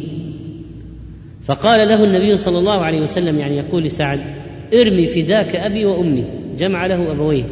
فقال 1.43 1.87
له 1.87 2.03
النبي 2.03 2.37
صلى 2.37 2.59
الله 2.59 2.79
عليه 2.81 3.01
وسلم 3.01 3.39
يعني 3.39 3.57
يقول 3.57 3.83
لسعد 3.83 4.19
ارمي 4.73 5.05
فداك 5.05 5.55
أبي 5.55 5.85
وأمي. 5.85 6.25
جمع 6.57 6.85
له 6.85 7.11
أبويه. 7.11 7.43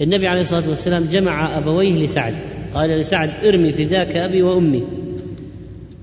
النبي 0.00 0.28
عليه 0.28 0.40
الصلاة 0.40 0.68
والسلام 0.68 1.04
جمع 1.04 1.58
أبويه 1.58 2.04
لسعد. 2.04 2.34
قال 2.74 2.90
لسعد 2.90 3.30
ارمي 3.44 3.72
فداك 3.72 4.16
أبي 4.16 4.42
وأمي. 4.42 4.84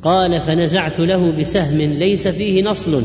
قال 0.04 0.39
فنزعت 0.39 0.99
له 0.99 1.32
بسهم 1.39 1.78
ليس 1.78 2.28
فيه 2.28 2.64
نصل. 2.64 3.04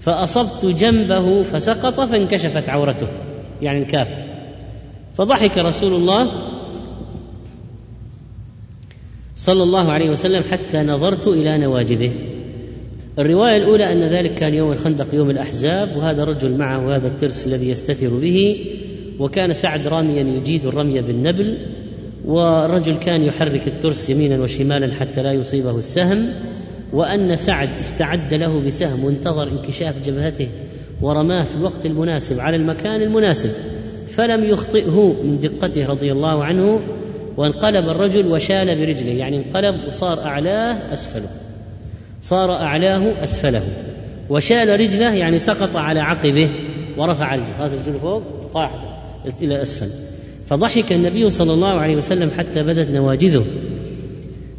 فأصبت 0.00 0.66
جنبه 0.66 1.42
فسقط 1.42 2.00
فانكشفت 2.00 2.68
عورته 2.68 3.06
يعني 3.62 3.82
الكافر 3.82 4.16
فضحك 5.14 5.58
رسول 5.58 5.92
الله 5.92 6.30
صلى 9.36 9.62
الله 9.62 9.92
عليه 9.92 10.10
وسلم 10.10 10.42
حتى 10.50 10.82
نظرت 10.82 11.26
إلى 11.26 11.58
نواجذه. 11.58 12.12
الرواية 13.18 13.56
الأولى 13.56 13.92
أن 13.92 14.02
ذلك 14.02 14.34
كان 14.34 14.54
يوم 14.54 14.72
الخندق 14.72 15.14
يوم 15.14 15.30
الأحزاب 15.30 15.96
وهذا 15.96 16.22
الرجل 16.22 16.56
معه 16.56 16.96
هذا 16.96 17.08
الترس 17.08 17.46
الذي 17.46 17.68
يستتر 17.68 18.08
به. 18.08 18.66
وكان 19.18 19.52
سعد 19.52 19.86
راميا 19.86 20.22
يجيد 20.22 20.66
الرمي 20.66 21.02
بالنبل 21.02 21.58
والرجل 22.26 22.98
كان 22.98 23.22
يحرك 23.22 23.66
الترس 23.66 24.10
يمينا 24.10 24.40
وشمالا 24.42 24.94
حتى 24.94 25.22
لا 25.22 25.32
يصيبه 25.32 25.78
السهم 25.78 26.28
وأن 26.92 27.36
سعد 27.36 27.68
استعد 27.80 28.34
له 28.34 28.62
بسهم 28.66 29.04
وانتظر 29.04 29.48
انكشاف 29.48 30.02
جبهته 30.06 30.48
ورماه 31.02 31.44
في 31.44 31.54
الوقت 31.54 31.86
المناسب 31.86 32.40
على 32.40 32.56
المكان 32.56 33.02
المناسب 33.02 33.50
فلم 34.10 34.44
يخطئه 34.44 35.16
من 35.24 35.38
دقته 35.38 35.86
رضي 35.86 36.12
الله 36.12 36.44
عنه 36.44 36.80
وانقلب 37.36 37.88
الرجل 37.88 38.26
وشال 38.26 38.66
برجله 38.66 39.12
يعني 39.12 39.36
انقلب 39.36 39.88
وصار 39.88 40.20
أعلاه 40.20 40.92
أسفله 40.92 41.28
صار 42.22 42.52
أعلاه 42.52 43.24
أسفله 43.24 43.62
وشال 44.30 44.80
رجله 44.80 45.14
يعني 45.14 45.38
سقط 45.38 45.76
على 45.76 46.00
عقبه 46.00 46.50
ورفع 46.96 47.34
رجله 47.34 47.66
هذا 47.66 47.74
الرجل 47.74 48.00
فوق 48.00 48.22
طاحت 48.52 48.78
إلى 49.42 49.62
أسفل. 49.62 50.05
فضحك 50.48 50.92
النبي 50.92 51.30
صلى 51.30 51.52
الله 51.52 51.68
عليه 51.68 51.96
وسلم 51.96 52.30
حتى 52.38 52.62
بدت 52.62 52.90
نواجذه. 52.90 53.44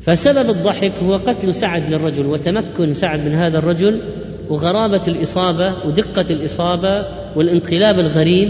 فسبب 0.01 0.49
الضحك 0.49 0.91
هو 1.03 1.15
قتل 1.15 1.55
سعد 1.55 1.93
للرجل 1.93 2.25
وتمكن 2.25 2.93
سعد 2.93 3.19
من 3.25 3.31
هذا 3.31 3.57
الرجل 3.57 4.01
وغرابة 4.49 5.01
الإصابة 5.07 5.73
ودقة 5.88 6.25
الإصابة 6.29 7.05
والانقلاب 7.35 7.99
الغريب 7.99 8.49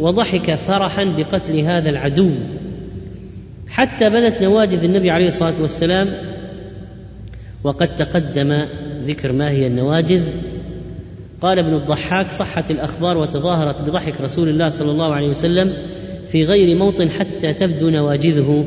وضحك 0.00 0.54
فرحا 0.54 1.04
بقتل 1.04 1.60
هذا 1.60 1.90
العدو. 1.90 2.30
حتى 3.68 4.10
بدت 4.10 4.42
نواجذ 4.42 4.84
النبي 4.84 5.10
عليه 5.10 5.26
الصلاة 5.26 5.62
والسلام 5.62 6.08
وقد 7.64 7.96
تقدم 7.96 8.66
ذكر 9.06 9.32
ما 9.32 9.50
هي 9.50 9.66
النواجذ. 9.66 10.22
قال 11.42 11.58
ابن 11.58 11.74
الضحاك 11.74 12.32
صحت 12.32 12.70
الأخبار 12.70 13.18
وتظاهرت 13.18 13.82
بضحك 13.82 14.20
رسول 14.20 14.48
الله 14.48 14.68
صلى 14.68 14.90
الله 14.90 15.14
عليه 15.14 15.28
وسلم 15.28 15.72
في 16.28 16.42
غير 16.42 16.76
موطن 16.76 17.10
حتى 17.10 17.52
تبدو 17.52 17.90
نواجذه 17.90 18.64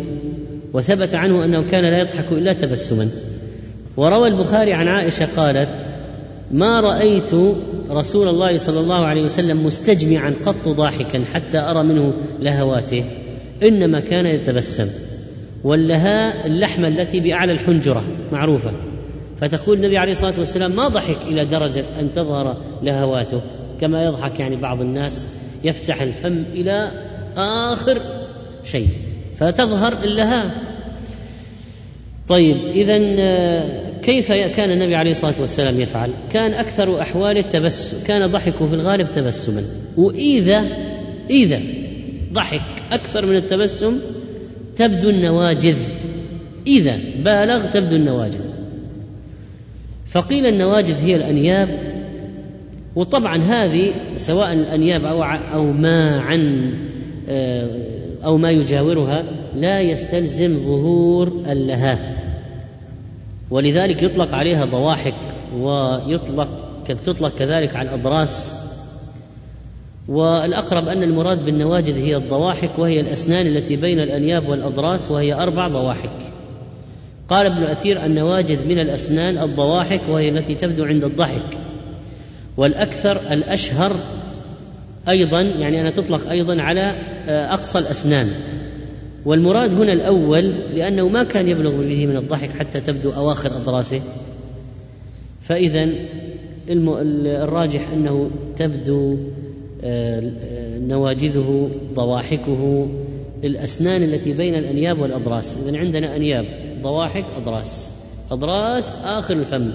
وثبت 0.74 1.16
عنه 1.16 1.46
أنه 1.46 1.64
كان 1.64 1.84
لا 1.84 2.00
يضحك 2.00 2.32
إلا 2.32 2.54
تبسما. 2.54 3.10
وروى 3.98 4.28
البخاري 4.28 4.74
عن 4.74 4.88
عائشة 4.88 5.28
قالت 5.36 5.86
ما 6.52 6.80
رأيت 6.80 7.32
رسول 7.90 8.28
الله 8.28 8.58
صلى 8.58 8.80
الله 8.80 9.06
عليه 9.06 9.22
وسلم 9.22 9.66
مستجمعا 9.66 10.34
قط 10.46 10.68
ضاحكا 10.68 11.26
حتى 11.26 11.58
أرى 11.58 11.84
منه 11.84 12.14
لهواته 12.40 13.04
إنما 13.64 14.00
كان 14.00 14.26
يتبسم. 14.26 14.88
واللهاء 15.64 16.48
اللحمة 16.48 16.88
التي 16.88 17.20
بأعلى 17.20 17.52
الحنجرة 17.52 18.04
معروفة. 18.32 18.72
فتقول 19.42 19.78
النبي 19.78 19.98
عليه 19.98 20.12
الصلاة 20.12 20.40
والسلام 20.40 20.72
ما 20.72 20.88
ضحك 20.88 21.18
إلى 21.28 21.46
درجة 21.46 21.86
أن 22.00 22.10
تظهر 22.16 22.58
لهواته. 22.84 23.42
كما 23.82 24.06
يضحك 24.06 24.40
يعني 24.40 24.56
بعض 24.56 24.82
الناس 24.82 25.28
يفتح 25.64 26.02
الفم 26.02 26.44
إلى 26.54 26.92
آخر 27.38 27.98
شيء 28.64 28.88
فتظهر 29.38 30.04
اللهاء 30.04 30.52
طيب 32.28 32.58
اذا 32.58 32.98
كيف 34.02 34.32
كان 34.32 34.72
النبي 34.72 34.96
عليه 34.96 35.12
الصلاة 35.12 35.42
والسلام 35.42 35.80
يفعل؟ 35.80 36.10
كان 36.34 36.54
أكثر 36.54 37.02
احواله 37.02 37.40
التبسم، 37.40 38.08
كان 38.08 38.28
ضحكه 38.28 38.68
في 38.68 38.76
الغالب 38.76 39.12
تبسما، 39.12 39.64
وإذا 39.98 40.64
إذا 41.30 41.62
ضحك 42.34 42.62
أكثر 42.92 43.26
من 43.26 43.36
التبسم 43.36 44.00
تبدو 44.76 45.10
النواجذ. 45.10 45.78
إذا 46.68 47.00
بالغ 47.24 47.66
تبدو 47.66 47.96
النواجذ. 47.96 48.46
فقيل 50.08 50.46
النواجذ 50.46 50.96
هي 51.04 51.16
الأنياب 51.16 51.96
وطبعا 52.96 53.38
هذه 53.44 53.94
سواء 54.18 54.54
الانياب 54.54 55.06
أو 55.06 55.24
أو 55.24 55.72
ما 55.72 56.20
عن 56.22 56.74
أو 58.26 58.38
ما 58.38 58.52
يجاورها 58.52 59.24
لا 59.56 59.82
يستلزم 59.82 60.60
ظهور 60.60 61.28
اللهاه 61.28 62.00
ولذلك 63.50 64.04
يطلق 64.04 64.36
عليها 64.36 64.66
ضواحك 64.66 65.14
ويطلق 65.58 66.50
تطلق 66.88 67.36
كذلك 67.36 67.76
على 67.76 67.90
الأضراس. 67.90 68.54
والأقرب 70.08 70.88
أن 70.88 71.04
المراد 71.04 71.46
بالنواجذ 71.46 71.98
هي 71.98 72.16
الضواحك 72.16 72.80
وهي 72.80 73.00
الأسنان 73.00 73.48
التي 73.48 73.76
بين 73.76 74.00
الأنياب 74.00 74.50
والأضراس 74.50 75.12
وهي 75.12 75.34
أربع 75.34 75.68
ضواحك. 75.68 76.12
قال 77.30 77.46
ابن 77.46 77.64
اثير 77.64 78.06
النواجذ 78.06 78.68
من 78.68 78.80
الأسنان 78.80 79.38
الضواحك 79.38 80.02
وهي 80.10 80.30
التي 80.30 80.56
تبدو 80.56 80.86
عند 80.86 81.04
الضحك. 81.04 81.58
والأكثر 82.58 83.22
الأشهر 83.32 83.96
أيضا 85.10 85.42
يعني 85.42 85.82
انها 85.82 85.92
تطلق 85.92 86.30
أيضا 86.30 86.62
على 86.62 86.96
أقصى 87.28 87.80
الأسنان. 87.80 88.28
والمراد 89.26 89.74
هنا 89.74 89.94
الأول 89.94 90.44
لأنه 90.76 91.08
ما 91.08 91.24
كان 91.24 91.48
يبلغ 91.48 91.76
به 91.76 92.06
من 92.06 92.18
الضحك 92.18 92.50
حتى 92.50 92.82
تبدو 92.82 93.10
أواخر 93.10 93.50
أضراسه. 93.50 94.02
فإذا 95.42 95.90
الراجح 96.70 97.90
أنه 97.90 98.32
تبدو 98.56 99.18
آه، 99.84 100.80
نواجذه 100.80 101.70
ضواحكه 101.96 102.88
الأسنان 103.44 104.04
التي 104.04 104.34
بين 104.34 104.56
الأنياب 104.56 105.00
والأضراس. 105.00 105.68
اذا 105.68 105.78
عندنا 105.78 106.16
أنياب 106.16 106.46
ضواحك 106.82 107.26
أضراس. 107.38 107.92
أضراس 108.32 108.96
آخر 109.06 109.34
الفم. 109.34 109.72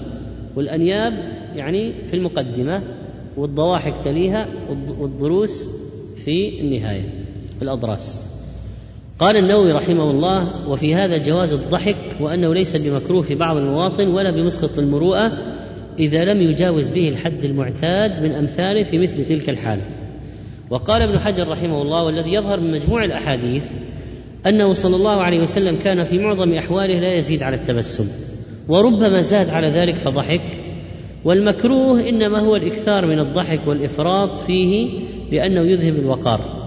والأنياب 0.55 1.13
يعني 1.55 1.93
في 2.05 2.13
المقدمة 2.13 2.83
والضواحك 3.37 3.93
تليها 4.03 4.47
والضروس 4.99 5.69
في 6.15 6.61
النهاية. 6.61 7.20
في 7.61 7.65
الأضراس. 7.65 8.21
قال 9.19 9.37
النووي 9.37 9.71
رحمه 9.71 10.11
الله 10.11 10.69
وفي 10.69 10.95
هذا 10.95 11.17
جواز 11.17 11.53
الضحك 11.53 11.95
وأنه 12.19 12.53
ليس 12.53 12.75
بمكروه 12.75 13.21
في 13.21 13.35
بعض 13.35 13.57
المواطن 13.57 14.07
ولا 14.07 14.31
بمسقط 14.31 14.79
المروءة 14.79 15.31
إذا 15.99 16.23
لم 16.25 16.41
يجاوز 16.41 16.89
به 16.89 17.09
الحد 17.09 17.45
المعتاد 17.45 18.23
من 18.23 18.31
أمثاله 18.31 18.83
في 18.83 18.97
مثل 18.97 19.25
تلك 19.25 19.49
الحالة. 19.49 19.81
وقال 20.69 21.01
ابن 21.01 21.19
حجر 21.19 21.47
رحمه 21.47 21.81
الله 21.81 22.03
والذي 22.03 22.33
يظهر 22.33 22.59
من 22.59 22.71
مجموع 22.71 23.03
الأحاديث 23.03 23.65
أنه 24.47 24.73
صلى 24.73 24.95
الله 24.95 25.21
عليه 25.21 25.39
وسلم 25.41 25.77
كان 25.83 26.03
في 26.03 26.17
معظم 26.17 26.53
أحواله 26.53 26.99
لا 26.99 27.13
يزيد 27.13 27.43
على 27.43 27.55
التبسم 27.55 28.07
وربما 28.67 29.21
زاد 29.21 29.49
على 29.49 29.67
ذلك 29.67 29.95
فضحك 29.95 30.57
والمكروه 31.25 32.09
إنما 32.09 32.39
هو 32.39 32.55
الإكثار 32.55 33.05
من 33.05 33.19
الضحك 33.19 33.61
والإفراط 33.67 34.37
فيه 34.37 34.89
لأنه 35.31 35.61
يذهب 35.61 35.95
الوقار. 35.95 36.60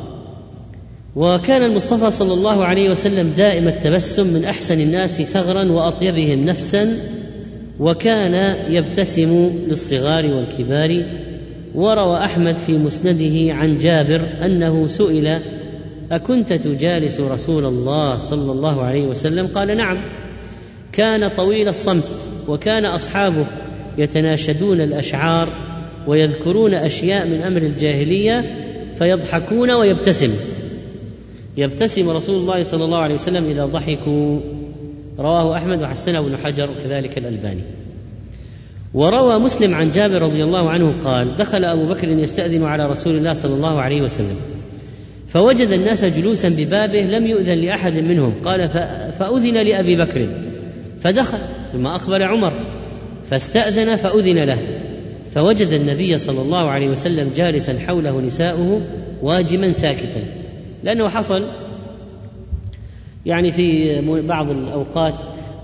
وكان 1.16 1.62
المصطفى 1.62 2.10
صلى 2.10 2.34
الله 2.34 2.64
عليه 2.64 2.90
وسلم 2.90 3.32
دائم 3.36 3.68
التبسم 3.68 4.26
من 4.26 4.44
أحسن 4.44 4.80
الناس 4.80 5.22
ثغرا 5.22 5.64
وأطيبهم 5.64 6.44
نفسا 6.44 6.96
وكان 7.80 8.56
يبتسم 8.72 9.50
للصغار 9.68 10.26
والكبار. 10.26 11.04
وروى 11.74 12.18
أحمد 12.18 12.56
في 12.56 12.72
مسنده 12.72 13.54
عن 13.54 13.78
جابر 13.78 14.20
أنه 14.44 14.86
سئل 14.86 15.38
أكنت 16.12 16.52
تجالس 16.52 17.20
رسول 17.20 17.64
الله 17.64 18.16
صلى 18.16 18.52
الله 18.52 18.82
عليه 18.82 19.06
وسلم؟ 19.06 19.46
قال 19.46 19.76
نعم. 19.76 19.98
كان 20.92 21.28
طويل 21.28 21.68
الصمت 21.68 22.04
وكان 22.48 22.84
أصحابه 22.84 23.46
يتناشدون 23.98 24.80
الأشعار 24.80 25.48
ويذكرون 26.06 26.74
أشياء 26.74 27.26
من 27.26 27.42
أمر 27.42 27.62
الجاهلية 27.62 28.44
فيضحكون 28.98 29.70
ويبتسم. 29.70 30.30
يبتسم 31.56 32.10
رسول 32.10 32.36
الله 32.36 32.62
صلى 32.62 32.84
الله 32.84 32.98
عليه 32.98 33.14
وسلم 33.14 33.44
إذا 33.44 33.66
ضحكوا. 33.66 34.40
رواه 35.18 35.56
أحمد 35.56 35.82
وحسنه 35.82 36.18
ابن 36.18 36.36
حجر 36.44 36.70
وكذلك 36.70 37.18
الألباني. 37.18 37.62
وروى 38.94 39.38
مسلم 39.38 39.74
عن 39.74 39.90
جابر 39.90 40.22
رضي 40.22 40.44
الله 40.44 40.70
عنه 40.70 41.00
قال 41.00 41.36
دخل 41.36 41.64
أبو 41.64 41.86
بكر 41.86 42.08
يستأذن 42.08 42.62
على 42.62 42.86
رسول 42.86 43.16
الله 43.16 43.32
صلى 43.32 43.54
الله 43.54 43.80
عليه 43.80 44.02
وسلم. 44.02 44.36
فوجد 45.28 45.68
الناس 45.68 46.04
جلوسا 46.04 46.48
ببابه 46.48 47.00
لم 47.00 47.26
يؤذن 47.26 47.64
لأحد 47.64 47.98
منهم. 47.98 48.34
قال 48.44 48.68
فأذن 49.18 49.54
لأبي 49.54 49.96
بكر. 49.96 50.28
فدخل 51.00 51.38
ثم 51.72 51.86
أقبل 51.86 52.22
عمر. 52.22 52.52
فاستأذن 53.24 53.96
فأذن 53.96 54.38
له. 54.38 54.58
فوجد 55.34 55.68
النبي 55.68 56.18
صلى 56.18 56.42
الله 56.42 56.70
عليه 56.70 56.88
وسلم 56.88 57.30
جالسا 57.36 57.78
حوله 57.78 58.20
نساؤه 58.20 58.80
واجما 59.22 59.72
ساكتا. 59.72 60.43
لأنه 60.84 61.08
حصل 61.08 61.42
يعني 63.26 63.52
في 63.52 64.00
بعض 64.20 64.50
الأوقات 64.50 65.14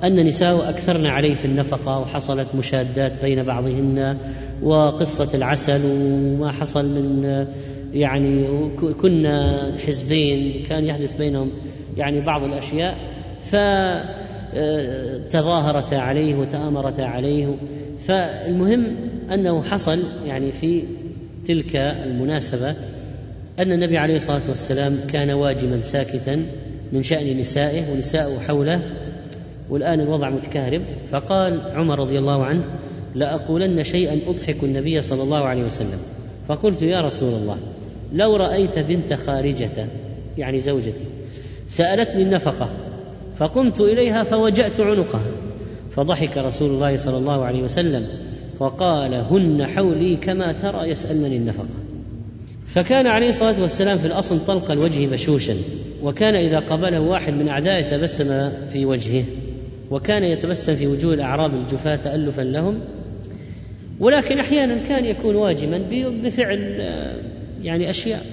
أن 0.04 0.26
نساء 0.26 0.70
أكثرن 0.70 1.06
عليه 1.06 1.34
في 1.34 1.44
النفقة 1.44 1.98
وحصلت 1.98 2.54
مشادات 2.54 3.22
بين 3.22 3.42
بعضهن 3.42 4.16
وقصة 4.62 5.36
العسل 5.38 5.80
وما 5.84 6.52
حصل 6.52 6.84
من 6.84 7.46
يعني 7.92 8.68
كنا 9.02 9.72
حزبين 9.86 10.64
كان 10.68 10.84
يحدث 10.84 11.14
بينهم 11.14 11.50
يعني 11.96 12.20
بعض 12.20 12.42
الأشياء 12.44 12.96
فتظاهرتا 14.52 15.94
عليه 15.94 16.34
وتآمرتا 16.34 17.02
عليه. 17.02 17.56
فالمهم 18.00 18.96
أنه 19.32 19.62
حصل 19.62 19.98
يعني 20.26 20.52
في 20.52 20.82
تلك 21.46 21.76
المناسبة 21.76 22.74
أن 23.60 23.72
النبي 23.72 23.98
عليه 23.98 24.14
الصلاة 24.14 24.42
والسلام 24.48 24.98
كان 25.12 25.30
واجما 25.30 25.82
ساكتا 25.82 26.46
من 26.92 27.02
شأن 27.02 27.40
نسائه 27.40 27.92
ونساءه 27.92 28.38
حوله 28.48 28.82
والآن 29.70 30.00
الوضع 30.00 30.30
متكهرب. 30.30 30.82
فقال 31.10 31.60
عمر 31.74 31.98
رضي 31.98 32.18
الله 32.18 32.44
عنه 32.44 32.64
لأقولن 33.14 33.82
شيئا 33.82 34.18
أضحك 34.26 34.56
النبي 34.62 35.00
صلى 35.00 35.22
الله 35.22 35.44
عليه 35.44 35.64
وسلم. 35.64 35.98
فقلت 36.48 36.82
يا 36.82 37.00
رسول 37.00 37.34
الله 37.34 37.56
لو 38.12 38.36
رأيت 38.36 38.78
بنت 38.78 39.12
خارجة 39.12 39.86
يعني 40.38 40.60
زوجتي 40.60 41.04
سألتني 41.68 42.22
النفقة 42.22 42.68
فقمت 43.36 43.80
إليها 43.80 44.22
فوجأت 44.22 44.80
عنقها 44.80 45.32
فضحك 45.90 46.36
رسول 46.36 46.70
الله 46.70 46.96
صلى 46.96 47.16
الله 47.16 47.44
عليه 47.44 47.62
وسلم 47.62 48.06
وقال 48.60 49.14
هن 49.14 49.66
حولي 49.66 50.16
كما 50.16 50.52
ترى 50.52 50.88
يسألنني 50.88 51.36
النفقة. 51.36 51.89
فكان 52.74 53.06
عليه 53.06 53.28
الصلاة 53.28 53.62
والسلام 53.62 53.98
في 53.98 54.06
الأصل 54.06 54.46
طلق 54.46 54.70
الوجه 54.70 55.06
بشوشا 55.06 55.56
وكان 56.02 56.34
إذا 56.34 56.58
قبله 56.58 57.00
واحد 57.00 57.32
من 57.32 57.48
أعدائه 57.48 57.82
تبسم 57.82 58.50
في 58.72 58.86
وجهه 58.86 59.24
وكان 59.90 60.24
يتبسم 60.24 60.74
في 60.74 60.86
وجوه 60.86 61.14
الأعراب 61.14 61.54
الجفاة 61.54 61.96
تألفا 61.96 62.42
لهم. 62.42 62.80
ولكن 64.00 64.38
أحيانا 64.38 64.78
كان 64.88 65.04
يكون 65.04 65.34
واجما 65.34 65.78
بفعل 66.24 66.76
آه، 66.80 67.16
يعني 67.62 67.90
أشياء. 67.90 68.26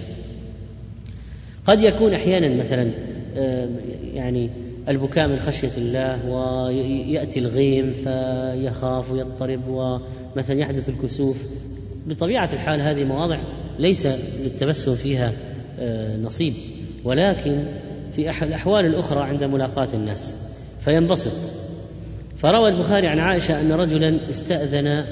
قد 1.65 1.81
يكون 1.81 2.13
أحيانا 2.13 2.63
مثلا 2.63 2.91
آه، 3.37 3.69
يعني 4.13 4.49
البكاء 4.89 5.27
من 5.27 5.39
خشية 5.39 5.77
الله 5.77 6.29
ويأتي 6.29 7.39
الغيم 7.39 7.91
فيخاف 7.91 9.11
ويضطرب 9.11 9.61
ومثلا 9.67 10.59
يحدث 10.59 10.89
الكسوف. 10.89 11.43
بطبيعة 12.07 12.49
الحال 12.53 12.81
هذه 12.81 13.03
مواضع 13.03 13.39
ليس 13.79 14.07
للتبسم 14.43 14.95
فيها 14.95 15.33
آه، 15.79 16.17
نصيب. 16.17 16.53
ولكن 17.03 17.65
في 18.11 18.43
الأحوال 18.43 18.85
الأخرى 18.85 19.19
عند 19.19 19.43
ملاقاة 19.43 19.87
الناس. 19.93 20.35
فينبسط. 20.85 21.51
فروى 22.37 22.69
البخاري 22.69 23.07
عن 23.07 23.19
عائشة 23.19 23.61
أن 23.61 23.71
رجلا 23.71 24.29
استأذن 24.29 25.05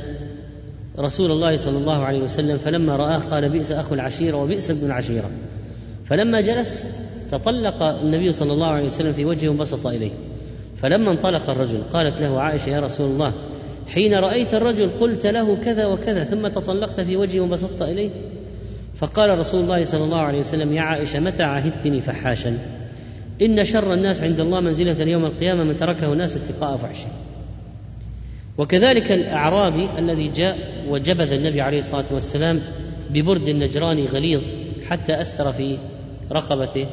رسول 0.99 1.31
الله 1.31 1.57
صلى 1.57 1.77
الله 1.77 2.03
عليه 2.03 2.19
وسلم 2.19 2.57
فلما 2.57 2.95
رآه 2.95 3.17
قال 3.17 3.49
بئس 3.49 3.71
أخو 3.71 3.95
العشيرة 3.95 4.43
وبئس 4.43 4.69
ابن 4.69 4.85
العشيرة. 4.85 5.29
فلما 6.05 6.41
جلس 6.41 6.87
تطلق 7.31 7.83
النبي 7.83 8.31
صلى 8.31 8.53
الله 8.53 8.67
عليه 8.67 8.85
وسلم 8.85 9.13
في 9.13 9.25
وجهه 9.25 9.49
وانبسط 9.49 9.87
إليه. 9.87 10.11
فلما 10.77 11.11
انطلق 11.11 11.49
الرجل 11.49 11.81
قالت 11.93 12.21
له 12.21 12.41
عائشة 12.41 12.69
يا 12.69 12.79
رسول 12.79 13.09
الله 13.09 13.33
حين 13.87 14.13
رأيت 14.13 14.53
الرجل 14.53 14.89
قلت 14.99 15.25
له 15.25 15.55
كذا 15.55 15.85
وكذا 15.85 16.23
ثم 16.23 16.47
تطلقت 16.47 17.01
في 17.01 17.17
وجهه 17.17 17.39
وانبسطت 17.41 17.81
إليه؟ 17.81 18.09
فقال 18.95 19.39
رسول 19.39 19.61
الله 19.61 19.83
صلى 19.83 20.03
الله 20.03 20.19
عليه 20.19 20.39
وسلم 20.39 20.73
يا 20.73 20.81
عائشة 20.81 21.19
متى 21.19 21.43
عهدتني 21.43 22.01
فحاشا؟ 22.01 22.57
إن 23.41 23.63
شر 23.63 23.93
الناس 23.93 24.21
عند 24.21 24.39
الله 24.39 24.59
منزلة 24.59 25.11
يوم 25.11 25.25
القيامة 25.25 25.63
من 25.63 25.75
تركه 25.75 26.13
الناس 26.13 26.37
اتقاء 26.37 26.77
فحشه. 26.77 27.07
وكذلك 28.57 29.11
الأعرابي 29.11 29.89
الذي 29.99 30.27
جاء 30.27 30.57
وجبذ 30.89 31.31
النبي 31.31 31.61
عليه 31.61 31.79
الصلاة 31.79 32.05
والسلام 32.11 32.59
ببرد 33.09 33.49
نجراني 33.49 34.05
غليظ 34.05 34.43
حتى 34.87 35.21
أثر 35.21 35.51
في 35.51 35.77
رقبته 36.31 36.85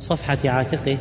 صفحة 0.00 0.38
عاتقه. 0.44 0.98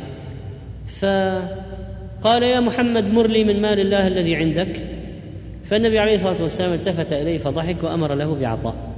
فقال 1.00 2.44
يا 2.44 2.60
محمد 2.60 3.06
مر 3.14 3.28
لي 3.28 3.44
من 3.44 3.62
مال 3.62 3.80
الله 3.80 4.08
الذي 4.08 4.36
عندك. 4.36 4.88
فالنبي 5.64 6.00
عليه 6.00 6.16
الصلاة 6.16 6.42
والسلام 6.42 6.74
التفت 6.74 7.14
إليه 7.14 7.38
فضحك 7.38 7.84
وأمر 7.84 8.14
له 8.16 8.36
بعطاء. 8.36 8.93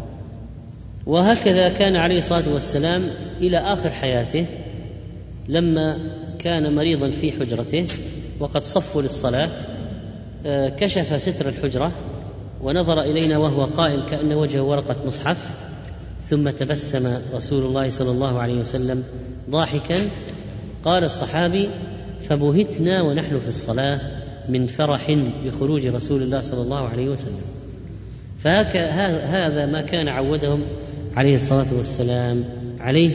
وهكذا 1.05 1.69
كان 1.69 1.95
عليه 1.95 2.17
الصلاة 2.17 2.53
والسلام 2.53 3.03
إلى 3.41 3.57
آخر 3.57 3.89
حياته 3.89 4.45
لما 5.47 5.97
كان 6.39 6.75
مريضا 6.75 7.09
في 7.11 7.31
حجرته 7.31 7.87
وقد 8.39 8.65
صفوا 8.65 9.01
للصلاة 9.01 9.49
آه، 10.45 10.69
كشف 10.69 11.21
ستر 11.21 11.49
الحجرة 11.49 11.91
ونظر 12.61 13.01
إلينا 13.01 13.37
وهو 13.37 13.63
قائم 13.63 14.01
كأن 14.09 14.33
وجهه 14.33 14.61
ورقة 14.61 14.95
مصحف 15.05 15.49
ثم 16.21 16.49
تبسم 16.49 17.17
رسول 17.33 17.63
الله 17.63 17.89
صلى 17.89 18.11
الله 18.11 18.39
عليه 18.39 18.59
وسلم 18.59 19.03
ضاحكا 19.49 19.95
قال 20.85 21.03
الصحابي 21.03 21.69
فبهتنا 22.21 23.01
ونحن 23.01 23.39
في 23.39 23.47
الصلاة 23.47 23.99
من 24.49 24.67
فرح 24.67 25.11
بخروج 25.45 25.87
رسول 25.87 26.21
الله 26.21 26.39
صلى 26.39 26.61
الله 26.61 26.89
عليه 26.89 27.07
وسلم. 27.09 27.41
فهذا 28.39 29.65
ما 29.65 29.81
كان 29.81 30.07
عودهم 30.07 30.65
عليه 31.15 31.35
الصلاة 31.35 31.77
والسلام 31.77 32.43
عليه. 32.79 33.11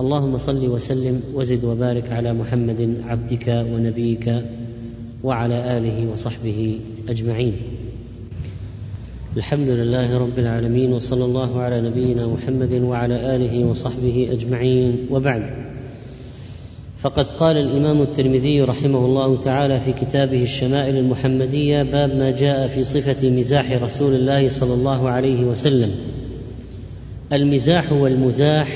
اللهم 0.00 0.38
صل 0.38 0.68
وسلم 0.68 1.22
وزد 1.34 1.64
وبارك 1.64 2.12
على 2.12 2.32
محمد 2.32 3.02
عبدك 3.04 3.66
ونبيك 3.72 4.44
وعلى 5.22 5.78
آله 5.78 6.12
وصحبه 6.12 6.78
أجمعين. 7.08 7.52
الحمد 9.36 9.68
لله 9.68 10.18
رب 10.18 10.38
العالمين 10.38 10.92
وصلى 10.92 11.24
الله 11.24 11.60
على 11.60 11.80
نبينا 11.80 12.26
محمد 12.26 12.72
وعلى 12.72 13.36
آله 13.36 13.66
وصحبه 13.66 14.28
أجمعين. 14.32 15.06
وبعد 15.10 15.42
فقد 16.98 17.30
قال 17.30 17.56
الإمام 17.56 18.02
الترمذي 18.02 18.62
رحمه 18.62 19.06
الله 19.06 19.36
تعالى 19.36 19.80
في 19.80 19.92
كتابه 19.92 20.42
الشمائل 20.42 20.96
المحمدية 20.96 21.82
باب 21.82 22.10
ما 22.10 22.30
جاء 22.30 22.66
في 22.66 22.82
صفة 22.82 23.30
مزاح 23.30 23.82
رسول 23.82 24.14
الله 24.14 24.48
صلى 24.48 24.74
الله 24.74 25.08
عليه 25.08 25.44
وسلم. 25.44 25.90
المزاح 27.32 27.92
والمزاح 27.92 28.68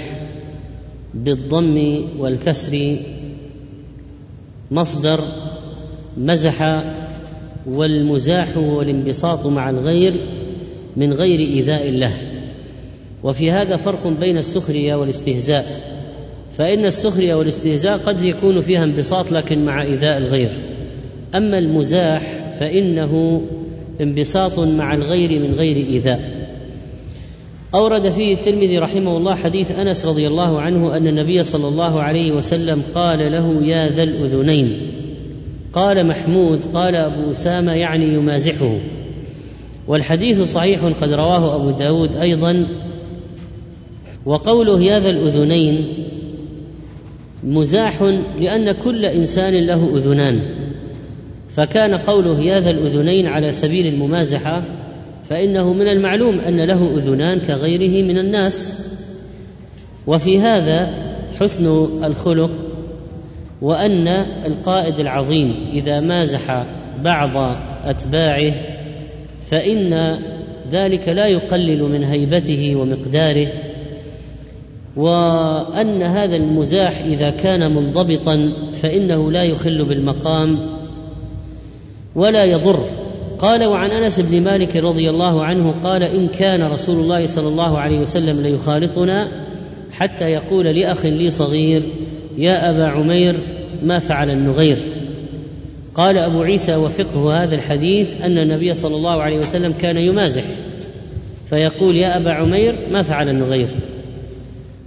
بالضم 1.14 2.04
والكسر 2.18 2.96
مصدر 4.70 5.20
مزح 6.16 6.82
والمزاح 7.66 8.56
هو 8.56 8.82
الانبساط 8.82 9.46
مع 9.46 9.70
الغير 9.70 10.20
من 10.96 11.12
غير 11.12 11.40
إيذاء 11.40 11.90
له 11.90 12.16
وفي 13.22 13.50
هذا 13.50 13.76
فرق 13.76 14.06
بين 14.06 14.36
السخرية 14.36 14.94
والاستهزاء. 14.94 15.66
فإن 16.58 16.84
السخرية 16.84 17.34
والاستهزاء 17.34 17.98
قد 17.98 18.24
يكون 18.24 18.60
فيها 18.60 18.84
انبساط 18.84 19.32
لكن 19.32 19.64
مع 19.64 19.82
إيذاء 19.82 20.18
الغير. 20.18 20.50
أما 21.34 21.58
المزاح 21.58 22.50
فإنه 22.60 23.42
انبساط 24.00 24.58
مع 24.58 24.94
الغير 24.94 25.40
من 25.40 25.54
غير 25.54 25.76
إيذاء. 25.76 26.41
أورد 27.74 28.10
فيه 28.10 28.34
الترمذي 28.34 28.78
رحمه 28.78 29.16
الله 29.16 29.34
حديث 29.34 29.70
أنس 29.70 30.06
رضي 30.06 30.26
الله 30.26 30.60
عنه 30.60 30.96
أن 30.96 31.06
النبي 31.06 31.44
صلى 31.44 31.68
الله 31.68 32.02
عليه 32.02 32.32
وسلم 32.32 32.82
قال 32.94 33.32
له 33.32 33.66
يا 33.66 33.88
ذا 33.88 34.02
الأذنين. 34.02 34.80
قال 35.72 36.06
محمود 36.06 36.64
قال 36.74 36.96
أبو 36.96 37.30
أسامة 37.30 37.72
يعني 37.72 38.14
يمازحه. 38.14 38.78
والحديث 39.88 40.40
صحيح 40.40 40.84
قد 40.84 41.12
رواه 41.12 41.56
أبو 41.56 41.70
داود 41.70 42.16
أيضا. 42.16 42.66
وقوله 44.26 44.82
يا 44.82 45.00
ذا 45.00 45.10
الأذنين 45.10 45.94
مزاح 47.44 48.02
لأن 48.40 48.72
كل 48.72 49.04
إنسان 49.04 49.54
له 49.54 49.96
أذنان. 49.96 50.40
فكان 51.50 51.94
قوله 51.94 52.40
يا 52.40 52.60
ذا 52.60 52.70
الأذنين 52.70 53.26
على 53.26 53.52
سبيل 53.52 53.86
الممازحة 53.86 54.81
فإنه 55.28 55.72
من 55.72 55.88
المعلوم 55.88 56.38
أن 56.38 56.60
له 56.60 56.96
أذنان 56.96 57.40
كغيره 57.40 58.06
من 58.06 58.18
الناس. 58.18 58.86
وفي 60.06 60.40
هذا 60.40 60.90
حسن 61.40 61.66
الخلق 62.04 62.50
وأن 63.62 64.08
القائد 64.46 65.00
العظيم 65.00 65.54
إذا 65.72 66.00
مازح 66.00 66.64
بعض 67.04 67.56
أتباعه 67.84 68.52
فإن 69.50 70.18
ذلك 70.72 71.08
لا 71.08 71.26
يقلل 71.26 71.82
من 71.82 72.04
هيبته 72.04 72.76
ومقداره. 72.76 73.48
وأن 74.96 76.02
هذا 76.02 76.36
المزاح 76.36 77.04
إذا 77.04 77.30
كان 77.30 77.74
منضبطا 77.74 78.52
فإنه 78.82 79.30
لا 79.30 79.42
يخل 79.42 79.84
بالمقام 79.84 80.58
ولا 82.14 82.44
يضر 82.44 82.84
قال 83.42 83.64
وعن 83.64 83.90
أنس 83.90 84.20
بن 84.20 84.42
مالك 84.42 84.76
رضي 84.76 85.10
الله 85.10 85.44
عنه 85.44 85.74
قال 85.84 86.02
إن 86.02 86.28
كان 86.28 86.62
رسول 86.62 86.96
الله 86.96 87.26
صلى 87.26 87.48
الله 87.48 87.78
عليه 87.78 87.98
وسلم 87.98 88.40
ليخالطنا 88.40 89.28
حتى 89.92 90.24
يقول 90.24 90.66
لأخ 90.66 91.06
لي 91.06 91.30
صغير 91.30 91.82
يا 92.38 92.70
أبا 92.70 92.86
عمير 92.86 93.40
ما 93.82 93.98
فعل 93.98 94.30
النغير؟ 94.30 94.78
قال 95.94 96.18
أبو 96.18 96.42
عيسى 96.42 96.76
وفقه 96.76 97.42
هذا 97.42 97.54
الحديث 97.54 98.22
أن 98.22 98.38
النبي 98.38 98.74
صلى 98.74 98.96
الله 98.96 99.22
عليه 99.22 99.38
وسلم 99.38 99.72
كان 99.80 99.96
يمازح 99.96 100.44
فيقول 101.50 101.96
يا 101.96 102.16
أبا 102.16 102.32
عمير 102.32 102.78
ما 102.90 103.02
فعل 103.02 103.28
النغير؟ 103.28 103.68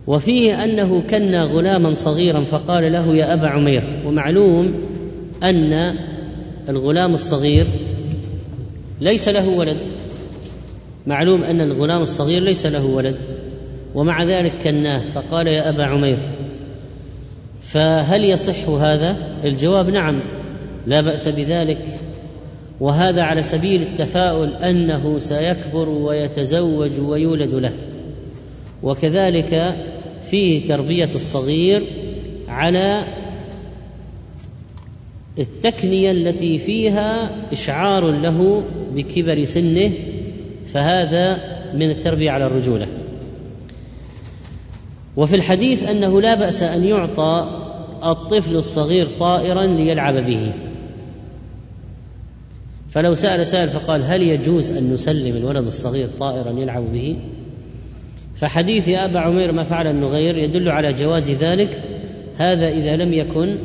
وفيه 0.08 0.64
أنه 0.64 1.02
كنا 1.02 1.44
غلاما 1.44 1.94
صغيرا 1.94 2.40
فقال 2.40 2.94
له 2.94 3.16
يا 3.16 3.34
أبا 3.34 3.48
عمير. 3.48 3.84
ومعلوم 4.06 4.74
أن 5.44 5.96
الغلام 6.70 7.14
الصغير 7.14 7.66
ليس 9.02 9.30
له 9.30 9.50
ولد. 9.50 9.78
معلوم 11.08 11.44
أن 11.44 11.62
الغلام 11.62 12.02
الصغير 12.02 12.42
ليس 12.42 12.66
له 12.66 12.86
ولد. 12.86 13.18
ومع 13.96 14.24
ذلك 14.24 14.54
كناه 14.64 15.02
فقال 15.16 15.48
يا 15.48 15.70
أبا 15.70 15.84
عمير 15.84 16.18
فهل 17.62 18.24
يصح 18.24 18.70
هذا؟ 18.70 19.18
الجواب 19.46 19.90
نعم 19.90 20.22
لا 20.88 21.02
بأس 21.02 21.28
بذلك. 21.28 21.86
وهذا 22.80 23.24
على 23.24 23.42
سبيل 23.42 23.82
التفاؤل 23.82 24.54
أنه 24.54 25.20
سيكبر 25.20 25.90
ويتزوج 25.90 27.00
ويولد 27.00 27.54
له. 27.54 27.74
وكذلك 28.84 29.76
فيه 30.24 30.68
تربية 30.68 31.10
الصغير 31.16 31.84
على 32.48 33.04
التكنية 35.40 36.12
التي 36.12 36.58
فيها 36.58 37.32
إشعار 37.52 38.12
له 38.12 38.64
بكبر 38.96 39.44
سنه 39.44 39.92
فهذا 40.74 41.42
من 41.74 41.90
التربية 41.90 42.32
على 42.32 42.46
الرجولة. 42.46 42.88
وفي 45.18 45.36
الحديث 45.36 45.84
أنه 45.84 46.22
لا 46.22 46.36
بأس 46.36 46.64
أن 46.64 46.84
يعطى 46.84 47.62
الطفل 48.04 48.56
الصغير 48.56 49.08
طائرا 49.20 49.66
ليلعب 49.66 50.16
به. 50.16 50.52
فلو 52.90 53.14
سأل 53.14 53.48
سائل 53.48 53.68
فقال 53.68 54.04
هل 54.04 54.22
يجوز 54.22 54.70
أن 54.72 54.94
نسلم 54.94 55.38
الولد 55.38 55.68
الصغير 55.68 56.08
طائرا 56.20 56.52
يلعب 56.52 56.94
به؟ 56.94 57.18
فحديث 58.36 58.88
يا 58.88 59.06
أبا 59.06 59.20
عمير 59.20 59.52
ما 59.52 59.64
فعل 59.64 59.88
النغير 59.88 60.38
يدل 60.38 60.70
على 60.70 60.94
جواز 60.94 61.32
ذلك 61.32 61.82
هذا 62.38 62.68
إذا 62.68 62.96
لم 62.96 63.14
يكن 63.14 63.58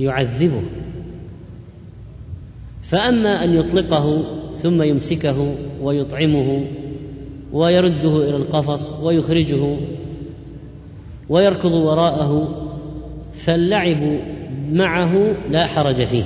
يعذبه. 0.00 0.62
فأما 2.82 3.44
أن 3.44 3.54
يطلقه 3.54 4.22
ثم 4.54 4.82
يمسكه 4.82 5.54
ويطعمه 5.82 6.64
ويرده 7.52 8.16
إلى 8.16 8.36
القفص 8.36 9.04
ويخرجه 9.04 9.76
ويركض 11.28 11.72
وراءه 11.72 12.60
فاللعب 13.32 14.20
معه 14.72 15.36
لا 15.50 15.66
حرج 15.66 16.04
فيه. 16.04 16.24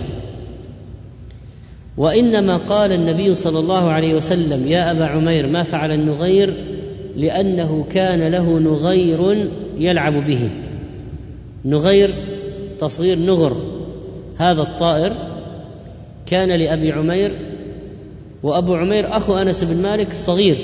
وإنما 1.97 2.57
قال 2.57 2.93
النبي 2.93 3.35
صلى 3.35 3.59
الله 3.59 3.91
عليه 3.91 4.15
وسلم 4.15 4.69
يا 4.69 4.91
أبا 4.91 5.05
عمير 5.05 5.47
ما 5.47 5.63
فعل 5.63 5.93
النغير 5.93 6.55
لأنه 7.17 7.85
كان 7.91 8.29
له 8.33 8.59
نغير 8.59 9.51
يلعب 9.79 10.25
به. 10.25 10.51
نغير 11.65 12.15
تصغير 12.81 13.19
نغر 13.19 13.57
هذا 14.37 14.63
الطائر 14.63 15.17
كان 16.27 16.49
لأبي 16.49 16.93
عمير 16.93 17.39
وأبو 18.43 18.75
عمير 18.75 19.17
أخو 19.17 19.37
أنس 19.37 19.65
بن 19.65 19.83
مالك 19.83 20.11
الصغير. 20.11 20.57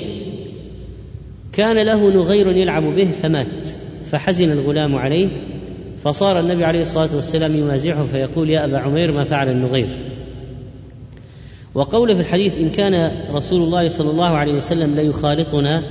كان 1.53 1.77
له 1.77 2.09
نغير 2.09 2.51
يلعب 2.51 2.83
به 2.83 3.11
فمات 3.11 3.65
فحزن 4.11 4.51
الغلام 4.51 4.95
عليه 4.95 5.27
فصار 6.03 6.39
النبي 6.39 6.65
عليه 6.65 6.81
الصلاة 6.81 7.15
والسلام 7.15 7.55
يمازحه 7.55 8.05
فيقول 8.05 8.49
يا 8.49 8.65
أبا 8.65 8.77
عمير 8.77 9.11
ما 9.11 9.23
فعل 9.23 9.49
النغير؟ 9.49 9.87
وقوله 11.75 12.13
في 12.13 12.19
الحديث 12.19 12.57
إن 12.57 12.69
كان 12.69 13.25
رسول 13.31 13.61
الله 13.61 13.87
صلى 13.87 14.11
الله 14.11 14.27
عليه 14.27 14.53
وسلم 14.53 14.95
ليخالطنا 14.95 15.83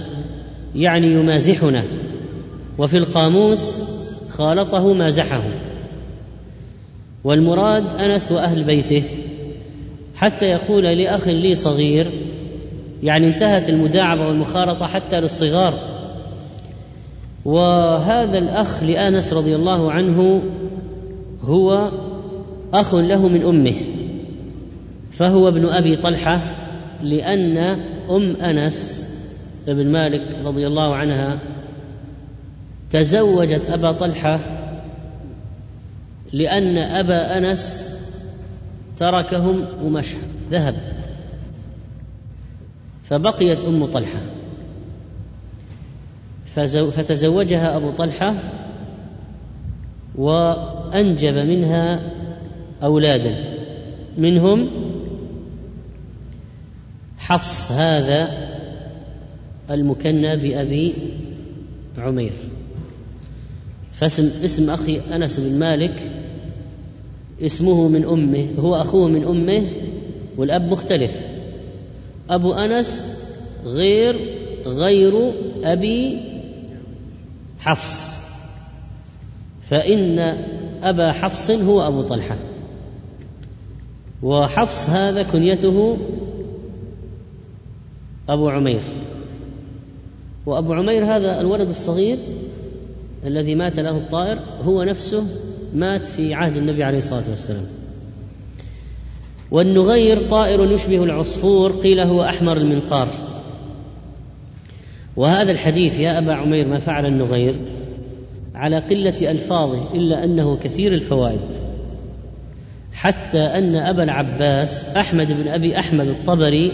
يعني 0.75 1.07
يمازحنا 1.07 1.83
وفي 2.79 2.99
القاموس 2.99 3.83
خالطه 4.31 4.93
مازحه. 4.93 5.43
والمراد 7.25 8.01
أنس 8.01 8.33
وأهل 8.33 8.65
بيته 8.65 9.03
حتى 10.17 10.47
يقول 10.47 10.85
لأخ 10.85 11.29
لي 11.29 11.55
صغير 11.55 12.07
يعني 13.03 13.27
انتهت 13.27 13.69
المداعبة 13.69 14.29
والمخالطه 14.29 14.87
حتى 14.87 15.21
للصغار. 15.21 15.75
وهذا 17.45 18.39
الأخ 18.39 18.83
لأنس 18.83 19.33
رضي 19.33 19.57
الله 19.57 19.93
عنه 19.93 20.43
هو 21.43 21.93
أخ 22.75 22.95
له 22.95 23.29
من 23.29 23.43
أمه 23.43 23.75
فهو 25.11 25.49
ابن 25.49 25.69
أبي 25.69 25.97
طلحة 25.97 26.41
لأن 27.03 27.59
أم 28.11 28.37
أنس 28.37 29.11
بن 29.67 29.87
مالك 29.87 30.39
رضي 30.45 30.67
الله 30.67 30.95
عنها 30.95 31.39
تزوجت 32.91 33.71
أبا 33.71 33.93
طلحة 33.93 34.54
لأن 36.35 36.79
أبا 36.79 37.39
أنس 37.39 37.95
تركهم 38.97 39.67
ومشى 39.83 40.17
ذهب. 40.51 40.75
فبقيت 43.05 43.61
أم 43.61 43.85
طلحة. 43.85 44.21
فتزوجها 46.97 47.77
أبو 47.77 47.91
طلحة 47.91 48.43
وأنجب 50.15 51.35
منها 51.35 52.11
أولادا. 52.83 53.35
منهم 54.19 54.71
حفص 57.19 57.73
هذا 57.73 58.29
المكنى 59.71 60.37
بأبي 60.37 60.95
عمير. 61.99 62.33
فاسم 63.93 64.45
اسم 64.45 64.71
أخي 64.71 65.01
أنس 65.15 65.41
بن 65.41 65.59
مالك 65.59 66.24
اسمه 67.43 67.89
من 67.89 68.05
أمه 68.05 68.49
هو 68.59 68.75
أخوه 68.75 69.09
من 69.09 69.25
أمه 69.25 69.71
والأب 70.37 70.71
مختلف. 70.71 71.27
أبو 72.31 72.53
أنس 72.53 73.19
غير 73.65 74.17
غير 74.67 75.33
أبي 75.65 76.21
حفص. 77.61 78.19
فإن 79.63 80.19
أبا 80.83 81.13
حفص 81.13 81.51
هو 81.51 81.89
أبو 81.89 82.03
طلحة. 82.03 82.37
وحفص 84.23 84.89
هذا 84.89 85.23
كنيته 85.23 85.97
أبو 88.29 88.49
عمير. 88.49 88.81
وأبو 90.47 90.73
عمير 90.73 91.05
هذا 91.05 91.41
الولد 91.41 91.69
الصغير 91.69 92.19
الذي 93.27 93.55
مات 93.55 93.79
له 93.79 93.97
الطائر 93.97 94.39
هو 94.63 94.83
نفسه 94.83 95.27
مات 95.75 96.07
في 96.07 96.35
عهد 96.35 96.57
النبي 96.57 96.85
عليه 96.85 96.99
الصلاة 96.99 97.29
والسلام. 97.29 97.65
والنغير 99.51 100.29
طائر 100.29 100.73
يشبه 100.73 101.05
العصفور 101.05 101.73
قيل 101.73 102.01
هو 102.01 102.23
أحمر 102.23 102.57
المنقار. 102.57 103.09
وهذا 105.17 105.53
الحديث 105.53 105.99
يا 105.99 106.19
أبا 106.19 106.35
عمير 106.35 106.69
ما 106.69 106.79
فعل 106.79 107.07
النغير؟ 107.07 107.55
على 108.55 108.79
قلة 108.79 109.31
ألفاظه 109.31 109.95
إلا 109.95 110.25
أنه 110.25 110.57
كثير 110.57 110.95
الفوائد. 110.95 111.41
حتى 112.93 113.41
أن 113.41 113.77
أبا 113.77 114.03
العباس 114.03 114.97
أحمد 114.97 115.43
بن 115.43 115.49
أبي 115.49 115.79
أحمد 115.79 116.09
الطبري 116.09 116.73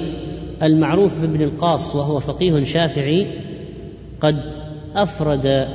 المعروف 0.62 1.14
بابن 1.14 1.42
القاص 1.42 1.96
وهو 1.96 2.20
فقيه 2.20 2.64
شافعي 2.64 3.26
قد 4.20 4.40
أفرد 4.94 5.68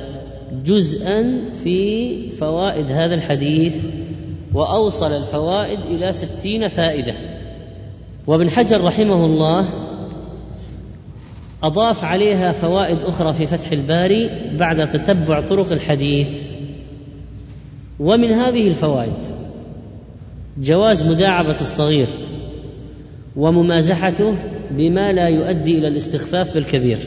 جزءا 0.64 1.40
في 1.64 2.30
فوائد 2.30 2.90
هذا 2.90 3.14
الحديث 3.14 3.76
وأوصل 4.54 5.12
الفوائد 5.12 5.78
إلى 5.90 6.12
ستين 6.12 6.68
فائدة. 6.68 7.14
وابن 8.26 8.50
حجر 8.50 8.84
رحمه 8.84 9.24
الله 9.24 9.66
أضاف 11.62 12.04
عليها 12.04 12.52
فوائد 12.52 13.02
أخرى 13.02 13.32
في 13.32 13.46
فتح 13.46 13.72
الباري 13.72 14.30
بعد 14.58 14.88
تتبع 14.88 15.40
طرق 15.40 15.72
الحديث. 15.72 16.28
ومن 18.00 18.32
هذه 18.32 18.68
الفوائد 18.68 19.24
جواز 20.58 21.02
مداعبة 21.02 21.56
الصغير 21.60 22.06
وممازحته 23.36 24.34
بما 24.70 25.12
لا 25.12 25.28
يؤدي 25.28 25.78
إلى 25.78 25.88
الاستخفاف 25.88 26.54
بالكبير. 26.54 26.98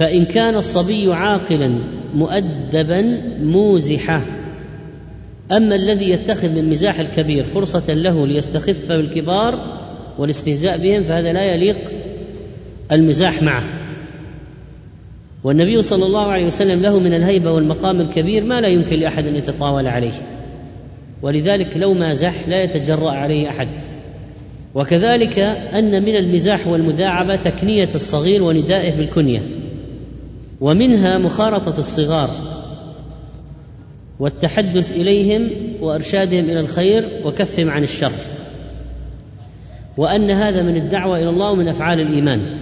فإن 0.00 0.24
كان 0.24 0.54
الصبي 0.54 1.12
عاقلا 1.12 1.74
مؤدبا 2.14 3.02
موزحة. 3.42 4.22
أما 5.52 5.74
الذي 5.74 6.10
يتخذ 6.10 6.48
للمزاح 6.48 7.00
الكبير 7.00 7.44
فرصة 7.44 7.94
له 7.94 8.26
ليستخف 8.26 8.88
بالكبار 8.88 9.78
والاستهزاء 10.18 10.78
بهم 10.78 11.02
فهذا 11.02 11.32
لا 11.32 11.44
يليق 11.44 11.78
المزاح 12.92 13.42
معه. 13.42 13.64
والنبي 15.44 15.82
صلى 15.82 16.06
الله 16.06 16.26
عليه 16.26 16.46
وسلم 16.46 16.82
له 16.82 16.98
من 16.98 17.14
الهيبة 17.14 17.52
والمقام 17.52 18.00
الكبير 18.00 18.44
ما 18.44 18.60
لا 18.60 18.68
يمكن 18.68 18.96
لأحد 19.00 19.26
أن 19.26 19.36
يتطاول 19.36 19.86
عليه. 19.86 20.22
ولذلك 21.22 21.76
لو 21.76 21.94
مازح 21.94 22.48
لا 22.48 22.62
يتجرأ 22.62 23.10
عليه 23.10 23.48
أحد. 23.48 23.68
وكذلك 24.74 25.38
أن 25.38 26.02
من 26.02 26.16
المزاح 26.16 26.66
والمداعبه 26.66 27.36
تكنية 27.36 27.90
الصغير 27.94 28.42
وندائه 28.42 28.96
بالكنية. 28.96 29.42
ومنها 30.60 31.18
مخارطة 31.18 31.78
الصغار 31.78 32.30
والتحدث 34.20 34.92
إليهم 34.92 35.50
وإرشادهم 35.80 36.44
إلى 36.44 36.60
الخير 36.60 37.08
وكفهم 37.24 37.70
عن 37.70 37.82
الشر 37.82 38.12
وأن 39.96 40.30
هذا 40.30 40.62
من 40.62 40.76
الدعوة 40.76 41.18
إلى 41.18 41.30
الله 41.30 41.50
ومن 41.50 41.68
أفعال 41.68 42.00
الإيمان. 42.00 42.58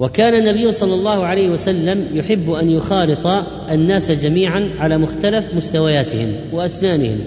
وكان 0.00 0.34
النبي 0.34 0.72
صلى 0.72 0.94
الله 0.94 1.26
عليه 1.26 1.48
وسلم 1.48 2.06
يحب 2.14 2.50
أن 2.50 2.70
يخالط 2.70 3.26
الناس 3.70 4.10
جميعا 4.10 4.70
على 4.78 4.98
مختلف 4.98 5.54
مستوياتهم 5.54 6.32
وأسنانهم. 6.52 7.18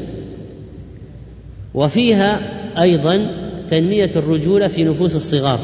وفيها 1.73 2.39
أيضا 2.81 3.27
تنمية 3.67 4.11
الرجولة 4.15 4.67
في 4.67 4.83
نفوس 4.83 5.15
الصغار. 5.15 5.59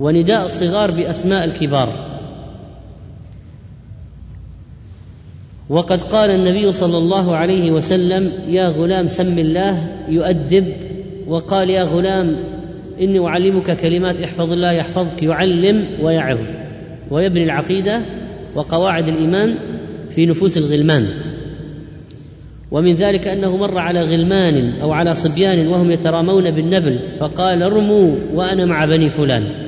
ونداء 0.00 0.46
الصغار 0.46 0.90
بأسماء 0.90 1.44
الكبار. 1.44 1.92
وقد 5.68 6.00
قال 6.00 6.30
النبي 6.30 6.72
صلى 6.72 6.98
الله 6.98 7.36
عليه 7.36 7.70
وسلم 7.70 8.32
يا 8.48 8.68
غلام 8.68 9.06
سم 9.06 9.38
الله 9.38 9.88
يؤدب. 10.08 10.72
وقال 11.26 11.70
يا 11.70 11.82
غلام 11.82 12.36
إني 13.00 13.26
أعلمك 13.26 13.76
كلمات 13.76 14.20
احفظ 14.20 14.52
الله 14.52 14.72
يحفظك 14.72 15.22
يعلم 15.22 16.04
ويعظ. 16.04 16.40
ويبني 17.10 17.42
العقيدة 17.42 18.02
وقواعد 18.54 19.08
الإيمان 19.08 19.58
في 20.10 20.26
نفوس 20.26 20.58
الغلمان. 20.58 21.06
ومن 22.70 22.92
ذلك 22.92 23.28
أنه 23.28 23.56
مر 23.56 23.78
على 23.78 24.02
غلمان 24.02 24.72
أو 24.80 24.92
على 24.92 25.14
صبيان 25.14 25.66
وهم 25.66 25.90
يترامون 25.90 26.50
بالنبل 26.50 26.98
فقال 27.18 27.62
ارموا 27.62 28.16
وأنا 28.34 28.66
مع 28.66 28.84
بني 28.84 29.08
فلان. 29.08 29.66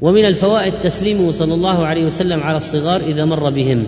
ومن 0.00 0.24
الفوائد 0.24 0.72
تسليمه 0.80 1.32
صلى 1.32 1.54
الله 1.54 1.86
عليه 1.86 2.04
وسلم 2.04 2.40
على 2.40 2.56
الصغار 2.56 3.00
إذا 3.00 3.24
مر 3.24 3.50
بهم 3.50 3.86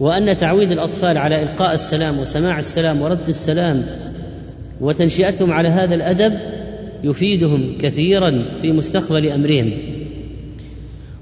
وأن 0.00 0.36
تعويد 0.36 0.72
الأطفال 0.72 1.18
على 1.18 1.42
إلقاء 1.42 1.74
السلام 1.74 2.18
وسماع 2.18 2.58
السلام 2.58 3.02
ورد 3.02 3.28
السلام 3.28 3.86
وتنشئتهم 4.80 5.52
على 5.52 5.68
هذا 5.68 5.94
الأدب 5.94 6.38
يفيدهم 7.04 7.78
كثيرا 7.78 8.44
في 8.62 8.72
مستقبل 8.72 9.28
أمرهم. 9.28 9.72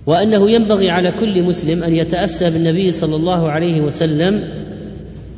وأنه 0.06 0.50
ينبغي 0.50 0.90
على 0.90 1.12
كل 1.12 1.42
مسلم 1.42 1.82
أن 1.82 1.96
يتأسى 1.96 2.50
بالنبي 2.50 2.90
صلى 2.90 3.16
الله 3.16 3.50
عليه 3.50 3.80
وسلم 3.80 4.44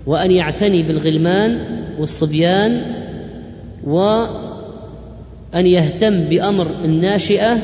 وأن 0.07 0.31
يعتني 0.31 0.83
بالغلمان 0.83 1.59
والصبيان 1.99 2.83
وأن 3.85 5.67
يهتم 5.67 6.25
بأمر 6.25 6.67
الناشئة 6.85 7.59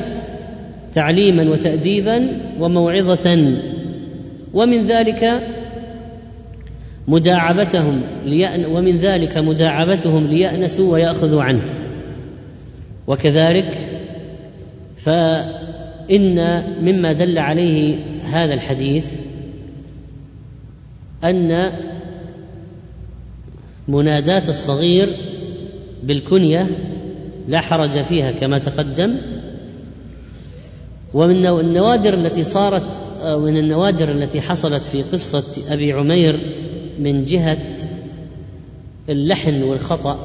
تعليما 0.93 1.51
وتأديبا 1.51 2.41
وموعظة. 2.59 3.57
ومن 4.53 4.83
ذلك 4.83 5.41
مداعبتهم 7.07 8.01
ليأن 8.25 8.65
ومن 8.65 8.97
ذلك 8.97 9.37
مداعبتهم 9.37 10.27
ليأنسوا 10.27 10.93
ويأخذوا 10.93 11.43
عنه. 11.43 11.61
وكذلك 13.07 13.77
فإن 14.97 16.63
مما 16.81 17.13
دل 17.13 17.37
عليه 17.37 17.97
هذا 18.25 18.53
الحديث 18.53 19.13
أن 21.23 21.71
مناداة 23.87 24.49
الصغير 24.49 25.09
بالكنية 26.03 26.67
لا 27.47 27.59
حرج 27.59 28.01
فيها 28.01 28.31
كما 28.31 28.57
تقدم. 28.57 29.17
ومن 31.13 31.45
النوادر 31.45 32.13
التي 32.13 32.43
صارت 32.43 32.83
من 33.25 33.57
النوادر 33.57 34.11
التي 34.11 34.41
حصلت 34.41 34.83
في 34.83 35.01
قصة 35.01 35.73
أبي 35.73 35.93
عمير 35.93 36.39
من 36.99 37.25
جهة 37.25 37.57
اللحن 39.09 39.63
والخطأ 39.63 40.19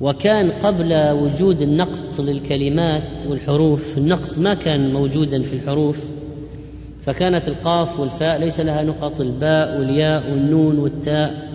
وكان 0.00 0.50
قبل 0.50 1.10
وجود 1.10 1.62
النقط 1.62 2.20
للكلمات 2.20 3.26
والحروف 3.26 3.98
النقط 3.98 4.38
ما 4.38 4.54
كان 4.54 4.92
موجودا 4.92 5.42
في 5.42 5.52
الحروف 5.52 6.04
فكانت 7.04 7.48
القاف 7.48 8.00
والفاء 8.00 8.38
ليس 8.38 8.60
لها 8.60 8.82
نقط 8.82 9.20
الباء 9.20 9.80
والياء 9.80 10.30
والنون 10.30 10.78
والتاء 10.78 11.48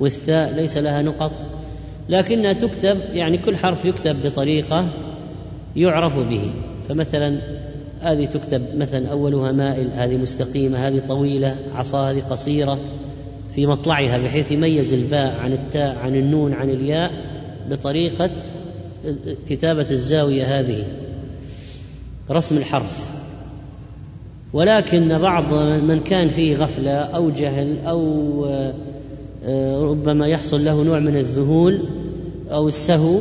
والثاء 0.00 0.54
ليس 0.54 0.78
لها 0.78 1.02
نقط 1.02 1.32
لكنها 2.08 2.52
تكتب 2.52 3.00
يعني 3.12 3.38
كل 3.38 3.56
حرف 3.56 3.84
يكتب 3.84 4.16
بطريقة 4.26 4.90
يعرف 5.76 6.18
به. 6.18 6.50
فمثلا 6.88 7.38
هذه 8.00 8.24
تكتب 8.24 8.62
مثلا 8.76 9.08
أولها 9.08 9.52
مائل 9.52 9.90
هذه 9.92 10.16
مستقيمة 10.16 10.88
هذه 10.88 11.02
طويلة 11.08 11.56
عصا 11.74 12.10
هذه 12.10 12.20
قصيرة 12.30 12.78
في 13.54 13.66
مطلعها 13.66 14.18
بحيث 14.18 14.52
يميز 14.52 14.92
الباء 14.92 15.40
عن 15.40 15.52
التاء 15.52 15.98
عن 15.98 16.14
النون 16.14 16.52
عن 16.52 16.70
الياء 16.70 17.10
بطريقة 17.70 18.30
كتابة 19.48 19.86
الزاوية 19.90 20.60
هذه. 20.60 20.84
رسم 22.30 22.56
الحرف. 22.56 23.16
ولكن 24.52 25.18
بعض 25.18 25.54
من 25.64 26.00
كان 26.00 26.28
فيه 26.28 26.56
غفلة 26.56 26.90
أو 26.90 27.30
جهل 27.30 27.76
أو 27.86 28.44
آه، 29.44 29.82
ربما 29.82 30.26
يحصل 30.26 30.64
له 30.64 30.82
نوع 30.82 30.98
من 30.98 31.16
الذهول 31.16 31.80
أو 32.50 32.68
السهو 32.68 33.20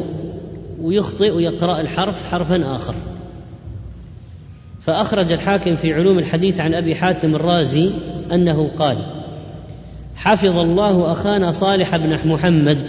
ويخطئ 0.81 1.31
ويقرأ 1.31 1.81
الحرف 1.81 2.31
حرفا 2.31 2.75
آخر. 2.75 2.95
فأخرج 4.85 5.31
الحاكم 5.31 5.75
في 5.75 5.93
علوم 5.93 6.19
الحديث 6.19 6.59
عن 6.59 6.73
أبي 6.73 6.95
حاتم 6.95 7.35
الرازي 7.35 7.89
أنه 8.31 8.69
قال 8.77 8.97
حفظ 10.15 10.57
الله 10.57 11.11
أخانا 11.11 11.51
صالح 11.51 11.97
بن 11.97 12.19
محمد 12.25 12.85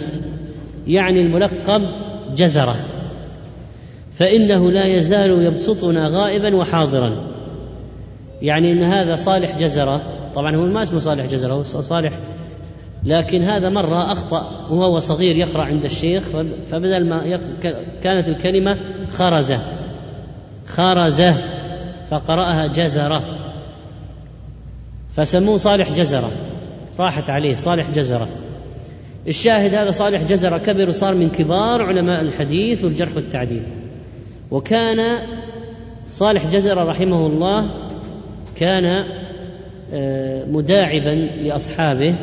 يعني 0.87 1.21
الملقب 1.21 1.81
جزرة 2.35 2.75
فإنه 4.13 4.71
لا 4.71 4.85
يزال 4.85 5.45
يبسطنا 5.45 6.07
غائبا 6.07 6.55
وحاضرا 6.55 7.27
يعني 8.41 8.71
أن 8.71 8.83
هذا 8.83 9.15
صالح 9.15 9.59
جزرة 9.59 10.01
طبعا 10.35 10.55
هو 10.55 10.65
ما 10.65 10.81
اسمه 10.81 10.99
صالح 10.99 11.25
جزرة 11.25 11.53
هو 11.53 11.63
صالح 11.63 12.19
لكن 13.03 13.41
هذا 13.41 13.69
مرة 13.69 14.11
أخطأ 14.11 14.51
وهو 14.69 14.99
صغير 14.99 15.35
يقرأ 15.35 15.63
عند 15.63 15.85
الشيخ 15.85 16.23
فبدل 16.71 17.09
ما. 17.09 17.39
كانت 18.03 18.27
الكلمة 18.27 18.77
خرزة 19.09 19.59
خرزة 20.67 21.35
فقرأها 22.09 22.67
جزرة. 22.67 23.21
فسموه 25.13 25.57
صالح 25.57 25.91
جزرة. 25.91 26.31
راحت 26.99 27.29
عليه 27.29 27.55
صالح 27.55 27.85
جزرة. 27.95 28.27
الشاهد 29.27 29.75
هذا 29.75 29.91
صالح 29.91 30.23
جزرة 30.23 30.57
كبر 30.57 30.89
وصار 30.89 31.15
من 31.15 31.29
كبار 31.29 31.81
علماء 31.81 32.21
الحديث 32.21 32.83
والجرح 32.83 33.15
والتعديل. 33.15 33.63
وكان 34.51 35.19
صالح 36.11 36.45
جزرة 36.45 36.83
رحمه 36.83 37.27
الله 37.27 37.69
كان 38.55 39.03
آه، 39.93 40.45
مداعبا 40.45 41.15
لأصحابه 41.41 42.15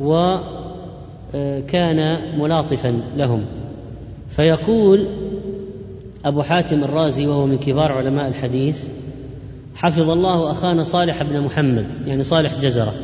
وكان 0.00 1.98
آه، 1.98 2.36
ملاطفا 2.36 3.00
لهم. 3.16 3.44
فيقول 4.30 5.08
أبو 6.24 6.42
حاتم 6.42 6.84
الرازي 6.84 7.26
وهو 7.26 7.46
من 7.46 7.58
كبار 7.58 7.92
علماء 7.92 8.28
الحديث 8.28 8.88
حفظ 9.78 10.10
الله 10.10 10.50
أخانا 10.50 10.84
صالح 10.84 11.22
بن 11.22 11.40
محمد 11.40 11.86
يعني 12.06 12.22
صالح 12.22 12.52
جزرة. 12.62 12.94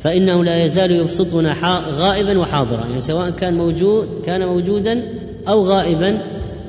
فإنه 0.00 0.44
لا 0.44 0.64
يزال 0.64 0.90
يبسطنا 0.90 1.54
غائبا 1.90 2.38
وحاضرا 2.38 2.86
يعني 2.86 3.00
سواء 3.00 3.30
كان 3.30 3.54
موجود 3.54 4.08
كان 4.26 4.46
موجودا 4.46 5.02
أو 5.48 5.64
غائبا 5.64 6.18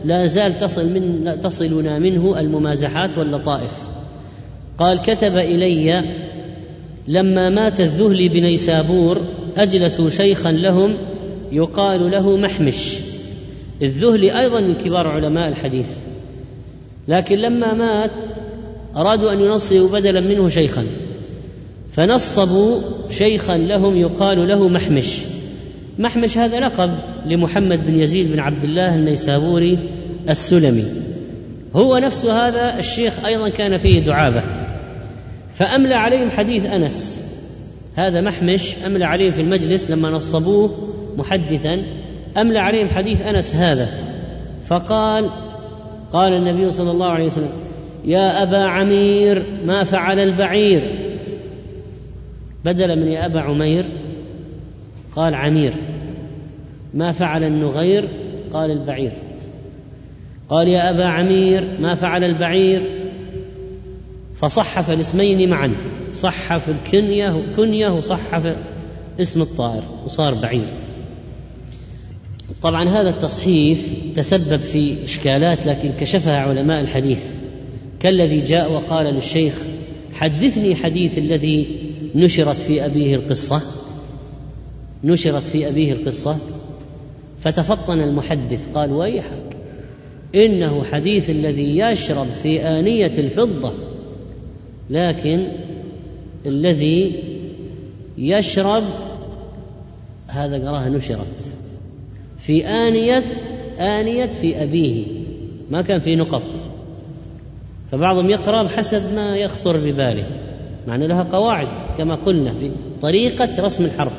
لا 0.05 0.25
زال 0.25 0.59
تصل 0.59 0.93
من 0.93 1.37
تصلنا 1.43 1.99
منه 1.99 2.39
الممازحات 2.39 3.17
واللطائف. 3.17 3.71
قال 4.77 5.01
كتب 5.01 5.37
إلي 5.37 6.03
لما 7.07 7.49
مات 7.49 7.79
الذهلي 7.79 8.29
بنيسابور 8.29 9.21
أجلسوا 9.57 10.09
شيخا 10.09 10.51
لهم 10.51 10.93
يقال 11.51 12.11
له 12.11 12.37
محمش. 12.37 12.97
الذهلي 13.81 14.39
أيضا 14.39 14.59
من 14.59 14.75
كبار 14.75 15.07
علماء 15.07 15.47
الحديث. 15.47 15.89
لكن 17.07 17.35
لما 17.35 17.73
مات 17.73 18.11
أرادوا 18.97 19.33
أن 19.33 19.39
ينصبوا 19.39 19.99
بدلا 19.99 20.19
منه 20.19 20.49
شيخا. 20.49 20.85
فنصبوا 21.91 22.79
شيخا 23.09 23.57
لهم 23.57 23.97
يقال 23.97 24.47
له 24.47 24.67
محمش. 24.67 25.19
محمش 25.99 26.37
هذا 26.37 26.59
لقب 26.59 26.95
لمحمد 27.25 27.87
بن 27.87 27.99
يزيد 27.99 28.31
بن 28.31 28.39
عبد 28.39 28.63
الله 28.63 28.95
النيسابوري 28.95 29.77
السلمي. 30.29 30.85
هو 31.75 31.97
نفس 31.97 32.25
هذا 32.25 32.79
الشيخ 32.79 33.25
أيضا 33.25 33.49
كان 33.49 33.77
فيه 33.77 33.99
دعابة. 33.99 34.43
فأملى 35.53 35.95
عليهم 35.95 36.29
حديث 36.29 36.65
أنس. 36.65 37.21
هذا 37.95 38.21
محمش 38.21 38.75
أملى 38.85 39.05
عليهم 39.05 39.31
في 39.31 39.41
المجلس 39.41 39.91
لما 39.91 40.09
نصبوه 40.09 40.69
محدثا. 41.17 41.81
أملى 42.37 42.59
عليهم 42.59 42.89
حديث 42.89 43.21
أنس 43.21 43.55
هذا. 43.55 43.89
فقال 44.67 45.29
قال 46.13 46.33
النبي 46.33 46.69
صلى 46.69 46.91
الله 46.91 47.07
عليه 47.07 47.25
وسلم 47.25 47.49
يا 48.05 48.43
أبا 48.43 48.57
عمير 48.57 49.43
ما 49.65 49.83
فعل 49.83 50.19
البعير. 50.19 50.81
بدلا 52.65 52.95
من 52.95 53.07
يا 53.07 53.25
أبا 53.25 53.39
عمير 53.39 53.85
قال 55.15 55.35
عمير. 55.35 55.73
ما 56.93 57.11
فعل 57.11 57.43
النغير 57.43 58.07
قال 58.51 58.71
البعير. 58.71 59.11
قال 60.49 60.67
يا 60.67 60.89
أبا 60.89 61.05
عمير 61.05 61.77
ما 61.79 61.95
فعل 61.95 62.23
البعير. 62.23 62.81
فصحف 64.35 64.91
الاسمين 64.91 65.49
معا. 65.49 65.71
صحف 66.11 66.69
الكنية 66.69 67.43
كنية 67.55 67.89
وصحف 67.89 68.55
اسم 69.21 69.41
الطائر 69.41 69.83
وصار 70.05 70.33
بعير. 70.33 70.67
طبعا 72.61 72.89
هذا 72.89 73.09
التصحيف 73.09 73.93
تسبب 74.15 74.59
في 74.59 75.05
إشكالات 75.05 75.67
لكن 75.67 75.91
كشفها 75.99 76.39
علماء 76.41 76.81
الحديث. 76.81 77.44
كالذي 78.05 78.41
جاء 78.41 78.71
وقال 78.71 79.05
للشيخ 79.05 79.61
حدثني 80.13 80.75
حديث 80.75 81.17
الذي 81.17 81.67
نشرت 82.15 82.55
في 82.55 82.85
أبيه 82.85 83.15
القصة. 83.15 83.61
نشرت 85.03 85.43
في 85.43 85.67
أبيه 85.67 85.93
القصة. 85.93 86.37
فتفطن 87.39 87.99
المحدث 87.99 88.67
قال 88.73 88.91
ويحك 88.91 89.57
إنه 90.35 90.83
حديث 90.83 91.29
الذي 91.29 91.79
يشرب 91.79 92.27
في 92.27 92.61
آنية 92.61 93.11
الفضة 93.17 93.73
لكن 94.89 95.47
الذي 96.45 97.23
يشرب 98.17 98.83
هذا 100.27 100.69
قرأها 100.69 100.89
نشرت 100.89 101.55
في 102.37 102.65
آنية 102.65 103.33
آنية 103.79 104.25
في 104.25 104.63
أبيه 104.63 105.05
ما 105.71 105.81
كان 105.81 105.99
في 105.99 106.15
نقط. 106.15 106.64
فبعضهم 107.95 108.29
يقرأ 108.29 108.63
بحسب 108.63 109.15
ما 109.15 109.37
يخطر 109.37 109.77
بباله 109.77 110.25
مع 110.87 110.95
أن 110.95 111.03
لها 111.03 111.23
قواعد 111.23 111.67
كما 111.97 112.15
قلنا 112.15 112.53
في 112.53 112.71
طريقة 113.01 113.49
رسم 113.59 113.85
الحرف. 113.85 114.13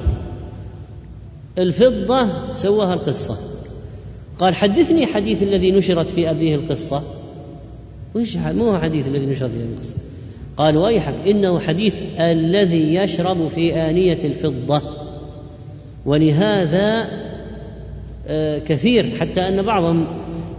الفضة 1.59 2.55
سواها 2.55 2.95
القصة. 2.95 3.37
قال 4.39 4.55
حدثني 4.55 5.07
حديث 5.07 5.43
الذي 5.43 5.71
نشرت 5.71 6.07
في 6.07 6.31
أبيه 6.31 6.55
القصة. 6.55 7.03
وش 8.15 8.37
مو 8.37 8.79
حديث 8.79 9.09
الذي 9.09 9.27
نشرت 9.27 9.51
في 9.51 9.57
أبيه 9.57 9.75
القصة. 9.75 9.97
قال 10.57 10.77
ويحك 10.77 11.15
إنه 11.27 11.59
حديث 11.59 12.01
الذي 12.19 12.95
يشرب 12.95 13.49
في 13.49 13.75
آنية 13.75 14.19
الفضة. 14.25 14.83
ولهذا 16.07 17.09
آه، 18.27 18.59
كثير 18.59 19.17
حتى 19.21 19.41
أن 19.41 19.63
بعضهم 19.63 20.07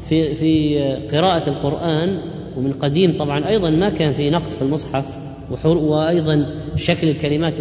في 0.10 0.35
في 0.35 0.80
قراءة 1.11 1.49
القرآن 1.49 2.37
ومن 2.58 2.74
قديم 2.74 3.18
طبعا 3.18 3.50
أيضا 3.50 3.70
ما 3.70 3.90
كان 3.90 4.12
في 4.12 4.30
نقط 4.30 4.54
في 4.54 4.62
المصحف 4.62 5.06
وأيضا 5.66 6.46
شكل 6.76 7.10
الكلمات 7.10 7.54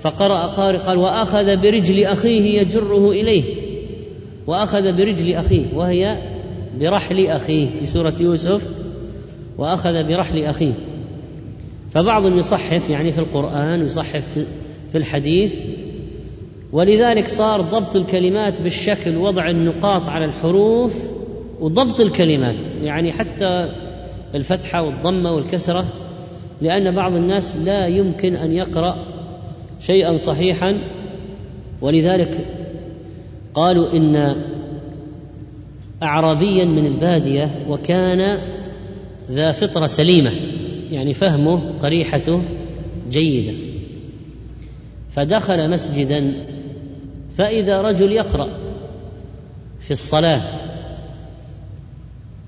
فقرأ 0.00 0.46
قارئ 0.46 0.78
قال 0.78 0.98
وأخذ 0.98 1.56
برجل 1.56 2.04
أخيه 2.04 2.60
يجره 2.60 3.10
إليه. 3.10 3.44
وأخذ 4.46 4.96
برجل 4.96 5.34
أخيه 5.34 5.62
وهي 5.74 6.18
برحل 6.80 7.26
أخيه 7.26 7.68
في 7.78 7.86
سورة 7.86 8.14
يوسف. 8.20 8.62
وأخذ 9.58 10.08
برحل 10.08 10.44
أخيه. 10.44 10.72
فبعضهم 11.90 12.38
يصحف 12.38 12.90
يعني 12.90 13.12
في 13.12 13.18
القرآن 13.18 13.84
يصحف 13.86 14.46
في 14.92 14.98
الحديث. 14.98 15.54
ولذلك 16.72 17.28
صار 17.28 17.60
ضبط 17.60 17.96
الكلمات 17.96 18.60
بالشكل 18.62 19.16
وضع 19.16 19.50
النقاط 19.50 20.08
على 20.08 20.24
الحروف 20.24 20.94
وضبط 21.60 22.00
الكلمات. 22.00 22.74
يعني 22.84 23.12
حتى 23.12 23.68
الفتحة 24.34 24.82
والضمة 24.82 25.32
والكسرة 25.32 25.84
لأن 26.62 26.94
بعض 26.94 27.16
الناس 27.16 27.56
لا 27.56 27.86
يمكن 27.86 28.36
أن 28.36 28.52
يقرأ 28.52 28.96
شيئا 29.80 30.16
صحيحا. 30.16 30.78
ولذلك 31.80 32.46
قالوا 33.54 33.92
إن 33.92 34.36
اعرابيا 36.02 36.64
من 36.64 36.86
البادية 36.86 37.50
وكان 37.68 38.38
ذا 39.30 39.52
فطرة 39.52 39.86
سليمة 39.86 40.30
يعني 40.90 41.14
فهمه 41.14 41.72
قريحته 41.80 42.42
جيدة. 43.10 43.52
فدخل 45.10 45.70
مسجدا 45.70 46.32
فإذا 47.36 47.82
رجل 47.82 48.12
يقرأ 48.12 48.48
في 49.80 49.90
الصلاة 49.90 50.40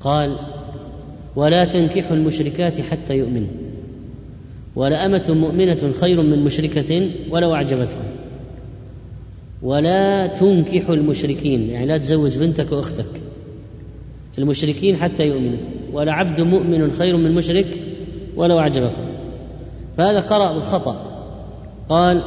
قال 0.00 0.36
ولا 1.36 1.64
تنكحوا 1.64 2.16
المشركات 2.16 2.80
حتى 2.80 3.18
يؤمنوا 3.18 3.48
ولأمة 4.76 5.36
مؤمنة 5.40 5.92
خير 6.00 6.22
من 6.22 6.38
مشركة 6.44 7.10
ولو 7.30 7.54
أعجبتكم. 7.54 8.04
ولا 9.62 10.26
تنكحوا 10.26 10.94
المشركين 10.94 11.70
يعني 11.70 11.86
لا 11.86 11.98
تزوج 11.98 12.38
بنتك 12.38 12.72
وأختك. 12.72 13.20
المشركين 14.38 14.96
حتى 14.96 15.26
يؤمنوا. 15.26 15.58
ولا 15.92 16.12
عبد 16.12 16.40
مؤمن 16.40 16.92
خير 16.92 17.16
من 17.16 17.32
مشرك 17.32 17.66
ولو 18.36 18.58
أعجبكم. 18.58 19.02
فهذا 19.96 20.20
قرأ 20.20 20.52
بالخطأ. 20.52 21.24
قال 21.88 22.22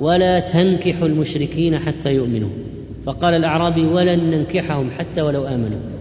ولا 0.00 0.40
تنكحوا 0.40 1.06
المشركين 1.06 1.78
حتى 1.78 2.14
يؤمنوا. 2.14 2.50
فقال 3.04 3.34
الأعرابي 3.34 3.86
ولن 3.86 4.30
ننكحهم 4.30 4.90
حتى 4.90 5.22
ولو 5.22 5.44
آمنوا. 5.44 5.91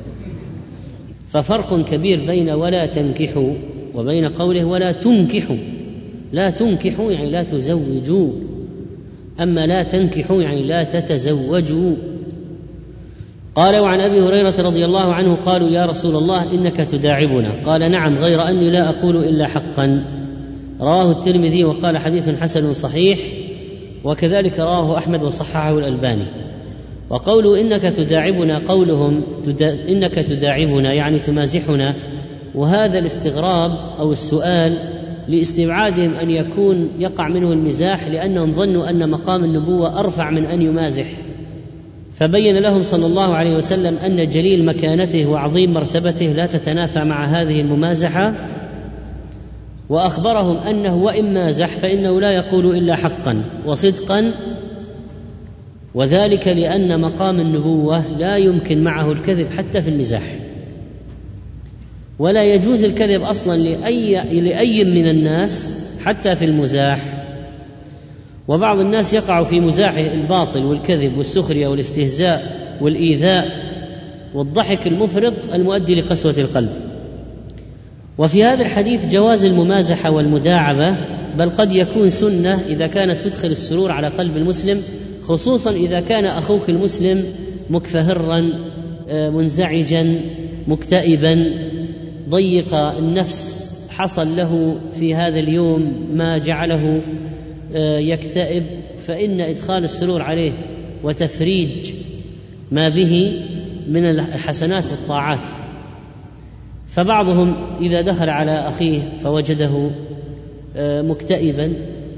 ففرق 1.32 1.86
كبير 1.86 2.26
بين 2.26 2.50
ولا 2.50 2.86
تنكحوا 2.86 3.54
وبين 3.96 4.28
قوله 4.28 4.66
ولا 4.66 4.92
تنكحوا. 4.92 5.58
لا 6.34 6.50
تنكحوا 6.50 7.12
يعني 7.12 7.30
لا 7.30 7.44
تزوجوا. 7.44 8.30
أما 9.42 9.66
لا 9.66 9.84
تنكحوا 9.84 10.42
يعني 10.42 10.64
لا 10.64 10.84
تتزوجوا. 10.84 11.96
قال 13.56 13.80
وعن 13.80 14.02
أبي 14.02 14.22
هريرة 14.22 14.56
رضي 14.60 14.86
الله 14.86 15.14
عنه 15.14 15.36
قالوا 15.36 15.70
يا 15.70 15.86
رسول 15.86 16.16
الله 16.16 16.54
إنك 16.54 16.78
تداعبنا. 16.78 17.52
قال 17.66 17.92
نعم 17.92 18.16
غير 18.16 18.48
أني 18.48 18.70
لا 18.70 18.90
أقول 18.90 19.18
إلا 19.18 19.48
حقا. 19.48 20.06
رواه 20.82 21.12
الترمذي 21.12 21.64
وقال 21.64 21.98
حديث 21.98 22.30
حسن 22.30 22.74
صحيح 22.74 23.20
وكذلك 24.04 24.60
رواه 24.60 24.98
أحمد 24.98 25.24
وصححه 25.24 25.80
الألباني. 25.80 26.26
وقوله 27.12 27.62
إنك 27.62 27.82
تداعبنا 27.82 28.58
قولهم 28.58 29.24
تدا 29.44 29.90
إنك 29.90 30.14
تداعبنا 30.14 30.94
يعني 30.94 31.20
تمازحنا 31.20 31.94
وهذا 32.56 33.00
الاستغراب 33.00 33.72
أو 34.00 34.12
السؤال 34.12 34.78
لاستبعادهم 35.28 36.14
أن 36.14 36.30
يكون 36.30 36.90
يقع 37.00 37.28
منه 37.28 37.52
المزاح 37.52 38.08
لأنهم 38.08 38.52
ظنوا 38.52 38.90
أن 38.90 39.10
مقام 39.10 39.44
النبوة 39.44 40.00
أرفع 40.00 40.30
من 40.30 40.46
أن 40.46 40.62
يمازح. 40.62 41.06
فبين 42.14 42.58
لهم 42.58 42.84
صلى 42.84 43.06
الله 43.06 43.36
عليه 43.36 43.56
وسلم 43.56 43.96
أن 44.06 44.30
جليل 44.30 44.66
مكانته 44.66 45.30
وعظيم 45.30 45.74
مرتبته 45.74 46.26
لا 46.26 46.46
تتنافى 46.46 47.04
مع 47.04 47.26
هذه 47.26 47.62
الممازحة 47.62 48.34
وأخبرهم 49.90 50.58
أنه 50.58 50.96
وإن 50.96 51.34
مازح 51.34 51.68
فإنه 51.68 52.22
لا 52.22 52.32
يقول 52.32 52.78
إلا 52.78 52.96
حقا 52.96 53.44
وصدقا 53.66 54.32
وذلك 55.96 56.48
لأن 56.48 57.02
مقام 57.02 57.40
النبوة 57.40 58.18
لا 58.18 58.38
يمكن 58.38 58.84
معه 58.84 59.12
الكذب 59.12 59.48
حتى 59.58 59.82
في 59.82 59.90
المزاح. 59.90 60.36
ولا 62.20 62.44
يجوز 62.54 62.84
الكذب 62.84 63.22
أصلا 63.22 63.58
لاي 63.58 64.42
لأي 64.42 64.84
من 64.84 65.10
الناس 65.10 65.82
حتى 66.06 66.36
في 66.36 66.46
المزاح. 66.46 67.24
وبعض 68.48 68.80
الناس 68.80 69.14
يقع 69.14 69.44
في 69.44 69.60
مزاحه 69.60 70.14
الباطل 70.14 70.64
والكذب 70.66 71.18
والسخرية 71.18 71.68
والاستهزاء 71.68 72.44
والإيذاء 72.82 73.48
والضحك 74.34 74.88
المفرط 74.88 75.54
المؤدي 75.54 75.96
لقسوة 75.96 76.36
القلب. 76.38 76.70
وفي 78.18 78.44
هذا 78.44 78.64
الحديث 78.64 79.06
جواز 79.06 79.46
الممازحة 79.46 80.12
والمداعبة 80.12 80.96
بل 81.38 81.50
قد 81.50 81.72
يكون 81.72 82.10
سنة 82.10 82.62
إذا 82.68 82.88
كانت 82.88 83.24
تدخل 83.24 83.48
السرور 83.48 83.92
على 83.92 84.08
قلب 84.08 84.38
المسلم 84.38 84.82
خصوصا 85.24 85.72
إذا 85.72 86.00
كان 86.00 86.26
أخوك 86.26 86.70
المسلم 86.70 87.24
مكفهرا 87.70 88.50
آه، 89.10 89.30
منزعجا 89.30 90.16
مكتئبا. 90.68 91.46
ضيق 92.30 92.76
النفس 92.76 93.72
حصل 93.90 94.36
له 94.36 94.80
في 95.00 95.16
هذا 95.16 95.40
اليوم 95.40 96.08
ما 96.14 96.38
جعله 96.38 97.02
آه، 97.76 97.98
يكتئب. 97.98 98.64
فإن 99.08 99.42
إدخال 99.42 99.84
السرور 99.84 100.22
عليه 100.22 100.52
وتفريج 101.04 101.92
ما 102.72 102.90
به 102.90 103.44
من 103.88 104.06
الحسنات 104.06 104.84
والطاعات. 104.92 105.54
فبعضهم 106.88 107.56
إذا 107.82 108.02
دخل 108.02 108.30
على 108.30 108.52
أخيه 108.52 109.00
فوجده 109.24 109.90
آه، 110.76 111.02
مكتئبا 111.02 111.74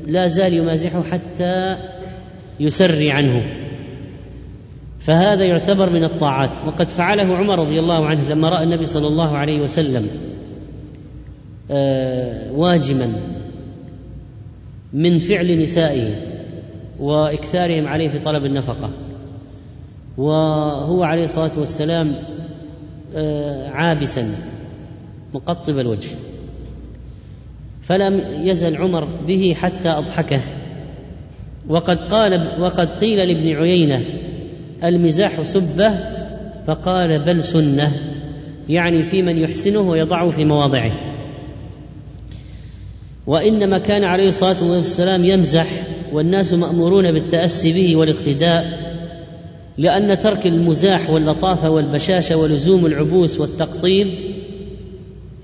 لا 0.07 0.27
زال 0.27 0.53
يمازحه 0.53 1.03
حتى 1.03 1.77
يسري 2.59 3.11
عنه. 3.11 3.43
فهذا 4.99 5.45
يعتبر 5.45 5.89
من 5.89 6.03
الطاعات. 6.03 6.51
وقد 6.67 6.89
فعله 6.89 7.35
عمر 7.35 7.59
رضي 7.59 7.79
الله 7.79 8.05
عنه 8.05 8.29
لما 8.29 8.49
رأى 8.49 8.63
النبي 8.63 8.85
صلى 8.85 9.07
الله 9.07 9.37
عليه 9.37 9.61
وسلم 9.61 10.07
آه، 11.71 12.51
واجما 12.51 13.13
من 14.93 15.19
فعل 15.19 15.59
نسائه 15.59 16.15
وإكثارهم 16.99 17.87
عليه 17.87 18.07
في 18.07 18.19
طلب 18.19 18.45
النفقة. 18.45 18.89
وهو 20.17 21.03
عليه 21.03 21.23
الصلاة 21.23 21.59
والسلام 21.59 22.11
آه، 23.15 23.69
عابسا 23.69 24.35
مقطب 25.33 25.79
الوجه. 25.79 26.09
فلم 27.81 28.21
يزل 28.49 28.77
عمر 28.77 29.07
به 29.27 29.53
حتى 29.53 29.89
أضحكه. 29.89 30.39
وقد 31.69 32.01
قال 32.01 32.61
وقد 32.61 32.91
قيل 32.91 33.17
لابن 33.17 33.55
عيينة 33.55 34.05
المزاح 34.83 35.43
سبة 35.43 35.99
فقال 36.67 37.19
بل 37.19 37.43
سنة 37.43 37.91
يعني 38.69 39.03
في 39.03 39.21
من 39.21 39.37
يحسنه 39.37 39.79
ويضعه 39.79 40.29
في 40.29 40.45
مواضعه. 40.45 40.91
وإنما 43.27 43.77
كان 43.77 44.03
عليه 44.03 44.27
الصلاة 44.27 44.63
والسلام 44.63 45.25
يمزح 45.25 45.67
والناس 46.11 46.53
مأمورون 46.53 47.11
بالتأسي 47.11 47.73
به 47.73 47.95
والاقتداء 47.95 48.83
لأن 49.77 50.19
ترك 50.19 50.47
المزاح 50.47 51.09
واللطافه 51.09 51.69
والبشاشة 51.69 52.35
ولزوم 52.35 52.85
العبوس 52.85 53.39
والتقطيب 53.39 54.07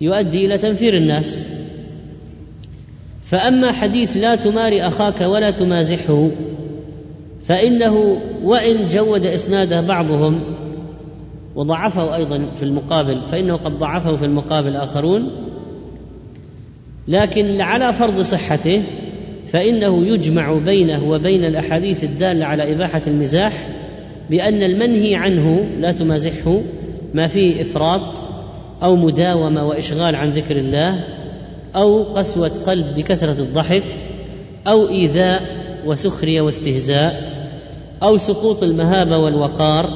يؤدي 0.01 0.45
إلى 0.45 0.57
تنفير 0.57 0.97
الناس. 0.97 1.58
فأما 3.29 3.71
حديث 3.71 4.17
لا 4.17 4.35
تماري 4.35 4.81
أخاك 4.81 5.21
ولا 5.21 5.51
تمازحه 5.51 6.29
فإنه 7.43 7.95
وإن 8.43 8.87
جود 8.87 9.25
إسناده 9.25 9.81
بعضهم 9.81 10.41
وضعفه 11.55 12.15
أيضا 12.15 12.49
في 12.55 12.63
المقابل 12.63 13.21
فإنه 13.21 13.55
قد 13.55 13.77
ضعفه 13.77 14.15
في 14.15 14.25
المقابل 14.25 14.75
آخرون 14.75 15.31
لكن 17.07 17.61
على 17.61 17.93
فرض 17.93 18.21
صحته 18.21 18.83
فإنه 19.47 20.07
يجمع 20.07 20.53
بينه 20.53 21.03
وبين 21.03 21.45
الأحاديث 21.45 22.03
الدالة 22.03 22.45
على 22.45 22.73
إباحة 22.73 23.01
المزاح 23.07 23.69
بأن 24.29 24.63
المنهي 24.63 25.15
عنه 25.15 25.59
لا 25.79 25.91
تمازحه 25.91 26.61
ما 27.13 27.27
فيه 27.27 27.61
إفراط 27.61 28.23
أو 28.83 28.95
مداومة 28.95 29.67
وإشغال 29.67 30.15
عن 30.15 30.29
ذكر 30.29 30.55
الله 30.55 31.18
أو 31.75 32.03
قسوة 32.03 32.51
قلب 32.67 32.85
بكثرة 32.95 33.41
الضحك 33.41 33.83
أو 34.67 34.89
إيذاء 34.89 35.41
وسخرية 35.85 36.41
واستهزاء 36.41 37.39
أو 38.03 38.17
سقوط 38.17 38.63
المهابة 38.63 39.17
والوقار 39.17 39.89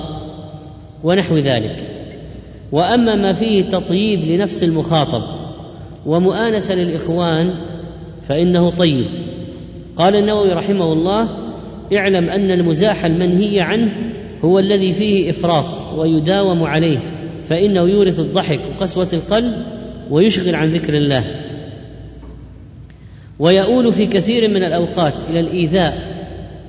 ونحو 1.03 1.37
ذلك. 1.37 1.75
وأما 2.71 3.15
ما 3.15 3.33
فيه 3.33 3.61
تطييب 3.61 4.23
لنفس 4.23 4.63
المخاطب 4.63 5.21
ومؤانسة 6.05 6.75
للإخوان 6.75 7.53
فإنه 8.27 8.69
طيب. 8.69 9.05
قال 9.95 10.15
النووي 10.15 10.53
رحمه 10.53 10.93
الله 10.93 11.29
اعلم 11.97 12.29
أن 12.29 12.51
المزاح 12.51 13.05
المنهي 13.05 13.59
عنه 13.61 13.91
هو 14.45 14.59
الذي 14.59 14.93
فيه 14.93 15.29
إفراط 15.29 15.93
ويداوم 15.97 16.63
عليه 16.63 16.99
فإنه 17.49 17.81
يورث 17.81 18.19
الضحك 18.19 18.59
وقسوه 18.69 19.07
القلب 19.13 19.65
ويشغل 20.11 20.55
عن 20.55 20.67
ذكر 20.67 20.93
الله. 20.93 21.42
ويؤول 23.39 23.93
في 23.93 24.05
كثير 24.05 24.49
من 24.49 24.63
الأوقات 24.63 25.13
إلى 25.29 25.39
الإيذاء 25.39 26.13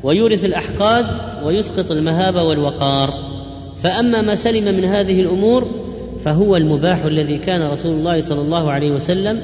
ويورث 0.03 0.45
الأحقاد 0.45 1.07
ويسقط 1.45 1.91
المهابه 1.91 2.43
والوقار. 2.43 3.15
فأما 3.77 4.23
ما 4.23 4.35
سلم 4.35 4.75
من 4.75 4.85
هذه 4.85 5.21
الأمور 5.21 5.85
فهو 6.21 6.57
المباح 6.57 7.05
الذي 7.05 7.39
كان 7.39 7.71
رسول 7.71 7.93
الله 7.93 8.21
صلى 8.21 8.41
الله 8.41 8.71
عليه 8.71 8.91
وسلم 8.91 9.41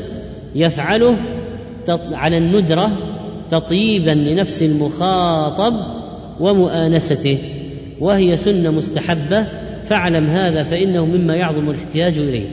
يفعله 0.55 1.17
على 2.13 2.39
الندرة 2.39 2.91
تطييبا 3.51 4.11
لنفس 4.11 4.63
المخاطب 4.63 5.75
ومؤانسته 6.41 7.39
وهي 8.01 8.37
سنة 8.37 8.71
مستحبة 8.71 9.47
فاعلم 9.85 10.27
هذا 10.27 10.63
فإنه 10.63 11.05
مما 11.05 11.37
يعظم 11.37 11.71
الاحتياج 11.71 12.19
إليه. 12.19 12.47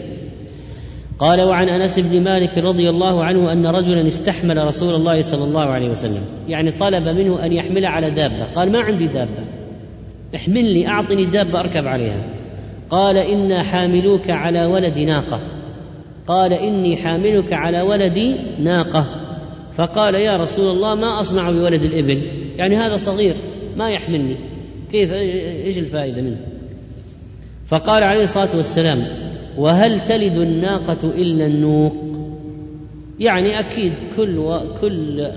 قال 1.19 1.41
وعن 1.41 1.69
أنس 1.69 1.99
بن 1.99 2.23
مالك 2.23 2.57
رضي 2.57 2.89
الله 2.89 3.23
عنه 3.23 3.52
أن 3.52 3.68
رجلا 3.68 4.07
استحمل 4.07 4.68
رسول 4.68 4.95
الله 4.95 5.22
صلى 5.22 5.44
الله 5.44 5.65
عليه 5.65 5.89
وسلم. 5.89 6.22
يعني 6.48 6.72
طلب 6.72 7.07
منه 7.07 7.45
أن 7.45 7.53
يحمل 7.53 7.85
على 7.85 8.10
دابة. 8.10 8.44
قال 8.44 8.72
ما 8.72 8.80
عندي 8.80 9.07
دابة. 9.07 9.44
احملني 10.35 10.88
أعطني 10.88 11.26
دابة 11.26 11.60
أركب 11.60 11.88
عليها. 11.88 12.23
قال 12.89 13.18
إنا 13.18 13.64
حاملوك 13.64 14.30
على 14.30 14.65
ولد 14.65 14.99
ناقة. 14.99 15.39
قال 16.27 16.53
إني 16.53 16.98
حاملك 16.98 17.53
على 17.53 17.81
ولد 17.81 18.38
ناقة. 18.60 19.07
فقال 19.77 20.15
يا 20.15 20.38
رسول 20.38 20.76
الله 20.76 20.95
ما 20.95 21.19
أصنع 21.19 21.52
بولد 21.52 21.84
الإبل؟ 21.84 22.22
يعني 22.57 22.76
هذا 22.76 22.98
صغير 22.98 23.34
ما 23.77 23.89
يحملني. 23.89 24.35
كيف؟ 24.91 25.14
إيش 25.14 25.77
الفائدة 25.77 26.22
منه؟ 26.22 26.38
فقال 27.68 28.03
عليه 28.03 28.23
الصلاة 28.23 28.56
والسلام 28.56 28.98
وهل 29.57 30.03
تلد 30.03 30.38
الناقة 30.38 31.09
إلا 31.09 31.45
النوق؟ 31.45 31.95
يعني 33.19 33.59
أكيد 33.59 33.93
كل 34.17 34.38
و 34.38 34.59
كل 34.81 35.27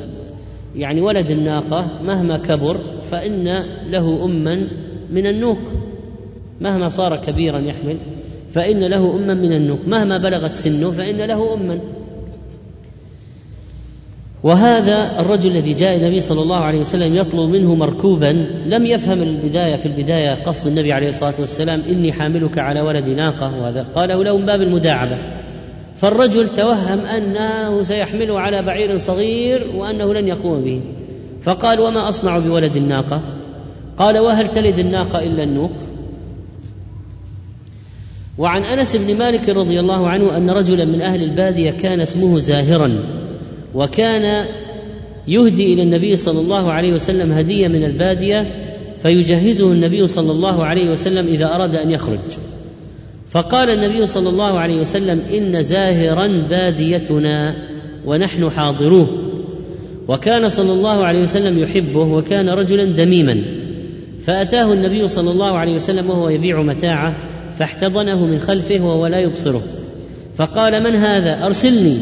يعني 0.77 1.01
ولد 1.01 1.31
الناقة 1.31 2.03
مهما 2.05 2.39
كبر 2.39 2.81
فإن 3.03 3.65
له 3.91 4.25
أما 4.25 4.69
من 5.11 5.27
النوق. 5.27 5.61
مهما 6.61 6.89
صار 6.89 7.17
كبيرا 7.17 7.59
يحمل 7.59 7.97
فإن 8.51 8.85
له 8.85 9.17
أما 9.17 9.35
من 9.35 9.53
النوق. 9.53 9.79
مهما 9.87 10.19
بلغت 10.19 10.55
سنه 10.55 10.91
فإن 10.91 11.17
له 11.17 11.55
أما. 11.55 11.81
وهذا 14.43 15.21
الرجل 15.21 15.51
الذي 15.51 15.73
جاء 15.73 15.97
النبي 15.97 16.21
صلى 16.21 16.43
الله 16.43 16.57
عليه 16.57 16.81
وسلم 16.81 17.17
يطلب 17.17 17.51
منه 17.51 17.75
مركوبا 17.75 18.47
لم 18.67 18.87
يفهم 18.87 19.23
البداية 19.23 19.77
في 19.77 19.87
البداية 19.87 20.35
قصد 20.35 20.67
النبي 20.67 20.93
عليه 20.93 21.09
الصلاة 21.09 21.35
والسلام 21.41 21.83
إني 21.91 22.13
حاملك 22.13 22.59
على 22.59 22.81
ولد 22.81 23.09
ناقة 23.09 23.59
وهذا. 23.59 23.87
قاله 23.95 24.25
له 24.25 24.37
من 24.37 24.47
باب 24.47 24.61
المداعبة. 24.61 25.19
فالرجل 25.97 26.49
توهم 26.49 26.99
أنه 26.99 27.83
سيحمله 27.83 28.41
على 28.41 28.63
بعير 28.63 28.97
صغير 28.97 29.67
وأنه 29.75 30.15
لن 30.15 30.29
يقوم 30.29 30.65
به. 30.65 30.81
فقال 31.43 31.81
وما 31.81 32.09
أصنع 32.09 32.39
بولد 32.39 32.77
الناقة؟ 32.77 33.23
قال 33.99 34.19
وهل 34.19 34.49
تلد 34.49 34.79
الناقة 34.79 35.19
إلا 35.23 35.43
النوق؟ 35.43 35.73
وعن 38.39 38.65
أنس 38.65 38.97
بن 38.97 39.19
مالك 39.19 39.49
رضي 39.49 39.81
الله 39.81 40.09
عنه 40.09 40.37
أن 40.37 40.51
رجلا 40.51 40.85
من 40.85 41.03
أهل 41.03 41.23
البادية 41.23 41.71
كان 41.71 42.01
اسمه 42.01 42.39
زاهرا. 42.39 42.99
وكان 43.75 44.47
يهدي 45.29 45.73
إلى 45.73 45.83
النبي 45.83 46.17
صلى 46.17 46.41
الله 46.41 46.73
عليه 46.73 46.93
وسلم 46.93 47.33
هدية 47.33 47.69
من 47.69 47.85
البادية 47.85 48.47
فيجهزه 48.99 49.73
النبي 49.73 50.07
صلى 50.07 50.33
الله 50.33 50.65
عليه 50.65 50.91
وسلم 50.91 51.27
إذا 51.27 51.55
أراد 51.55 51.75
أن 51.75 51.91
يخرج. 51.91 52.19
فقال 53.31 53.71
النبي 53.71 54.07
صلى 54.07 54.29
الله 54.29 54.59
عليه 54.59 54.81
وسلم 54.81 55.21
إن 55.35 55.63
زاهرا 55.63 56.27
باديتنا 56.51 57.55
ونحن 58.07 58.51
حاضروه. 58.51 59.07
وكان 60.09 60.49
صلى 60.49 60.73
الله 60.73 61.05
عليه 61.05 61.23
وسلم 61.23 61.59
يحبه 61.59 62.01
وكان 62.01 62.49
رجلا 62.49 62.85
دميما. 62.85 63.43
فأتاه 64.21 64.73
النبي 64.73 65.09
صلى 65.09 65.31
الله 65.31 65.59
عليه 65.59 65.75
وسلم 65.75 66.11
وهو 66.11 66.29
يبيع 66.29 66.63
متاعه 66.63 67.17
فاحتضنه 67.55 68.27
من 68.27 68.39
خلفه 68.39 68.81
وهو 68.87 69.07
لا 69.07 69.21
يبصره. 69.21 69.63
فقال 70.37 70.83
من 70.83 70.97
هذا؟ 70.97 71.47
أرسلني. 71.47 71.99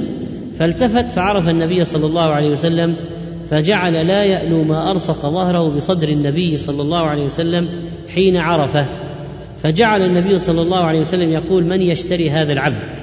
فالتفت 0.59 1.11
فعرف 1.11 1.49
النبي 1.49 1.85
صلى 1.85 2.07
الله 2.07 2.23
عليه 2.23 2.51
وسلم 2.51 2.97
فجعل 3.51 4.07
لا 4.07 4.25
يألو 4.25 4.65
ما 4.65 4.91
أرصق 4.91 5.27
ظهره 5.27 5.69
بصدر 5.69 6.09
النبي 6.09 6.57
صلى 6.57 6.83
الله 6.83 6.99
عليه 6.99 7.25
وسلم 7.25 7.69
حين 8.15 8.37
عرفه. 8.37 8.87
فجعل 9.63 10.03
النبي 10.03 10.39
صلى 10.39 10.63
الله 10.63 10.79
عليه 10.79 11.01
وسلم 11.01 11.33
يقول 11.33 11.65
من 11.65 11.83
يشتري 11.83 12.31
هذا 12.31 12.53
العبد؟ 12.53 12.97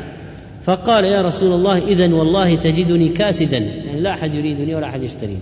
فقال 0.63 1.05
يا 1.05 1.21
رسول 1.21 1.53
الله 1.53 1.77
إذا 1.77 2.13
والله 2.13 2.55
تجدني 2.55 3.09
كاسدا. 3.09 3.57
يعني 3.57 3.99
لا 3.99 4.09
أحد 4.09 4.35
يريدني 4.35 4.75
ولا 4.75 4.87
أحد 4.87 5.03
يشتريني 5.03 5.39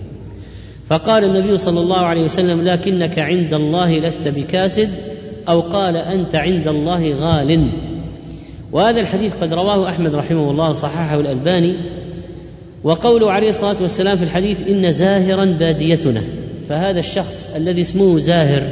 فقال 0.86 1.24
النبي 1.24 1.56
صلى 1.56 1.80
الله 1.80 1.98
عليه 1.98 2.24
وسلم 2.24 2.68
لكنك 2.68 3.18
عند 3.18 3.54
الله 3.54 3.98
لست 3.98 4.28
بكاسد. 4.28 4.90
أو 5.48 5.60
قال 5.60 5.96
أنت 5.96 6.34
عند 6.34 6.68
الله 6.68 7.14
غال. 7.14 7.72
وهذا 8.72 9.00
الحديث 9.00 9.34
قد 9.34 9.54
رواه 9.54 9.88
أحمد 9.88 10.14
رحمه 10.14 10.50
الله 10.50 10.70
وصححه 10.70 11.20
الألباني. 11.20 12.03
وقوله 12.84 13.32
عليه 13.32 13.48
الصلاة 13.48 13.82
والسلام 13.82 14.16
في 14.16 14.24
الحديث 14.24 14.68
إن 14.68 14.90
زاهرا 14.90 15.44
باديتنا. 15.44 16.22
فهذا 16.68 16.98
الشخص 16.98 17.54
الذي 17.56 17.80
اسمه 17.80 18.18
زاهر 18.18 18.62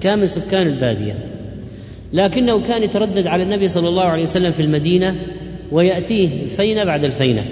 كان 0.00 0.18
من 0.18 0.26
سكان 0.26 0.66
البادية. 0.66 1.14
لكنه 2.12 2.62
كان 2.62 2.82
يتردد 2.82 3.26
على 3.26 3.42
النبي 3.42 3.68
صلى 3.68 3.88
الله 3.88 4.04
عليه 4.04 4.22
وسلم 4.22 4.50
في 4.50 4.62
المدينة 4.62 5.16
ويأتيه 5.72 6.42
الفينة 6.44 6.84
بعد 6.84 7.04
الفينة. 7.04 7.44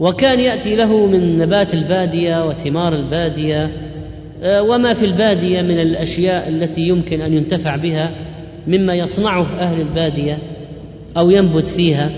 وكان 0.00 0.40
يأتي 0.40 0.76
له 0.76 1.06
من 1.06 1.38
نبات 1.38 1.74
البادية 1.74 2.48
وثمار 2.48 2.94
البادية 2.94 3.70
آه، 4.42 4.62
وما 4.62 4.92
في 4.94 5.04
البادية 5.04 5.62
من 5.62 5.80
الأشياء 5.80 6.48
التي 6.48 6.80
يمكن 6.80 7.20
أن 7.20 7.32
ينتفع 7.32 7.76
بها 7.76 8.14
مما 8.66 8.94
يصنعه 8.94 9.46
أهل 9.60 9.80
البادية 9.80 10.38
أو 11.16 11.30
ينبت 11.30 11.68
فيها. 11.68 12.10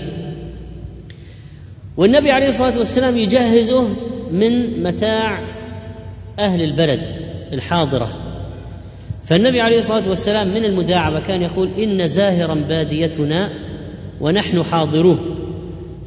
والنبي 1.97 2.31
عليه 2.31 2.47
الصلاة 2.47 2.77
والسلام 2.79 3.17
يجهزه 3.17 3.87
من 4.31 4.83
متاع 4.83 5.39
أهل 6.39 6.63
البلد 6.63 7.21
الحاضرة. 7.53 8.09
فالنبي 9.25 9.61
عليه 9.61 9.77
الصلاة 9.77 10.09
والسلام 10.09 10.47
من 10.47 10.65
المداعبة 10.65 11.19
كان 11.19 11.41
يقول 11.41 11.69
إن 11.79 12.07
زاهرا 12.07 12.55
باديتنا 12.69 13.49
ونحن 14.21 14.63
حاضروه. 14.63 15.19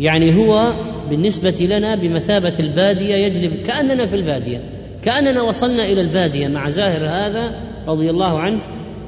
يعني 0.00 0.36
هو 0.36 0.74
بالنسبة 1.10 1.66
لنا 1.70 1.94
بمثابة 1.94 2.54
البادية 2.60 3.14
يجلب 3.14 3.52
كأننا 3.66 4.06
في 4.06 4.16
البادية 4.16 4.60
كأننا 5.04 5.42
وصلنا 5.42 5.84
إلى 5.84 6.00
البادية 6.00 6.48
مع 6.48 6.68
زاهر 6.68 7.04
هذا 7.04 7.60
رضي 7.86 8.10
الله 8.10 8.38
عنه 8.38 8.60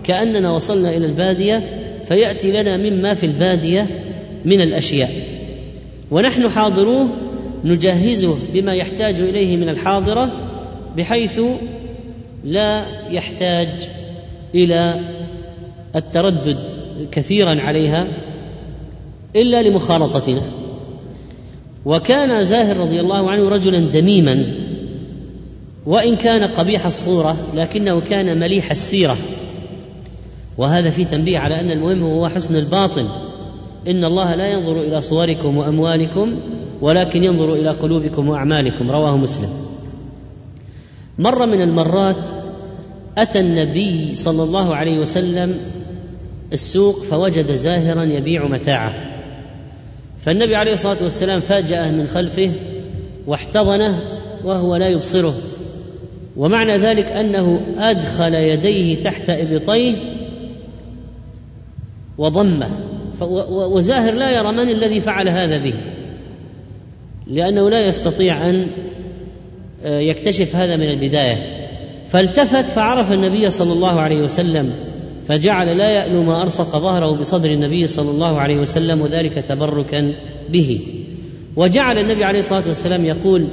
كأننا 0.05 0.53
وصلنا 0.53 0.97
إلى 0.97 1.07
البادية 1.07 1.63
فيأتي 2.05 2.53
لنا 2.53 2.77
مما 2.77 3.15
في 3.15 3.27
البادية 3.27 3.87
من 4.45 4.61
الأشياء. 4.61 5.38
ونحن 6.11 6.49
حاضروه 6.49 7.09
نجهزه 7.65 8.37
بما 8.55 8.75
يحتاج 8.75 9.21
إليه 9.21 9.57
من 9.57 9.69
الحاضرة 9.69 10.33
بحيث 10.97 11.41
لا 12.45 12.87
يحتاج 13.11 13.89
إلى 14.55 15.01
التردد 15.97 16.73
كثيرا 17.13 17.61
عليها 17.61 18.07
إلا 19.37 19.63
لمخالطتنا. 19.63 20.43
وكان 21.85 22.43
زاهر 22.43 22.77
رضي 22.77 23.01
الله 23.01 23.31
عنه 23.31 23.49
رجلا 23.49 23.79
دميما 23.79 24.45
وإن 25.87 26.17
كان 26.17 26.45
قبيح 26.45 26.87
الصورة 26.87 27.37
لكنه 27.55 28.01
كان 28.01 28.39
مليح 28.39 28.71
السيرة. 28.71 29.17
وهذا 30.59 30.91
في 30.91 31.05
تنبيه 31.05 31.39
على 31.39 31.61
أن 31.61 31.71
المهم 31.71 32.03
هو 32.03 32.29
حسن 32.29 32.57
الباطن. 32.57 33.09
إن 33.89 34.05
الله 34.05 34.35
لا 34.35 34.47
ينظر 34.47 34.81
إلى 34.81 35.01
صوركم 35.01 35.57
وأموالكم 35.57 36.41
ولكن 36.81 37.25
ينظر 37.25 37.53
إلى 37.53 37.71
قلوبكم 37.71 38.29
وأعمالكم. 38.29 38.91
رواه 38.91 39.17
مسلم. 39.17 39.49
مرة 41.19 41.47
من 41.47 41.63
المرات 41.63 42.31
أتى 43.19 43.41
النبي 43.41 44.15
صلى 44.15 44.43
الله 44.43 44.75
عليه 44.75 44.99
وسلم 44.99 45.55
السوق 46.53 47.03
فوجد 47.03 47.55
زاهرا 47.55 48.03
يبيع 48.03 48.47
متاعه. 48.47 48.95
فالنبي 50.21 50.57
عليه 50.57 50.73
الصلاة 50.73 51.03
والسلام 51.03 51.41
فاجأه 51.41 51.91
من 51.91 52.07
خلفه 52.07 52.53
واحتضنه 53.27 54.01
وهو 54.45 54.77
لا 54.77 54.89
يبصره. 54.89 55.35
ومعنى 56.37 56.77
ذلك 56.77 57.07
أنه 57.07 57.61
أدخل 57.79 58.35
يديه 58.35 59.03
تحت 59.03 59.31
إبطيه 59.31 59.95
وضمه. 62.19 62.71
وزاهر 63.51 64.15
لا 64.15 64.31
يرى 64.31 64.53
من 64.53 64.71
الذي 64.71 65.01
فعل 65.01 65.29
هذا 65.29 65.59
به. 65.59 65.75
لأنه 67.27 67.71
لا 67.71 67.87
يستطيع 67.87 68.51
أن 68.51 68.67
آه، 69.83 69.99
يكتشف 70.01 70.57
هذا 70.57 70.77
من 70.77 70.91
البداية. 70.91 71.69
فالتفت 72.07 72.69
فعرف 72.69 73.13
النبي 73.13 73.51
صلى 73.51 73.73
الله 73.73 74.01
عليه 74.01 74.23
وسلم 74.23 74.73
فجعل 75.29 75.79
لا 75.79 75.91
يألو 75.91 76.23
ما 76.23 76.43
أرصق 76.43 76.79
ظهره 76.79 77.11
بصدر 77.11 77.51
النبي 77.51 77.87
صلى 77.87 78.11
الله 78.11 78.39
عليه 78.41 78.57
وسلم 78.57 79.01
وذلك 79.01 79.33
تبركا 79.33 80.15
به. 80.49 80.81
وجعل 81.57 81.99
النبي 81.99 82.25
عليه 82.25 82.39
الصلاة 82.39 82.69
والسلام 82.69 83.05
يقول 83.05 83.47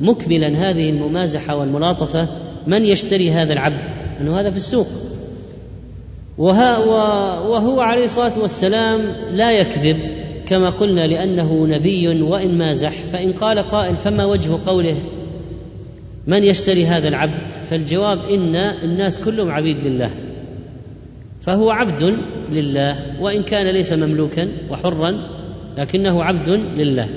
مكملا 0.00 0.48
هذه 0.48 0.90
الممازحة 0.90 1.56
والملاطفة 1.56 2.28
من 2.66 2.84
يشتري 2.84 3.30
هذا 3.30 3.52
العبد؟ 3.52 3.80
أنه 4.20 4.40
هذا 4.40 4.50
في 4.50 4.56
السوق. 4.56 4.86
وهو 6.40 7.80
عليه 7.80 8.04
الصلاة 8.04 8.38
والسلام 8.38 9.00
لا 9.32 9.52
يكذب 9.52 9.96
كما 10.46 10.70
قلنا 10.70 11.06
لأنه 11.06 11.66
نبي 11.66 12.22
وإن 12.22 12.58
مازح 12.58 12.90
فإن 12.90 13.32
قال 13.32 13.58
قائل 13.58 13.96
فما 13.96 14.24
وجه 14.24 14.58
قوله 14.66 14.96
من 16.26 16.44
يشتري 16.44 16.86
هذا 16.86 17.08
العبد؟ 17.08 17.50
فالجواب 17.70 18.18
إن 18.30 18.56
الناس 18.56 19.20
كلهم 19.20 19.50
عبيد 19.50 19.86
لله 19.86 20.10
فهو 21.40 21.70
عبد 21.70 22.16
لله 22.52 23.20
وإن 23.20 23.42
كان 23.42 23.66
ليس 23.66 23.92
مملوكا 23.92 24.48
وحرا 24.70 25.28
لكنه 25.78 26.24
عبد 26.24 26.48
لله. 26.50 27.08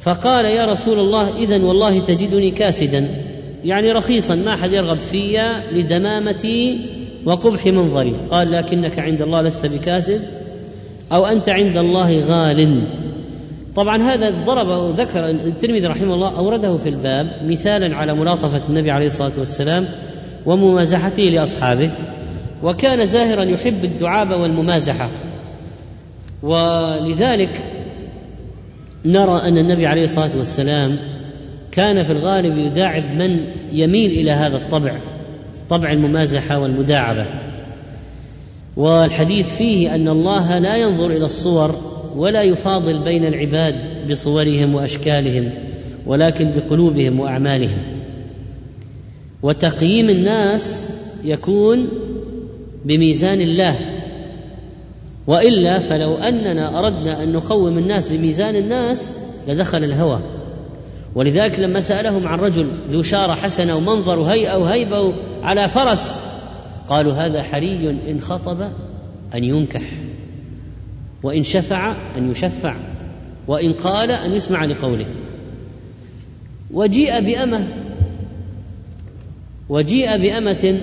فقال 0.00 0.44
يا 0.44 0.66
رسول 0.66 0.98
الله 0.98 1.38
اذا 1.38 1.62
والله 1.62 1.98
تجدني 1.98 2.50
كاسدا 2.50 3.08
يعني 3.64 3.92
رخيصا 3.92 4.34
ما 4.34 4.54
أحد 4.54 4.72
يرغب 4.72 4.98
في 4.98 5.38
لدمامتي 5.72 6.95
وقبح 7.26 7.66
منظري 7.66 8.16
قال 8.30 8.52
لكنك 8.52 8.98
عند 8.98 9.22
الله 9.22 9.42
لست 9.42 9.66
بكاسد 9.66 10.22
أو 11.12 11.26
أنت 11.26 11.48
عند 11.48 11.76
الله 11.76 12.20
غال. 12.20 12.82
طبعا 13.74 14.02
هذا 14.02 14.30
ضربه 14.30 14.90
ذكر 14.90 15.30
الترمذي 15.30 15.86
رحمه 15.86 16.14
الله 16.14 16.38
أورده 16.38 16.76
في 16.76 16.88
الباب 16.88 17.26
مثالا 17.44 17.96
على 17.96 18.14
ملاطفة 18.14 18.68
النبي 18.68 18.90
عليه 18.90 19.06
الصلاة 19.06 19.38
والسلام 19.38 19.86
وممازحته 20.46 21.22
لأصحابه. 21.22 21.90
وكان 22.62 23.06
زاهرا 23.06 23.42
يحب 23.42 23.84
الدعابة 23.84 24.36
والممازحة. 24.36 25.08
ولذلك 26.42 27.62
نرى 29.04 29.40
أن 29.48 29.58
النبي 29.58 29.86
عليه 29.86 30.04
الصلاة 30.04 30.36
والسلام 30.38 30.96
كان 31.72 32.02
في 32.02 32.12
الغالب 32.12 32.58
يداعب 32.58 33.14
من 33.14 33.44
يميل 33.72 34.10
إلى 34.10 34.30
هذا 34.30 34.56
الطبع. 34.56 34.92
طبع 35.70 35.92
الممازحة 35.92 36.58
والمداعبة. 36.58 37.26
والحديث 38.76 39.56
فيه 39.56 39.94
أن 39.94 40.08
الله 40.08 40.58
لا 40.58 40.76
ينظر 40.76 41.06
إلى 41.06 41.24
الصور 41.24 41.74
ولا 42.16 42.42
يفاضل 42.42 42.98
بين 42.98 43.26
العباد 43.26 44.08
بصورهم 44.10 44.74
وأشكالهم 44.74 45.50
ولكن 46.06 46.52
بقلوبهم 46.56 47.20
وأعمالهم. 47.20 47.78
وتقييم 49.42 50.10
الناس 50.10 50.90
يكون 51.24 51.88
بميزان 52.84 53.40
الله. 53.40 53.76
وإلا 55.26 55.78
فلو 55.78 56.14
أننا 56.14 56.78
أردنا 56.78 57.22
أن 57.22 57.32
نقوم 57.32 57.78
الناس 57.78 58.08
بميزان 58.08 58.56
الناس 58.56 59.14
لدخل 59.48 59.84
الهوى. 59.84 60.20
ولذلك 61.16 61.58
لما 61.58 61.80
سألهم 61.80 62.28
عن 62.28 62.38
رجل 62.38 62.68
ذو 62.90 63.02
شارة 63.02 63.34
حسنة 63.34 63.76
ومنظر 63.76 64.18
وهيئة 64.18 64.56
وهيبة 64.56 65.14
على 65.42 65.68
فرس 65.68 66.24
قالوا 66.88 67.12
هذا 67.12 67.42
حري 67.42 67.90
إن 67.90 68.20
خطب 68.20 68.60
أن 69.34 69.44
ينكح 69.44 69.82
وإن 71.22 71.42
شفع 71.42 71.92
أن 72.16 72.30
يشفع 72.30 72.76
وإن 73.48 73.72
قال 73.72 74.10
أن 74.10 74.32
يسمع 74.32 74.64
لقوله. 74.64 75.06
وجيء 76.70 77.20
بأمة 77.20 77.66
وجيء 79.68 80.16
بأمة 80.16 80.80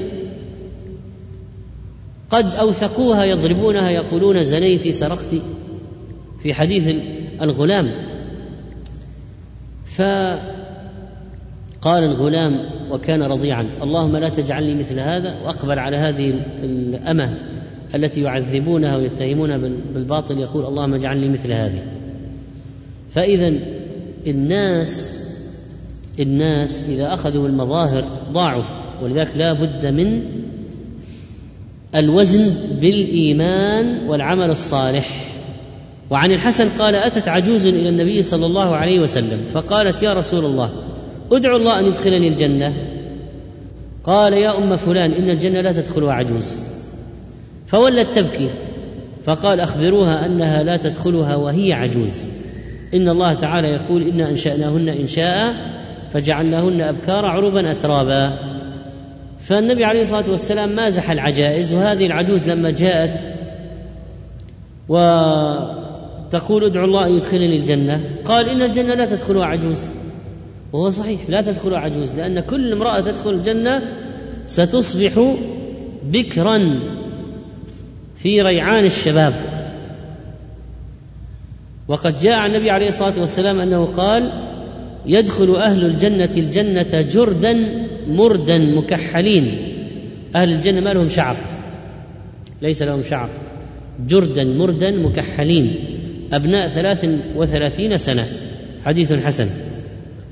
قد 2.30 2.55
أوثقوها 2.55 3.23
يضربونها 3.23 3.89
يقولون 3.89 4.43
زنيت 4.43 4.88
سرقت 4.88 5.35
في 6.43 6.53
حديث 6.53 6.95
الغلام. 7.41 8.12
فقال 9.95 10.44
الغلام 11.86 12.60
وكان 12.91 13.24
رضيعا 13.24 13.70
اللهم 13.82 14.18
لا 14.18 14.30
تجعلني 14.30 14.76
مثل 14.76 14.99
هذا 14.99 15.36
وأقبل 15.45 15.80
على 15.80 15.98
هذه 15.98 16.34
الأمة 16.64 17.38
التي 17.95 18.22
يعذبونها 18.22 18.98
ويتهمونها 18.98 19.57
بالباطل 19.94 20.40
يقول 20.40 20.65
اللهم 20.65 20.94
اجعلني 20.94 21.30
مثل 21.30 21.52
هذه. 21.52 21.84
فإذا 23.10 23.53
الناس 24.28 25.24
الناس 26.20 26.90
إذا 26.90 27.14
أخذوا 27.14 27.48
المظاهر 27.48 28.06
ضاعوا 28.32 28.64
ولذلك 29.02 29.32
لا 29.36 29.53
بد 29.53 29.86
من 29.86 30.24
الوزن 31.95 32.53
بالإيمان 32.82 34.07
والعمل 34.07 34.49
الصالح. 34.49 35.23
وعن 36.14 36.31
الحسن 36.31 36.69
قال 36.69 36.95
أتت 36.95 37.27
عجوز 37.27 37.68
إلى 37.68 37.90
النبي 37.90 38.22
صلى 38.22 38.45
الله 38.45 38.76
عليه 38.76 38.99
وسلم 38.99 39.38
فقالت 39.53 40.03
يا 40.03 40.14
رسول 40.14 40.45
الله 40.45 40.69
ادعو 41.31 41.57
الله 41.57 41.80
أن 41.80 41.85
يدخلني 41.85 42.27
الجنة 42.27 42.73
قال 44.03 44.34
يا 44.34 44.57
أم 44.57 44.76
فلان 44.76 45.11
إن 45.11 45.30
الجنة 45.30 45.61
لا 45.61 45.72
تدخلها 45.72 46.14
عجوز 46.14 46.64
فولت 47.68 48.15
تبكي 48.15 48.49
فقال 49.23 49.60
أخبروها 49.60 50.26
أنها 50.26 50.64
لا 50.64 50.77
تدخلها 50.77 51.35
وهي 51.35 51.73
عجوز 51.73 52.30
إن 52.94 53.10
الله 53.10 53.34
تعالى 53.34 53.68
يقول 53.68 54.10
أنا 54.10 54.30
أنشأناهن 54.30 54.90
انشاء 54.90 55.56
فجعلناهن 56.14 56.81
ابكارا 56.81 57.27
عروبا 57.27 57.72
اترابا 57.72 58.38
فالنبي 59.40 59.85
عليه 59.85 60.02
الصلاة 60.02 60.30
والسلام 60.31 60.69
مازح 60.69 61.11
العجائز 61.11 61.73
وهذه 61.73 62.06
العجوز 62.06 62.49
لما 62.49 62.72
جاءت 62.72 63.19
وتقول 66.34 66.64
ادعو 66.65 66.85
الله 66.85 67.05
أن 67.05 67.15
يدخلني 67.15 67.55
الجنة. 67.55 68.01
قال 68.26 68.49
إن 68.49 68.61
الجنة 68.61 68.93
لا 68.93 69.05
تدخلها 69.05 69.45
عجوز. 69.45 69.89
وهو 70.73 70.89
صحيح 70.89 71.30
لا 71.30 71.41
تدخلها 71.41 71.80
عجوز 71.80 72.14
لأن 72.14 72.39
كل 72.39 72.72
امرأة 72.73 73.01
تدخل 73.01 73.30
الجنة 73.30 73.84
ستصبح 74.47 75.35
بكرا 76.03 76.80
في 78.15 78.41
ريعان 78.41 78.85
الشباب. 78.85 79.34
وقد 81.88 82.19
جاء 82.19 82.39
عن 82.39 82.55
النبي 82.55 82.69
عليه 82.69 82.88
الصلاة 82.88 83.19
والسلام 83.19 83.60
أنه 83.60 83.85
قال 83.85 84.31
يدخل 85.05 85.55
أهل 85.55 85.85
الجنة 85.85 86.30
الجنة 86.38 87.01
جردا 87.01 87.88
مردا 88.07 88.57
مكحلين. 88.57 89.57
أهل 90.35 90.51
الجنة 90.53 90.81
ما 90.81 90.93
لهم 90.93 91.10
شعر 91.10 91.38
ليس 92.61 92.81
لهم 92.81 93.03
شعر 93.03 93.30
جردا 94.07 94.43
مردا 94.43 94.91
مكحلين. 94.91 95.76
أبناء 96.35 96.69
ثلاث 96.69 97.05
وثلاثين 97.35 97.97
سنة. 97.97 98.27
حديث 98.85 99.14
حسن. 99.14 99.47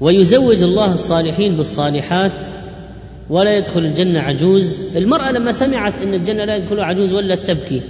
ويزوج 0.02 0.64
الله 0.64 0.94
الصالحين 0.94 1.56
بالصالحات 1.58 2.50
ولا 3.30 3.58
يدخل 3.58 3.80
الجنة 3.80 4.20
عجوز. 4.20 4.80
المرأة 4.96 5.32
لما 5.32 5.52
سمعت 5.52 5.94
أن 6.04 6.14
الجنة 6.14 6.46
لا 6.46 6.56
يدخلها 6.56 6.86
عجوز 6.86 7.14
ولت 7.14 7.48
تبكي. 7.48 7.82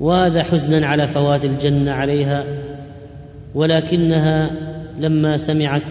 وهذا 0.00 0.42
حزنا 0.42 0.86
على 0.86 1.08
فوات 1.08 1.44
الجنة 1.44 1.92
عليها. 1.92 2.44
ولكنها 3.54 4.50
لما 5.00 5.36
سمعت 5.36 5.82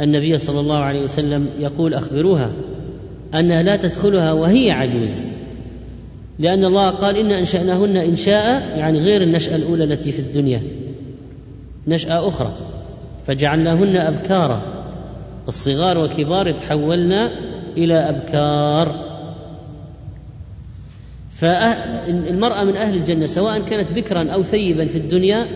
النبي 0.00 0.38
صلى 0.38 0.60
الله 0.60 0.78
عليه 0.78 1.02
وسلم 1.02 1.48
يقول 1.60 1.94
أخبروها 1.94 2.52
أنها 3.34 3.62
لا 3.62 3.76
تدخلها 3.76 4.32
وهي 4.32 4.70
عجوز. 4.70 5.43
لأن 6.38 6.64
الله 6.64 6.90
قال 6.90 7.16
إن 7.16 7.32
أنشأناهن 7.32 7.96
إنشاء 7.96 8.78
يعني 8.78 8.98
غير 8.98 9.22
النشأة 9.22 9.56
الأولى 9.56 9.84
التي 9.84 10.12
في 10.12 10.18
الدنيا 10.18 10.62
نشأة 11.88 12.28
أخرى. 12.28 12.52
فجعلناهن 13.26 13.96
أبكارا 13.96 14.62
الصغار 15.48 15.98
وكبار 15.98 16.52
تحولنا 16.52 17.30
إلى 17.76 17.94
أبكار. 17.94 19.14
فالمرأة 21.32 22.64
من 22.64 22.76
أهل 22.76 22.96
الجنة 22.96 23.26
سواء 23.26 23.60
كانت 23.70 23.92
بكرا 23.92 24.30
أو 24.30 24.42
ثيبا 24.42 24.86
في 24.86 24.98
الدنيا 24.98 25.46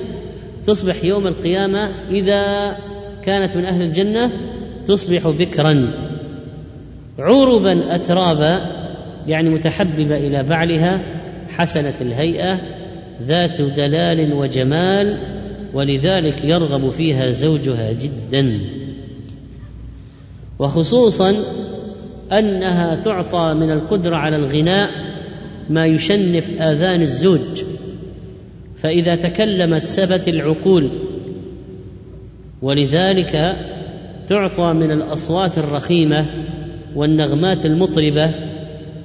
تصبح 0.65 1.05
يوم 1.05 1.27
القيامة 1.27 1.93
إذا 2.11 2.77
كانت 3.25 3.57
من 3.57 3.65
أهل 3.65 3.83
الجنة 3.83 4.31
تصبح 4.87 5.29
بكرا. 5.29 5.93
عربا 7.19 7.95
أترابا 7.95 8.78
يعني 9.29 9.51
متحببة 9.51 10.17
إلى 10.17 10.43
بعلها 10.43 11.03
حسنة 11.49 11.95
الهيئة 12.01 12.61
ذات 13.23 13.63
دلال 13.63 14.33
وجمال 14.33 15.19
ولذلك 15.75 16.45
يرغب 16.45 16.91
فيها 16.91 17.31
زوجها 17.31 17.93
جدا. 17.93 18.61
وخصوصا 20.59 21.35
أنها 22.33 22.95
تعطى 22.95 23.55
من 23.55 23.71
القدرة 23.71 24.17
على 24.17 24.37
الغناء 24.37 24.91
ما 25.71 25.87
يشنف 25.87 26.61
آذان 26.63 27.01
الزوج. 27.01 27.65
فإذا 28.77 29.15
تكلمت 29.15 29.85
سبت 29.85 30.29
العقول 30.29 30.89
ولذلك 32.63 33.57
تعطى 34.27 34.73
من 34.73 34.91
الأصوات 34.91 35.59
الرخيمة 35.59 36.27
والنغمات 36.95 37.67
المطربة 37.67 38.35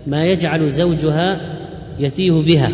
ما 0.08 0.26
يجعل 0.26 0.70
زوجها 0.70 1.42
يتيه 2.00 2.32
بها. 2.32 2.72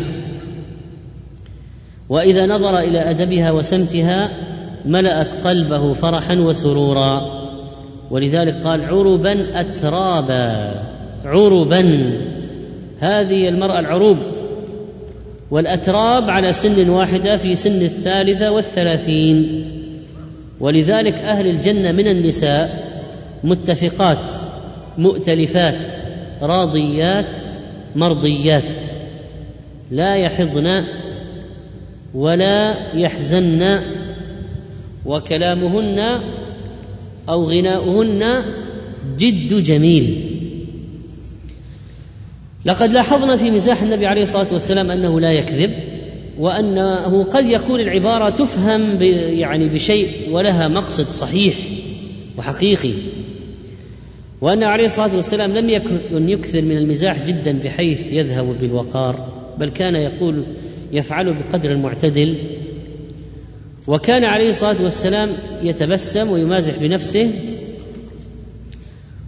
وإذا 2.08 2.46
نظر 2.46 2.78
إلى 2.78 3.10
أدبها 3.10 3.50
وسمتها 3.50 4.30
ملأت 4.86 5.46
قلبه 5.46 5.92
فرحا 5.92 6.34
وسرورا. 6.34 7.40
ولذلك 8.10 8.54
قال 8.64 8.84
عربا 8.84 9.60
اترابا 9.60 10.74
عربا. 11.24 12.12
هذه 12.98 13.48
المرأة 13.48 13.78
العروب. 13.78 14.16
والأتراب 15.50 16.30
على 16.30 16.52
سن 16.52 16.88
واحدة 16.88 17.36
في 17.36 17.56
سن 17.56 17.82
الثالثة 17.82 18.50
والثلاثين. 18.50 19.70
ولذلك 20.60 21.14
أهل 21.14 21.46
الجنة 21.46 21.92
من 21.92 22.08
النساء 22.08 22.84
متفقات 23.44 24.36
مؤتلفات. 24.98 25.99
راضيات 26.42 27.42
مرضيات. 27.96 28.90
لا 29.90 30.16
يحضن 30.16 30.84
ولا 32.14 32.76
يحزن 32.96 33.80
وكلامهن 35.06 36.20
أو 37.28 37.44
غناؤهن 37.44 38.44
جد 39.18 39.62
جميل. 39.62 40.30
لقد 42.64 42.92
لاحظنا 42.92 43.36
في 43.36 43.50
مزاح 43.50 43.82
النبي 43.82 44.06
عليه 44.06 44.22
الصلاة 44.22 44.52
والسلام 44.52 44.90
أنه 44.90 45.20
لا 45.20 45.32
يكذب 45.32 45.72
وأنه 46.38 47.24
قد 47.24 47.46
يكون 47.46 47.80
العبارة 47.80 48.30
تفهم 48.30 49.02
يعني 49.02 49.68
بشيء 49.68 50.08
ولها 50.30 50.68
مقصد 50.68 51.04
صحيح 51.04 51.54
وحقيقي. 52.38 52.92
وأن 54.40 54.62
عليه 54.62 54.84
الصلاة 54.84 55.16
والسلام 55.16 55.56
لم 55.56 55.70
يكن 55.70 56.28
يكثر 56.28 56.62
من 56.62 56.76
المزاح 56.76 57.24
جدا 57.26 57.58
بحيث 57.64 58.12
يذهب 58.12 58.56
بالوقار 58.60 59.28
بل 59.58 59.68
كان 59.68 59.94
يقول 59.94 60.44
يفعل 60.92 61.34
بقدر 61.34 61.72
المعتدل. 61.72 62.34
وكان 63.86 64.24
عليه 64.24 64.48
الصلاة 64.48 64.82
والسلام 64.82 65.28
يتبسم 65.62 66.30
ويمازح 66.30 66.78
بنفسه 66.78 67.32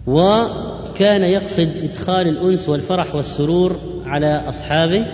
وكان 0.07 1.21
يقصد 1.21 1.69
إدخال 1.83 2.27
الأنس 2.27 2.69
والفرح 2.69 3.15
والسرور 3.15 3.79
على 4.05 4.43
أصحابه. 4.49 5.05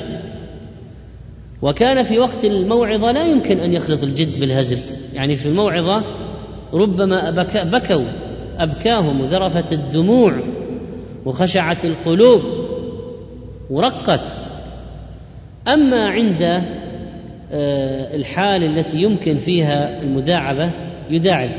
وكان 1.62 2.04
في 2.04 2.20
وقت 2.20 2.46
الموعظة 2.46 3.12
لا 3.12 3.26
يمكن 3.26 3.60
أن 3.60 3.74
يخلط 3.74 4.04
الجد 4.04 4.40
بالهزل. 4.40 4.78
يعني 5.14 5.36
في 5.36 5.46
الموعظة 5.46 6.04
ربما 6.74 7.30
بكوا. 7.64 8.29
أبكاهم 8.60 9.22
وذرفت 9.22 9.74
الدموع 9.74 10.34
وخشعت 11.26 11.86
القلوب 11.86 12.42
ورقت. 13.70 14.52
أما 15.68 16.10
عند 16.10 16.42
آه، 17.52 18.16
الحال 18.16 18.64
التي 18.64 19.02
يمكن 19.02 19.38
فيها 19.38 20.02
المداعبة 20.02 20.72
يداعب. 21.10 21.50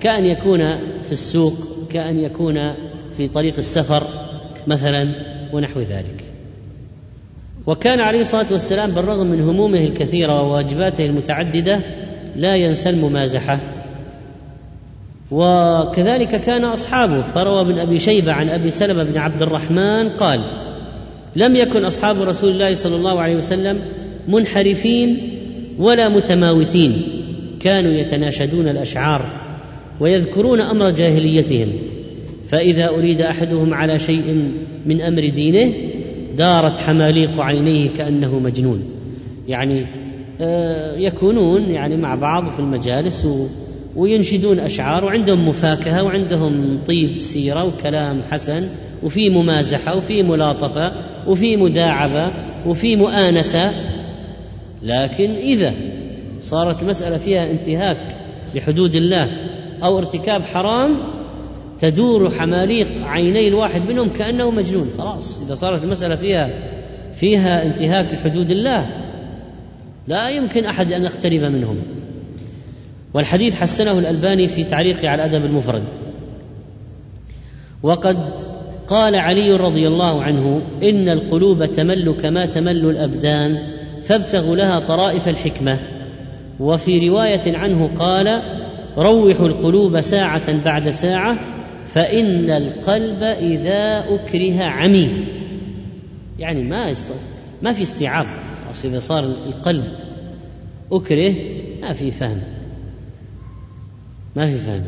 كأن 0.00 0.24
يكون 0.24 0.78
في 1.02 1.12
السوق 1.12 1.54
كأن 1.90 2.20
يكون 2.20 2.74
في 3.12 3.28
طريق 3.28 3.54
السفر 3.58 4.06
مثلا 4.66 5.08
ونحو 5.52 5.80
ذلك. 5.80 6.24
وكان 7.66 8.00
عليه 8.00 8.20
الصلاة 8.20 8.46
والسلام 8.52 8.90
بالرغم 8.90 9.26
من 9.26 9.40
همومه 9.40 9.78
الكثيرة 9.78 10.42
وواجباته 10.42 11.06
المتعددة 11.06 11.80
لا 12.36 12.54
ينسى 12.54 12.90
الممازحة. 12.90 13.75
وكذلك 15.30 16.40
كان 16.40 16.64
أصحابه 16.64 17.22
فروى 17.22 17.64
بن 17.64 17.78
أبي 17.78 17.98
شيبة 17.98 18.32
عن 18.32 18.48
أبي 18.48 18.70
سلمة 18.70 19.02
بن 19.04 19.18
عبد 19.18 19.42
الرحمن 19.42 20.08
قال 20.08 20.40
لم 21.36 21.56
يكن 21.56 21.84
أصحاب 21.84 22.22
رسول 22.22 22.50
الله 22.50 22.74
صلى 22.74 22.96
الله 22.96 23.20
عليه 23.20 23.36
وسلم 23.36 23.78
منحرفين 24.28 25.18
ولا 25.78 26.08
متماوتين 26.08 27.02
كانوا 27.60 27.92
يتناشدون 27.92 28.68
الأشعار 28.68 29.30
ويذكرون 30.00 30.60
أمر 30.60 30.90
جاهليتهم 30.90 31.68
فإذا 32.48 32.88
أريد 32.88 33.20
أحدهم 33.20 33.74
على 33.74 33.98
شيء 33.98 34.50
من 34.86 35.00
أمر 35.00 35.28
دينه 35.28 35.74
دارت 36.36 36.78
حماليق 36.78 37.40
عينيه 37.40 37.90
كأنه 37.90 38.38
مجنون. 38.38 38.82
يعني 39.48 39.86
آه، 40.40 40.96
يكونون 40.96 41.70
يعني 41.70 41.96
مع 41.96 42.14
بعض 42.14 42.50
في 42.50 42.60
المجالس 42.60 43.26
وينشدون 43.96 44.58
أشعار 44.58 45.04
وعندهم 45.04 45.48
مفاكهة 45.48 46.02
وعندهم 46.02 46.80
طيب 46.86 47.18
سيرة 47.18 47.64
وكلام 47.64 48.22
حسن 48.30 48.68
وفي 49.02 49.30
ممازحة 49.30 49.96
وفي 49.96 50.22
ملاطفة 50.22 50.92
وفي 51.26 51.56
مداعبة 51.56 52.32
وفي 52.66 52.96
مؤانسة. 52.96 53.70
لكن 54.82 55.30
إذا 55.30 55.74
صارت 56.40 56.82
المسألة 56.82 57.18
فيها 57.18 57.50
انتهاك 57.50 58.16
لحدود 58.54 58.94
الله 58.94 59.30
أو 59.82 59.98
ارتكاب 59.98 60.42
حرام 60.42 60.96
تدور 61.78 62.30
حماليق 62.30 63.06
عيني 63.06 63.48
الواحد 63.48 63.80
منهم 63.80 64.08
كأنه 64.08 64.50
مجنون. 64.50 64.90
خلاص 64.98 65.42
إذا 65.46 65.54
صارت 65.54 65.84
المسألة 65.84 66.14
فيها 66.14 66.50
فيها 67.14 67.62
انتهاك 67.66 68.06
لحدود 68.12 68.50
الله 68.50 68.88
لا 70.08 70.28
يمكن 70.28 70.64
أحد 70.64 70.92
أن 70.92 71.04
يقترب 71.04 71.40
منهم. 71.40 71.76
والحديث 73.16 73.54
حسنه 73.54 73.98
الألباني 73.98 74.48
في 74.48 74.64
تعليقه 74.64 75.08
على 75.08 75.24
الأدب 75.24 75.44
المفرد. 75.44 75.84
وقد 77.82 78.18
قال 78.86 79.14
علي 79.14 79.56
رضي 79.56 79.88
الله 79.88 80.22
عنه 80.22 80.62
إن 80.82 81.08
القلوب 81.08 81.64
تمل 81.64 82.14
كما 82.22 82.46
تمل 82.46 82.90
الأبدان 82.90 83.58
فابتغوا 84.02 84.56
لها 84.56 84.80
طرائف 84.80 85.28
الحكمة. 85.28 85.80
وفي 86.60 87.08
رواية 87.08 87.56
عنه 87.56 87.86
قال 87.94 88.42
روحوا 88.98 89.46
القلوب 89.46 90.00
ساعة 90.00 90.64
بعد 90.64 90.90
ساعة 90.90 91.38
فإن 91.86 92.50
القلب 92.50 93.22
إذا 93.22 94.04
أكره 94.08 94.64
عمي. 94.64 95.24
يعني 96.38 96.62
ما 96.62 96.94
ما 97.62 97.72
في 97.72 97.82
استيعاب 97.82 98.26
إذا 98.84 98.98
صار 98.98 99.24
القلب 99.24 99.84
أكره 100.92 101.34
ما 101.82 101.92
في 101.92 102.10
فهم. 102.10 102.40
ما 104.36 104.46
في 104.50 104.58
فهم. 104.58 104.82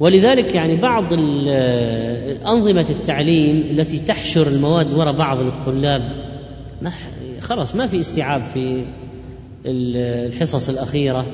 ولذلك 0.00 0.54
يعني 0.54 0.76
بعض 0.76 1.04
أنظمة 2.46 2.86
التعليم 2.90 3.56
التي 3.70 3.98
تحشر 3.98 4.46
المواد 4.46 4.94
وراء 4.94 5.12
بعض 5.12 5.40
للطلاب 5.40 6.02
ما 6.82 6.92
خلاص 7.40 7.74
ما 7.74 7.86
في 7.86 8.00
استيعاب 8.00 8.42
في 8.54 8.84
الحصص 9.66 10.68
الأخيرة. 10.68 11.26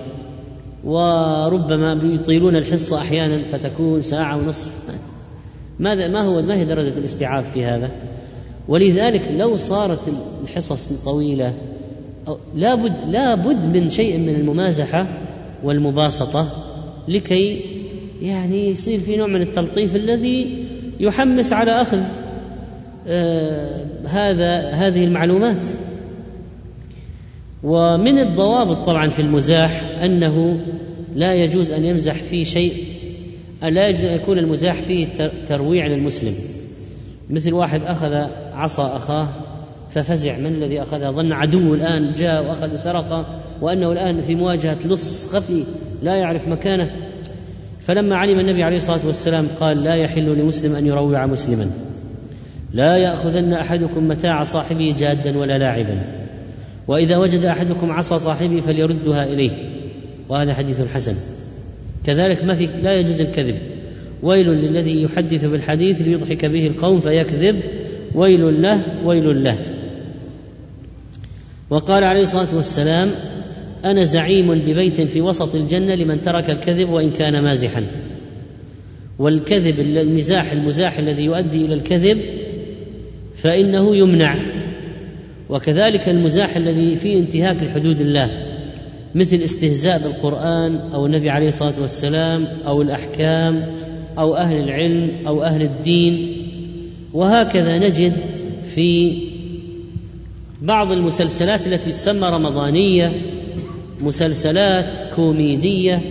وربما 0.85 1.93
يطيلون 2.03 2.57
الحصة 2.57 2.99
أحيانا 2.99 3.39
فتكون 3.53 4.03
ساعة 4.03 4.37
ونصف. 4.37 4.91
ماذا 5.78 6.09
ما 6.09 6.23
هو 6.23 6.43
ما 6.43 6.57
هي 6.57 6.65
درجة 6.65 6.99
الاستيعاب 6.99 7.45
في 7.45 7.65
هذا؟ 7.65 7.91
ولذلك 8.69 9.28
لو 9.32 9.57
صارت 9.57 10.12
الحصص 10.45 11.05
طويلة 11.05 11.55
لابد 12.55 12.97
لابد 13.09 13.77
من 13.77 13.91
شيء 13.91 14.19
من 14.19 14.35
الممازحة 14.35 15.07
والمباسطة 15.65 16.49
لكي 17.09 17.61
يعني 18.23 18.70
يصير 18.70 19.01
في 19.01 19.16
نوع 19.16 19.27
من 19.27 19.41
التلطيف 19.41 19.97
الذي 19.97 20.65
يحمس 21.01 21.53
على 21.53 21.70
أخذ 21.70 22.01
آه 23.07 23.87
هذا 24.07 24.70
هذه 24.70 25.05
المعلومات. 25.05 25.69
ومن 27.62 28.19
الضوابط 28.19 28.87
طبعا 28.87 29.09
في 29.09 29.23
المزاح 29.23 29.99
أنه 30.05 30.61
لا 31.15 31.35
يجوز 31.35 31.73
أن 31.73 31.85
يمزح 31.85 32.15
في 32.15 32.45
شيء 32.45 32.85
لا 33.62 33.89
يجوز 33.89 34.05
أن 34.05 34.15
يكون 34.15 34.39
المزاح 34.39 34.74
فيه 34.74 35.07
ترويع 35.47 35.87
للمسلم. 35.87 36.35
مثل 37.31 37.53
واحد 37.53 37.82
أخذ 37.82 38.15
عصا 38.53 38.97
أخاه 38.97 39.28
ففزع 39.91 40.39
من 40.39 40.47
الذي 40.47 40.83
اخذها 40.83 41.11
ظن 41.11 41.33
عدو 41.33 41.75
الآن 41.75 42.12
جاء 42.12 42.45
وأخذ 42.45 42.77
سرقة 42.77 43.41
وأنه 43.61 43.93
الآن 43.93 44.21
في 44.21 44.35
مواجهة 44.35 44.79
لص 44.87 45.35
خفي 45.35 45.65
لا 46.03 46.15
يعرف 46.15 46.49
مكانه. 46.49 46.91
فلما 47.81 48.17
علم 48.17 48.41
النبي 48.41 48.62
عليه 48.62 48.77
الصلاة 48.77 49.07
والسلام 49.07 49.47
قال 49.61 49.85
لا 49.85 49.95
يحل 49.95 50.39
لمسلم 50.39 50.75
أن 50.75 50.87
يروع 50.87 51.27
مسلما. 51.27 51.71
لا 52.73 52.97
يأخذن 52.97 53.53
أحدكم 53.53 54.09
متاع 54.09 54.43
صاحبه 54.43 54.95
جادا 54.99 55.39
ولا 55.39 55.59
لاعبا. 55.59 56.03
وإذا 56.89 57.17
وجد 57.17 57.45
أحدكم 57.45 57.93
عصا 57.93 58.19
صاحبه 58.19 58.61
فليردها 58.61 59.25
إليه. 59.25 59.51
وهذا 60.29 60.55
حديث 60.55 60.81
حسن. 60.81 61.15
كذلك 62.07 62.45
ما 62.45 62.55
في 62.55 62.67
لا 62.67 62.95
يجوز 62.95 63.21
الكذب. 63.21 63.57
ويل 64.23 64.47
للذي 64.47 65.03
يحدث 65.03 65.45
بالحديث 65.45 66.03
ليضحك 66.03 66.45
به 66.45 66.67
القوم 66.67 67.01
فيكذب. 67.01 67.61
ويل 68.15 68.62
له 68.62 68.85
ويل 69.05 69.45
له. 69.45 69.59
وقال 71.71 72.05
عليه 72.05 72.23
الصلاة 72.23 72.57
والسلام 72.57 73.11
أنا 73.85 74.05
زعيم 74.05 74.55
ببيت 74.55 75.01
في 75.01 75.21
وسط 75.21 75.55
الجنة 75.55 75.95
لمن 75.95 76.21
ترك 76.21 76.51
الكذب 76.51 76.89
وإن 76.89 77.11
كان 77.11 77.43
مازحا. 77.43 77.83
والكذب 79.19 79.81
المزاح 79.81 80.53
المزاح 80.53 80.99
الذي 80.99 81.25
يؤدي 81.25 81.65
إلى 81.65 81.75
الكذب 81.75 82.21
فإنه 83.37 83.97
يمنع. 83.97 84.37
وكذلك 85.49 86.09
المزاح 86.09 86.57
الذي 86.57 86.97
فيه 86.97 87.19
انتهاك 87.19 87.57
لحدود 87.63 88.01
الله 88.01 88.31
مثل 89.15 89.37
استهزاء 89.37 89.99
بالقرآن 89.99 90.77
أو 90.77 91.07
النبي 91.07 91.31
عليه 91.31 91.49
الصلاة 91.49 91.81
والسلام 91.81 92.47
أو 92.67 92.83
الأحكام 92.83 93.67
أو 94.19 94.35
أهل 94.37 94.57
العلم 94.57 95.11
أو 95.27 95.43
أهل 95.43 95.63
الدين. 95.63 96.37
وهكذا 97.13 97.79
نجد 97.79 98.13
في 98.75 99.30
بعض 100.62 100.93
المسلسلات 100.93 101.66
التي 101.66 101.93
تسمى 101.93 102.28
رمضانية 102.28 103.12
مسلسلات 104.01 105.15
كوميدية 105.16 106.03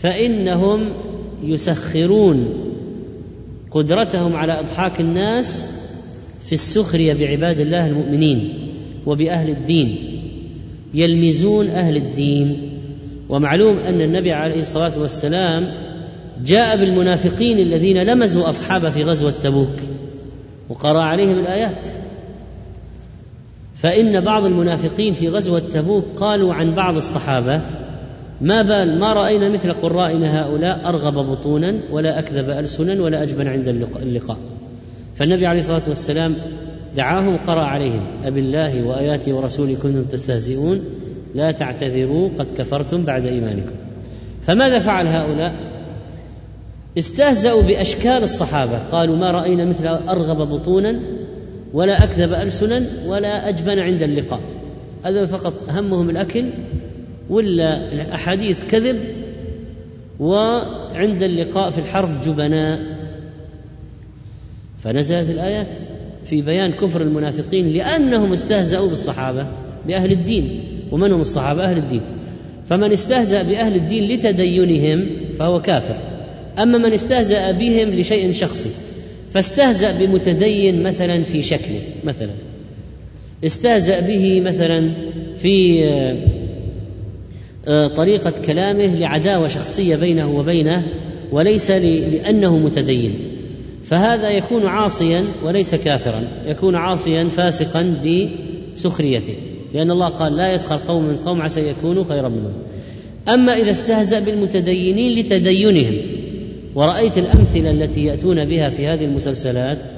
فإنهم 0.00 0.92
يسخرون 1.44 2.48
قدرتهم 3.70 4.36
على 4.36 4.60
إضحاك 4.60 5.00
الناس 5.00 5.72
في 6.46 6.52
السخرية 6.52 7.14
بعباد 7.14 7.60
الله 7.60 7.86
المؤمنين 7.86 8.68
وبأهل 9.06 9.50
الدين 9.50 9.96
يلمزون 10.94 11.66
أهل 11.66 11.96
الدين. 11.96 12.68
ومعلوم 13.28 13.78
أن 13.78 14.00
النبي 14.00 14.32
عليه 14.32 14.58
الصلاة 14.58 15.00
والسلام 15.00 15.68
جاء 16.44 16.76
بالمنافقين 16.76 17.58
الذين 17.58 18.02
لمزوا 18.02 18.48
أصحابه 18.48 18.90
في 18.90 19.02
غزوة 19.02 19.32
تبوك 19.42 19.76
وقرأ 20.68 21.00
عليهم 21.00 21.38
الآيات. 21.38 21.86
فإن 23.82 24.20
بعض 24.20 24.44
المنافقين 24.44 25.12
في 25.12 25.28
غزوة 25.28 25.62
تبوك 25.74 26.04
قالوا 26.16 26.54
عن 26.54 26.74
بعض 26.74 26.96
الصحابة 26.96 27.60
ما 28.40 28.62
بال 28.62 28.98
ما 28.98 29.12
رأينا 29.12 29.48
مثل 29.48 29.72
قرائنا 29.72 30.42
هؤلاء 30.42 30.88
أرغب 30.88 31.14
بطونا 31.14 31.82
ولا 31.90 32.18
أكذب 32.18 32.50
ألسنا 32.50 33.02
ولا 33.02 33.22
أجبن 33.22 33.48
عند 33.48 33.68
اللقاء 34.02 34.38
فالنبي 35.14 35.46
عليه 35.46 35.60
الصلاة 35.60 35.82
والسلام 35.88 36.34
دعاهم 36.96 37.36
قرأ 37.36 37.62
عليهم 37.62 38.06
أب 38.24 38.38
الله 38.38 38.86
وآياته 38.86 39.34
ورسوله 39.34 39.74
كنتم 39.74 40.04
تستهزئون 40.04 40.84
لا 41.34 41.50
تعتذروا 41.52 42.28
قد 42.28 42.50
كفرتم 42.58 43.04
بعد 43.04 43.26
إيمانكم. 43.26 43.72
فماذا 44.46 44.78
فعل 44.78 45.06
هؤلاء؟ 45.06 45.54
استهزأوا 46.98 47.62
بأشكال 47.62 48.22
الصحابة 48.22 48.78
قالوا 48.92 49.16
ما 49.16 49.30
رأينا 49.30 49.64
مثل 49.64 49.86
أرغب 49.86 50.48
بطونا 50.48 51.00
ولا 51.72 52.04
أكذب 52.04 52.32
ألسنا 52.32 52.82
ولا 53.06 53.48
أجبن 53.48 53.78
عند 53.78 54.02
اللقاء. 54.02 54.40
هذا 55.04 55.24
فقط 55.24 55.70
همهم 55.70 56.10
الأكل 56.10 56.44
ولا 57.30 57.92
الأحاديث 57.92 58.64
كذب 58.64 59.00
وعند 60.20 61.22
اللقاء 61.22 61.70
في 61.70 61.78
الحرب 61.78 62.20
جبناء. 62.20 62.80
فنزلت 64.78 65.30
الآيات 65.30 65.78
في 66.26 66.42
بيان 66.42 66.72
كفر 66.72 67.00
المنافقين 67.02 67.66
لأنهم 67.66 68.32
استهزأوا 68.32 68.88
بالصحابة 68.88 69.46
بأهل 69.86 70.12
الدين. 70.12 70.60
ومن 70.92 71.12
هم 71.12 71.20
الصحابة؟ 71.20 71.64
أهل 71.64 71.76
الدين. 71.76 72.02
فمن 72.66 72.92
استهزأ 72.92 73.42
بأهل 73.42 73.74
الدين 73.76 74.12
لتدينهم 74.12 74.98
فهو 75.38 75.62
كافر. 75.62 75.96
أما 76.58 76.78
من 76.78 76.92
استهزأ 76.92 77.50
بهم 77.50 77.88
لشيء 77.88 78.32
شخصي 78.32 78.70
فاستهزأ 79.32 79.98
بمتدين 79.98 80.82
مثلا 80.82 81.22
في 81.22 81.42
شكله 81.42 81.80
مثلا. 82.04 82.30
استهزأ 83.44 84.00
به 84.00 84.40
مثلا 84.40 84.90
في 85.36 85.84
آه، 85.84 86.16
آه، 87.68 87.86
طريقة 87.86 88.32
كلامه 88.46 88.98
لعداوة 88.98 89.48
شخصية 89.48 89.96
بينه 89.96 90.38
وبينه 90.38 90.86
وليس 91.32 91.70
لأنه 91.70 92.58
متدين. 92.58 93.14
فهذا 93.84 94.30
يكون 94.30 94.66
عاصيا 94.66 95.24
وليس 95.44 95.74
كافرا 95.74 96.24
يكون 96.46 96.74
عاصيا 96.76 97.24
فاسقا 97.24 97.96
بسخريته. 98.04 99.34
لأن 99.74 99.90
الله 99.90 100.08
قال 100.08 100.36
لا 100.36 100.52
يسخر 100.52 100.76
قوم 100.88 101.04
من 101.04 101.16
قوم 101.16 101.42
عسى 101.42 101.68
يكونوا 101.68 102.04
خيرا 102.04 102.28
منهم. 102.28 102.52
أما 103.28 103.52
إذا 103.52 103.70
استهزأ 103.70 104.20
بالمتدينين 104.20 105.18
لتدينهم 105.18 106.21
ورأيت 106.74 107.18
الأمثلة 107.18 107.70
التي 107.70 108.04
يأتون 108.04 108.44
بها 108.44 108.68
في 108.68 108.86
هذه 108.86 109.04
المسلسلات 109.04 109.92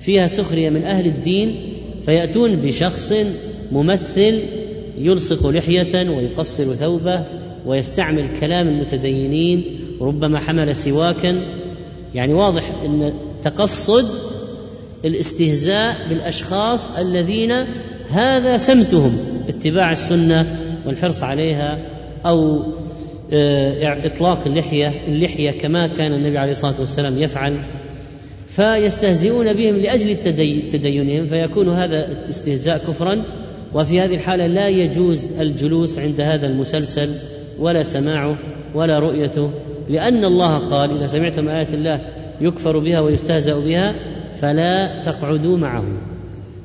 فيها 0.00 0.26
سخرية 0.26 0.70
من 0.70 0.84
أهل 0.84 1.06
الدين 1.06 1.72
فيأتون 2.02 2.56
بشخص 2.56 3.12
ممثل 3.72 4.42
يلصق 4.98 5.46
لحية 5.46 6.10
ويقصر 6.10 6.74
ثوبه 6.74 7.22
ويستعمل 7.66 8.28
كلام 8.40 8.68
المتدينين 8.68 9.78
ربما 10.00 10.38
حمل 10.38 10.76
سواكا. 10.76 11.40
يعني 12.14 12.34
واضح 12.34 12.72
أن 12.84 13.14
تقصد 13.42 14.06
الاستهزاء 15.04 15.96
بالأشخاص 16.08 16.98
الذين 16.98 17.52
هذا 18.10 18.56
سمتهم 18.56 19.18
اتباع 19.48 19.92
السنة 19.92 20.58
والحرص 20.86 21.22
عليها 21.22 21.78
أو 22.26 22.62
إطلاق 24.04 24.46
اللحية 24.46 24.92
اللحية 25.08 25.50
كما 25.50 25.86
كان 25.86 26.12
النبي 26.12 26.38
عليه 26.38 26.52
الصلاة 26.52 26.80
والسلام 26.80 27.18
يفعل 27.18 27.56
فيستهزئون 28.48 29.52
بهم 29.52 29.76
لأجل 29.76 30.16
تدينهم 30.72 31.24
فيكون 31.24 31.68
هذا 31.68 32.06
الاستهزاء 32.06 32.78
كفرا 32.78 33.24
وفي 33.74 34.00
هذه 34.00 34.14
الحالة 34.14 34.46
لا 34.46 34.68
يجوز 34.68 35.32
الجلوس 35.40 35.98
عند 35.98 36.20
هذا 36.20 36.46
المسلسل 36.46 37.08
ولا 37.58 37.82
سماعه 37.82 38.38
ولا 38.74 38.98
رؤيته 38.98 39.50
لأن 39.88 40.24
الله 40.24 40.58
قال 40.58 40.96
إذا 40.96 41.06
سمعتم 41.06 41.48
آيات 41.48 41.74
الله 41.74 42.00
يكفر 42.40 42.78
بها 42.78 43.00
ويستهزأ 43.00 43.60
بها 43.60 43.94
فلا 44.40 45.02
تقعدوا 45.02 45.58
معهم 45.58 45.96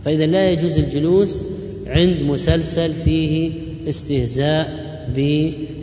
فإذا 0.06 0.26
لا 0.26 0.50
يجوز 0.50 0.80
الجلوس 0.80 1.44
عند 1.88 2.24
مسلسل 2.24 2.94
فيه 2.94 3.52
استهزاء 3.90 4.92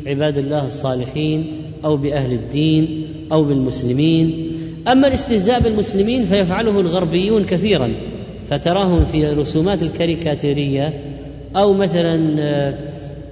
بعباد 0.09 0.39
الله 0.39 0.67
الصالحين 0.67 1.47
أو 1.85 1.97
بأهل 1.97 2.33
الدين 2.33 3.07
أو 3.33 3.45
بالمسلمين. 3.45 4.51
أما 4.89 5.09
الاستهزاء 5.09 5.61
بالمسلمين 5.61 6.25
فيفعله 6.25 6.81
الغربيون 6.81 7.45
كثيرا 7.45 7.93
فتراهم 8.51 9.05
في 9.05 9.29
الرسومات 9.33 9.83
الكاريكاتيرية 9.83 10.95
أو 11.57 11.73
مثلا 11.73 12.37
آه، 12.41 12.79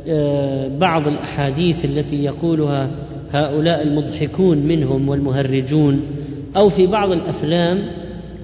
آه، 0.08 0.68
بعض 0.78 1.08
الأحاديث 1.08 1.84
التي 1.84 2.24
يقولها 2.24 2.90
هؤلاء 3.32 3.82
المضحكون 3.82 4.58
منهم 4.58 5.08
والمهرجون 5.08 6.00
أو 6.56 6.68
في 6.68 6.86
بعض 6.86 7.12
الأفلام 7.12 7.82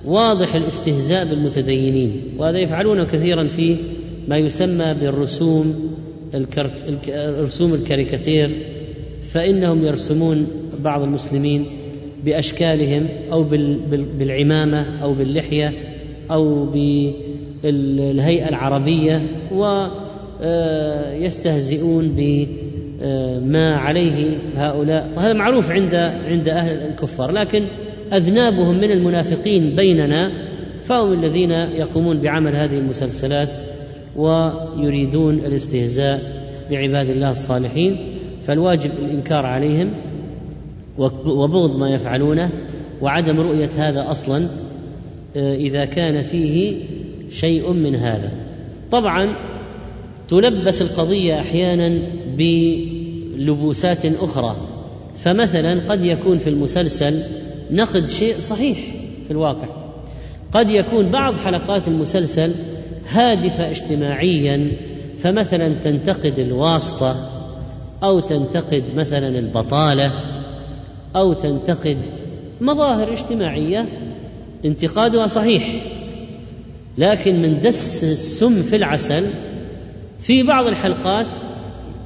واضح 0.05 0.55
الاستهزاء 0.55 1.25
بالمتدينين. 1.25 2.23
وهذا 2.39 2.59
يفعلونه 2.59 3.05
كثيرا 3.05 3.47
في 3.47 3.77
ما 4.29 4.37
يسمى 4.37 4.95
بالرسوم 5.01 5.93
الكرت 6.35 7.09
رسوم 7.41 7.75
الكاريكاتير 7.75 8.51
فإنهم 9.23 9.85
يرسمون 9.85 10.47
بعض 10.85 11.03
المسلمين 11.03 11.67
بأشكالهم 12.25 13.07
أو 13.33 13.43
بالعمامة 14.19 15.03
أو 15.03 15.15
باللحية 15.15 15.73
أو 16.31 16.67
بالهيئة 17.63 18.49
العربية 18.49 19.23
ويستهزئون 21.21 22.09
بما 22.17 23.77
عليه 23.77 24.39
هؤلاء. 24.57 25.11
هذا 25.17 25.33
معروف 25.33 25.71
عند 25.71 25.95
عند 26.29 26.49
أهل 26.49 26.73
الكفار 26.73 27.31
لكن 27.31 27.67
أذنابهم 28.13 28.77
من 28.77 28.91
المنافقين 28.91 29.77
بيننا 29.77 30.33
فهم 30.85 31.13
الذين 31.13 31.51
يقومون 31.51 32.19
بعمل 32.19 32.57
هذه 32.57 32.79
المسلسلات 32.79 33.49
ويريدون 34.17 35.35
الاستهزاء 35.35 36.43
بعباد 36.71 37.11
الله 37.11 37.31
الصالحين 37.31 37.97
فالواجب 38.43 38.91
الإنكار 39.03 39.47
عليهم 39.47 39.95
وبغض 41.27 41.77
ما 41.77 41.91
يفعلونه 41.91 42.51
وعدم 43.01 43.41
رؤية 43.41 43.71
هذا 43.77 44.11
أصلا 44.11 44.49
آه، 45.37 45.55
إذا 45.55 45.85
كان 45.85 46.23
فيه 46.23 46.83
شيء 47.31 47.73
من 47.73 47.95
هذا. 47.95 48.33
طبعا 48.91 49.37
تلبس 50.29 50.83
القضية 50.83 51.41
أحيانا 51.41 52.03
بلبوسات 52.37 54.05
أخرى 54.05 54.57
فمثلا 55.17 55.81
قد 55.89 56.05
يكون 56.05 56.39
في 56.39 56.51
المسلسل 56.51 57.23
نقد 57.71 58.07
شيء 58.07 58.39
صحيح 58.39 58.79
في 59.27 59.31
الواقع. 59.31 59.67
قد 60.53 60.71
يكون 60.71 61.09
بعض 61.09 61.35
حلقات 61.35 61.89
المسلسل 61.89 62.55
هادفة 63.13 63.71
اجتماعيا 63.71 64.73
فمثلا 65.19 65.75
تنتقد 65.85 66.39
الواسطة 66.39 67.17
أو 68.03 68.21
تنتقد 68.21 68.85
مثلا 68.97 69.39
البطالة 69.39 70.13
أو 71.17 71.33
تنتقد 71.33 71.99
مظاهر 72.61 73.13
اجتماعية 73.13 73.89
انتقادها 74.65 75.27
صحيح. 75.27 75.69
لكن 76.99 77.43
من 77.43 77.61
دس 77.61 78.05
السم 78.05 78.63
في 78.63 78.77
العسل 78.77 79.27
في 80.21 80.43
بعض 80.43 80.67
الحلقات 80.67 81.27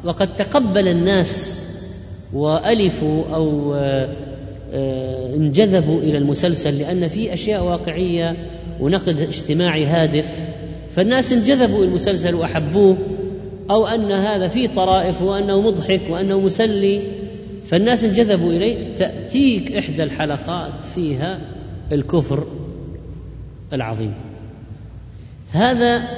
وقد 0.04 0.36
تقبل 0.36 0.88
الناس 0.88 1.62
وألفوا 2.32 3.24
أو 3.34 3.74
آه، 3.74 4.08
آه، 4.72 5.34
انجذبوا 5.34 6.00
إلى 6.00 6.18
المسلسل 6.18 6.78
لأن 6.78 7.08
فيه 7.08 7.34
أشياء 7.34 7.64
واقعية 7.64 8.36
ونقد 8.80 9.20
اجتماعي 9.20 9.86
هادف. 9.86 10.48
فالناس 10.96 11.32
انجذبوا 11.32 11.84
المسلسل 11.84 12.34
وأحبوه 12.34 12.96
أو 13.70 13.86
أن 13.86 14.12
هذا 14.12 14.48
فيه 14.48 14.68
طرائف 14.68 15.22
وأنه 15.22 15.60
مضحك 15.60 16.00
وأنه 16.10 16.40
مسلي 16.40 17.00
فالناس 17.64 18.04
انجذبوا 18.04 18.52
إليه. 18.52 18.94
تأتيك 18.96 19.72
إحدى 19.72 20.02
الحلقات 20.02 20.84
فيها 20.94 21.40
الكفر 21.92 22.46
العظيم. 23.72 24.14
هذا 25.52 26.08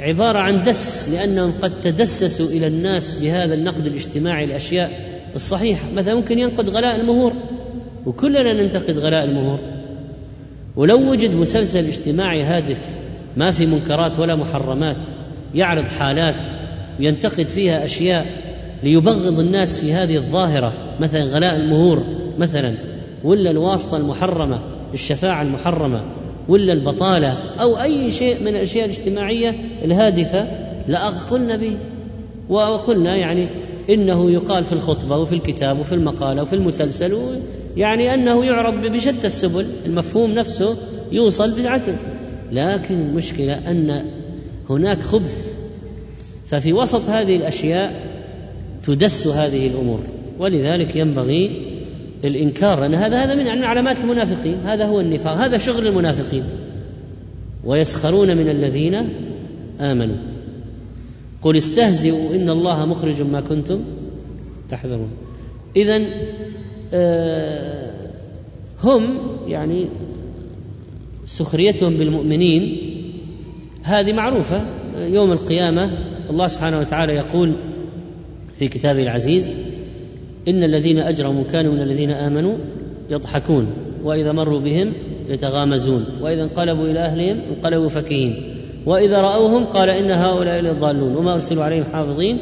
عبارة 0.00 0.38
عن 0.38 0.62
دس 0.62 1.08
لأنهم 1.08 1.52
قد 1.62 1.72
تدسسوا 1.82 2.48
إلى 2.48 2.66
الناس 2.66 3.14
بهذا 3.14 3.54
النقد 3.54 3.86
الاجتماعي 3.86 4.44
الأشياء 4.44 4.90
الصحيحة. 5.34 5.92
مثلا 5.96 6.14
ممكن 6.14 6.38
ينقد 6.38 6.70
غلاء 6.70 7.00
المهور 7.00 7.32
وكلنا 8.06 8.52
ننتقد 8.52 8.98
غلاء 8.98 9.24
المهور. 9.24 9.58
ولو 10.76 11.10
وجد 11.10 11.34
مسلسل 11.34 11.84
اجتماعي 11.84 12.42
هادف 12.42 13.03
ما 13.36 13.50
في 13.50 13.66
منكرات 13.66 14.18
ولا 14.18 14.36
محرمات 14.36 15.08
يعرض 15.54 15.84
حالات 15.84 16.52
وينتقد 17.00 17.46
فيها 17.46 17.84
أشياء 17.84 18.26
ليبغض 18.82 19.38
الناس 19.38 19.78
في 19.78 19.92
هذه 19.92 20.16
الظاهرة 20.16 20.72
مثلا 21.00 21.24
غلاء 21.24 21.56
المهور 21.56 22.02
مثلا 22.38 22.74
ولا 23.24 23.50
الواسطة 23.50 23.96
المحرمة 23.96 24.58
الشفاعة 24.94 25.42
المحرمة 25.42 26.04
ولا 26.48 26.72
البطالة 26.72 27.38
أو 27.60 27.82
أي 27.82 28.10
شيء 28.10 28.40
من 28.40 28.48
الأشياء 28.48 28.84
الاجتماعية 28.84 29.54
الهادفة 29.84 30.46
لاقلنا 30.88 31.56
به 31.56 31.76
وقلنا 32.48 33.16
يعني 33.16 33.48
إنه 33.90 34.30
يقال 34.30 34.64
في 34.64 34.72
الخطبة 34.72 35.18
وفي 35.18 35.34
الكتاب 35.34 35.80
وفي 35.80 35.94
المقالة 35.94 36.42
وفي 36.42 36.52
المسلسل 36.52 37.18
يعني 37.76 38.14
أنه 38.14 38.44
يعرض 38.44 38.74
بشتى 38.74 39.26
السبل 39.26 39.66
المفهوم 39.86 40.30
نفسه 40.30 40.76
يوصل 41.12 41.60
بدعته. 41.60 41.96
لكن 42.54 42.94
المشكلة 42.94 43.70
أن 43.70 44.04
هناك 44.70 45.00
خبث. 45.00 45.54
ففي 46.46 46.72
وسط 46.72 47.10
هذه 47.10 47.36
الأشياء 47.36 48.14
تدس 48.82 49.26
هذه 49.26 49.66
الأمور 49.66 50.00
ولذلك 50.38 50.96
ينبغي 50.96 51.74
الإنكار 52.24 52.80
لأن 52.80 52.94
هذا 52.94 53.24
هذا 53.24 53.34
من 53.34 53.64
علامات 53.64 53.98
المنافقين 53.98 54.54
هذا 54.64 54.86
هو 54.86 55.00
النفاق 55.00 55.34
هذا 55.34 55.58
شغل 55.58 55.86
المنافقين. 55.86 56.44
ويسخرون 57.64 58.36
من 58.36 58.48
الذين 58.48 59.08
آمنوا. 59.80 60.16
قل 61.42 61.56
استهزئوا 61.56 62.34
إن 62.34 62.50
الله 62.50 62.86
مخرج 62.86 63.22
ما 63.22 63.40
كنتم 63.40 63.84
تحذرون. 64.68 65.10
اذا 65.76 66.00
آه، 66.94 67.94
هم 68.82 69.18
يعني 69.46 69.88
سخريتهم 71.26 71.96
بالمؤمنين 71.96 72.78
هذه 73.82 74.12
معروفة. 74.12 74.66
يوم 74.96 75.32
القيامة 75.32 75.90
الله 76.30 76.46
سبحانه 76.46 76.80
وتعالى 76.80 77.12
يقول 77.12 77.52
في 78.58 78.68
كتابه 78.68 79.02
العزيز 79.02 79.52
إن 80.48 80.62
الذين 80.62 80.98
أجرموا 80.98 81.44
كانوا 81.52 81.72
من 81.74 81.82
الذين 81.82 82.10
آمنوا 82.10 82.58
يضحكون 83.10 83.66
وإذا 84.04 84.32
مروا 84.32 84.60
بهم 84.60 84.92
يتغامزون 85.28 86.04
وإذا 86.22 86.42
انقلبوا 86.42 86.86
إلى 86.86 87.00
أهلهم 87.00 87.40
انقلبوا 87.56 87.88
فكهين 87.88 88.54
وإذا 88.86 89.20
رأوهم 89.20 89.64
قال 89.64 89.90
إن 89.90 90.10
هؤلاء 90.10 90.60
للضالون 90.60 91.16
وما 91.16 91.34
أرسلوا 91.34 91.64
عليهم 91.64 91.84
حافظين 91.84 92.38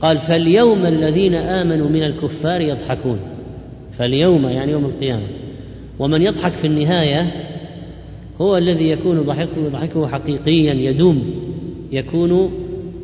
قال 0.00 0.18
فاليوم 0.18 0.86
الذين 0.86 1.34
آمنوا 1.34 1.88
من 1.88 2.02
الكفار 2.02 2.60
يضحكون 2.60 3.18
فاليوم 3.92 4.48
يعني 4.48 4.72
يوم 4.72 4.84
القيامة 4.84 5.26
ومن 5.98 6.22
يضحك 6.22 6.52
في 6.52 6.66
النهاية 6.66 7.32
هو 8.40 8.56
الذي 8.56 8.88
يكون 8.88 9.20
ضحكه 9.20 9.68
ضحكه 9.68 10.06
حقيقيا 10.06 10.74
يدوم 10.74 11.30
يكون 11.92 12.50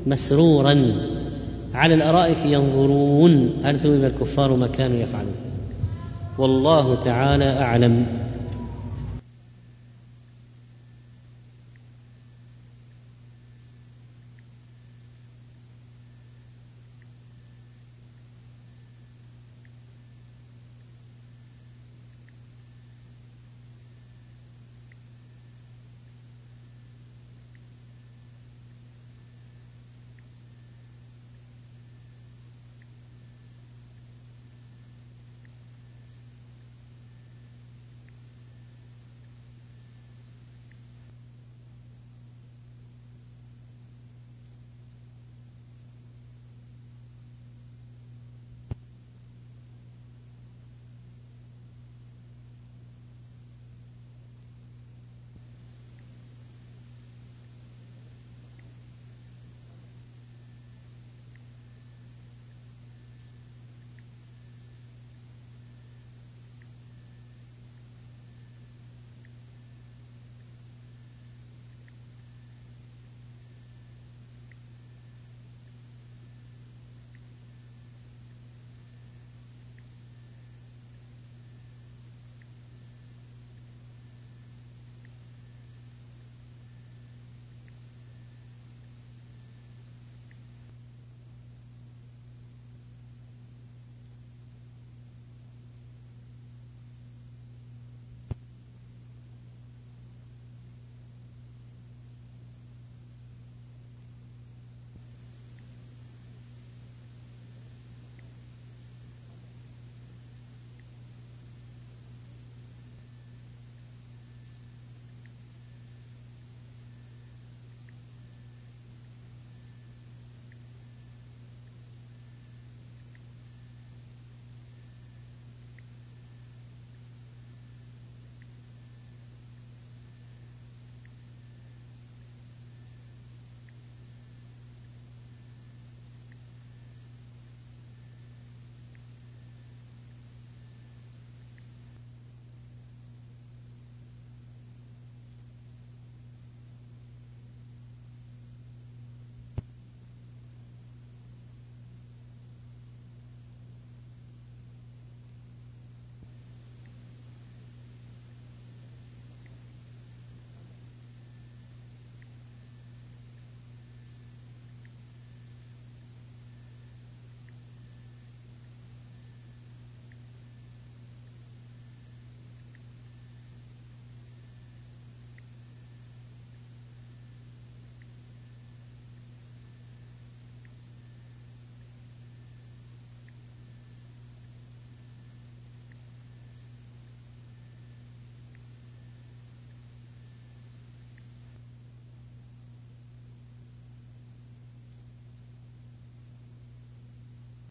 مسرورا. 0.07 0.77
على 1.75 1.95
الأرائك 1.95 2.39
ينظرون. 2.45 3.51
هل 3.63 3.79
ثوب 3.79 4.05
الكفار 4.05 4.57
ما 4.57 4.67
كانوا 4.67 4.99
يفعلون. 4.99 5.35
والله 6.39 6.95
تعالى 6.95 7.45
أعلم. 7.45 8.07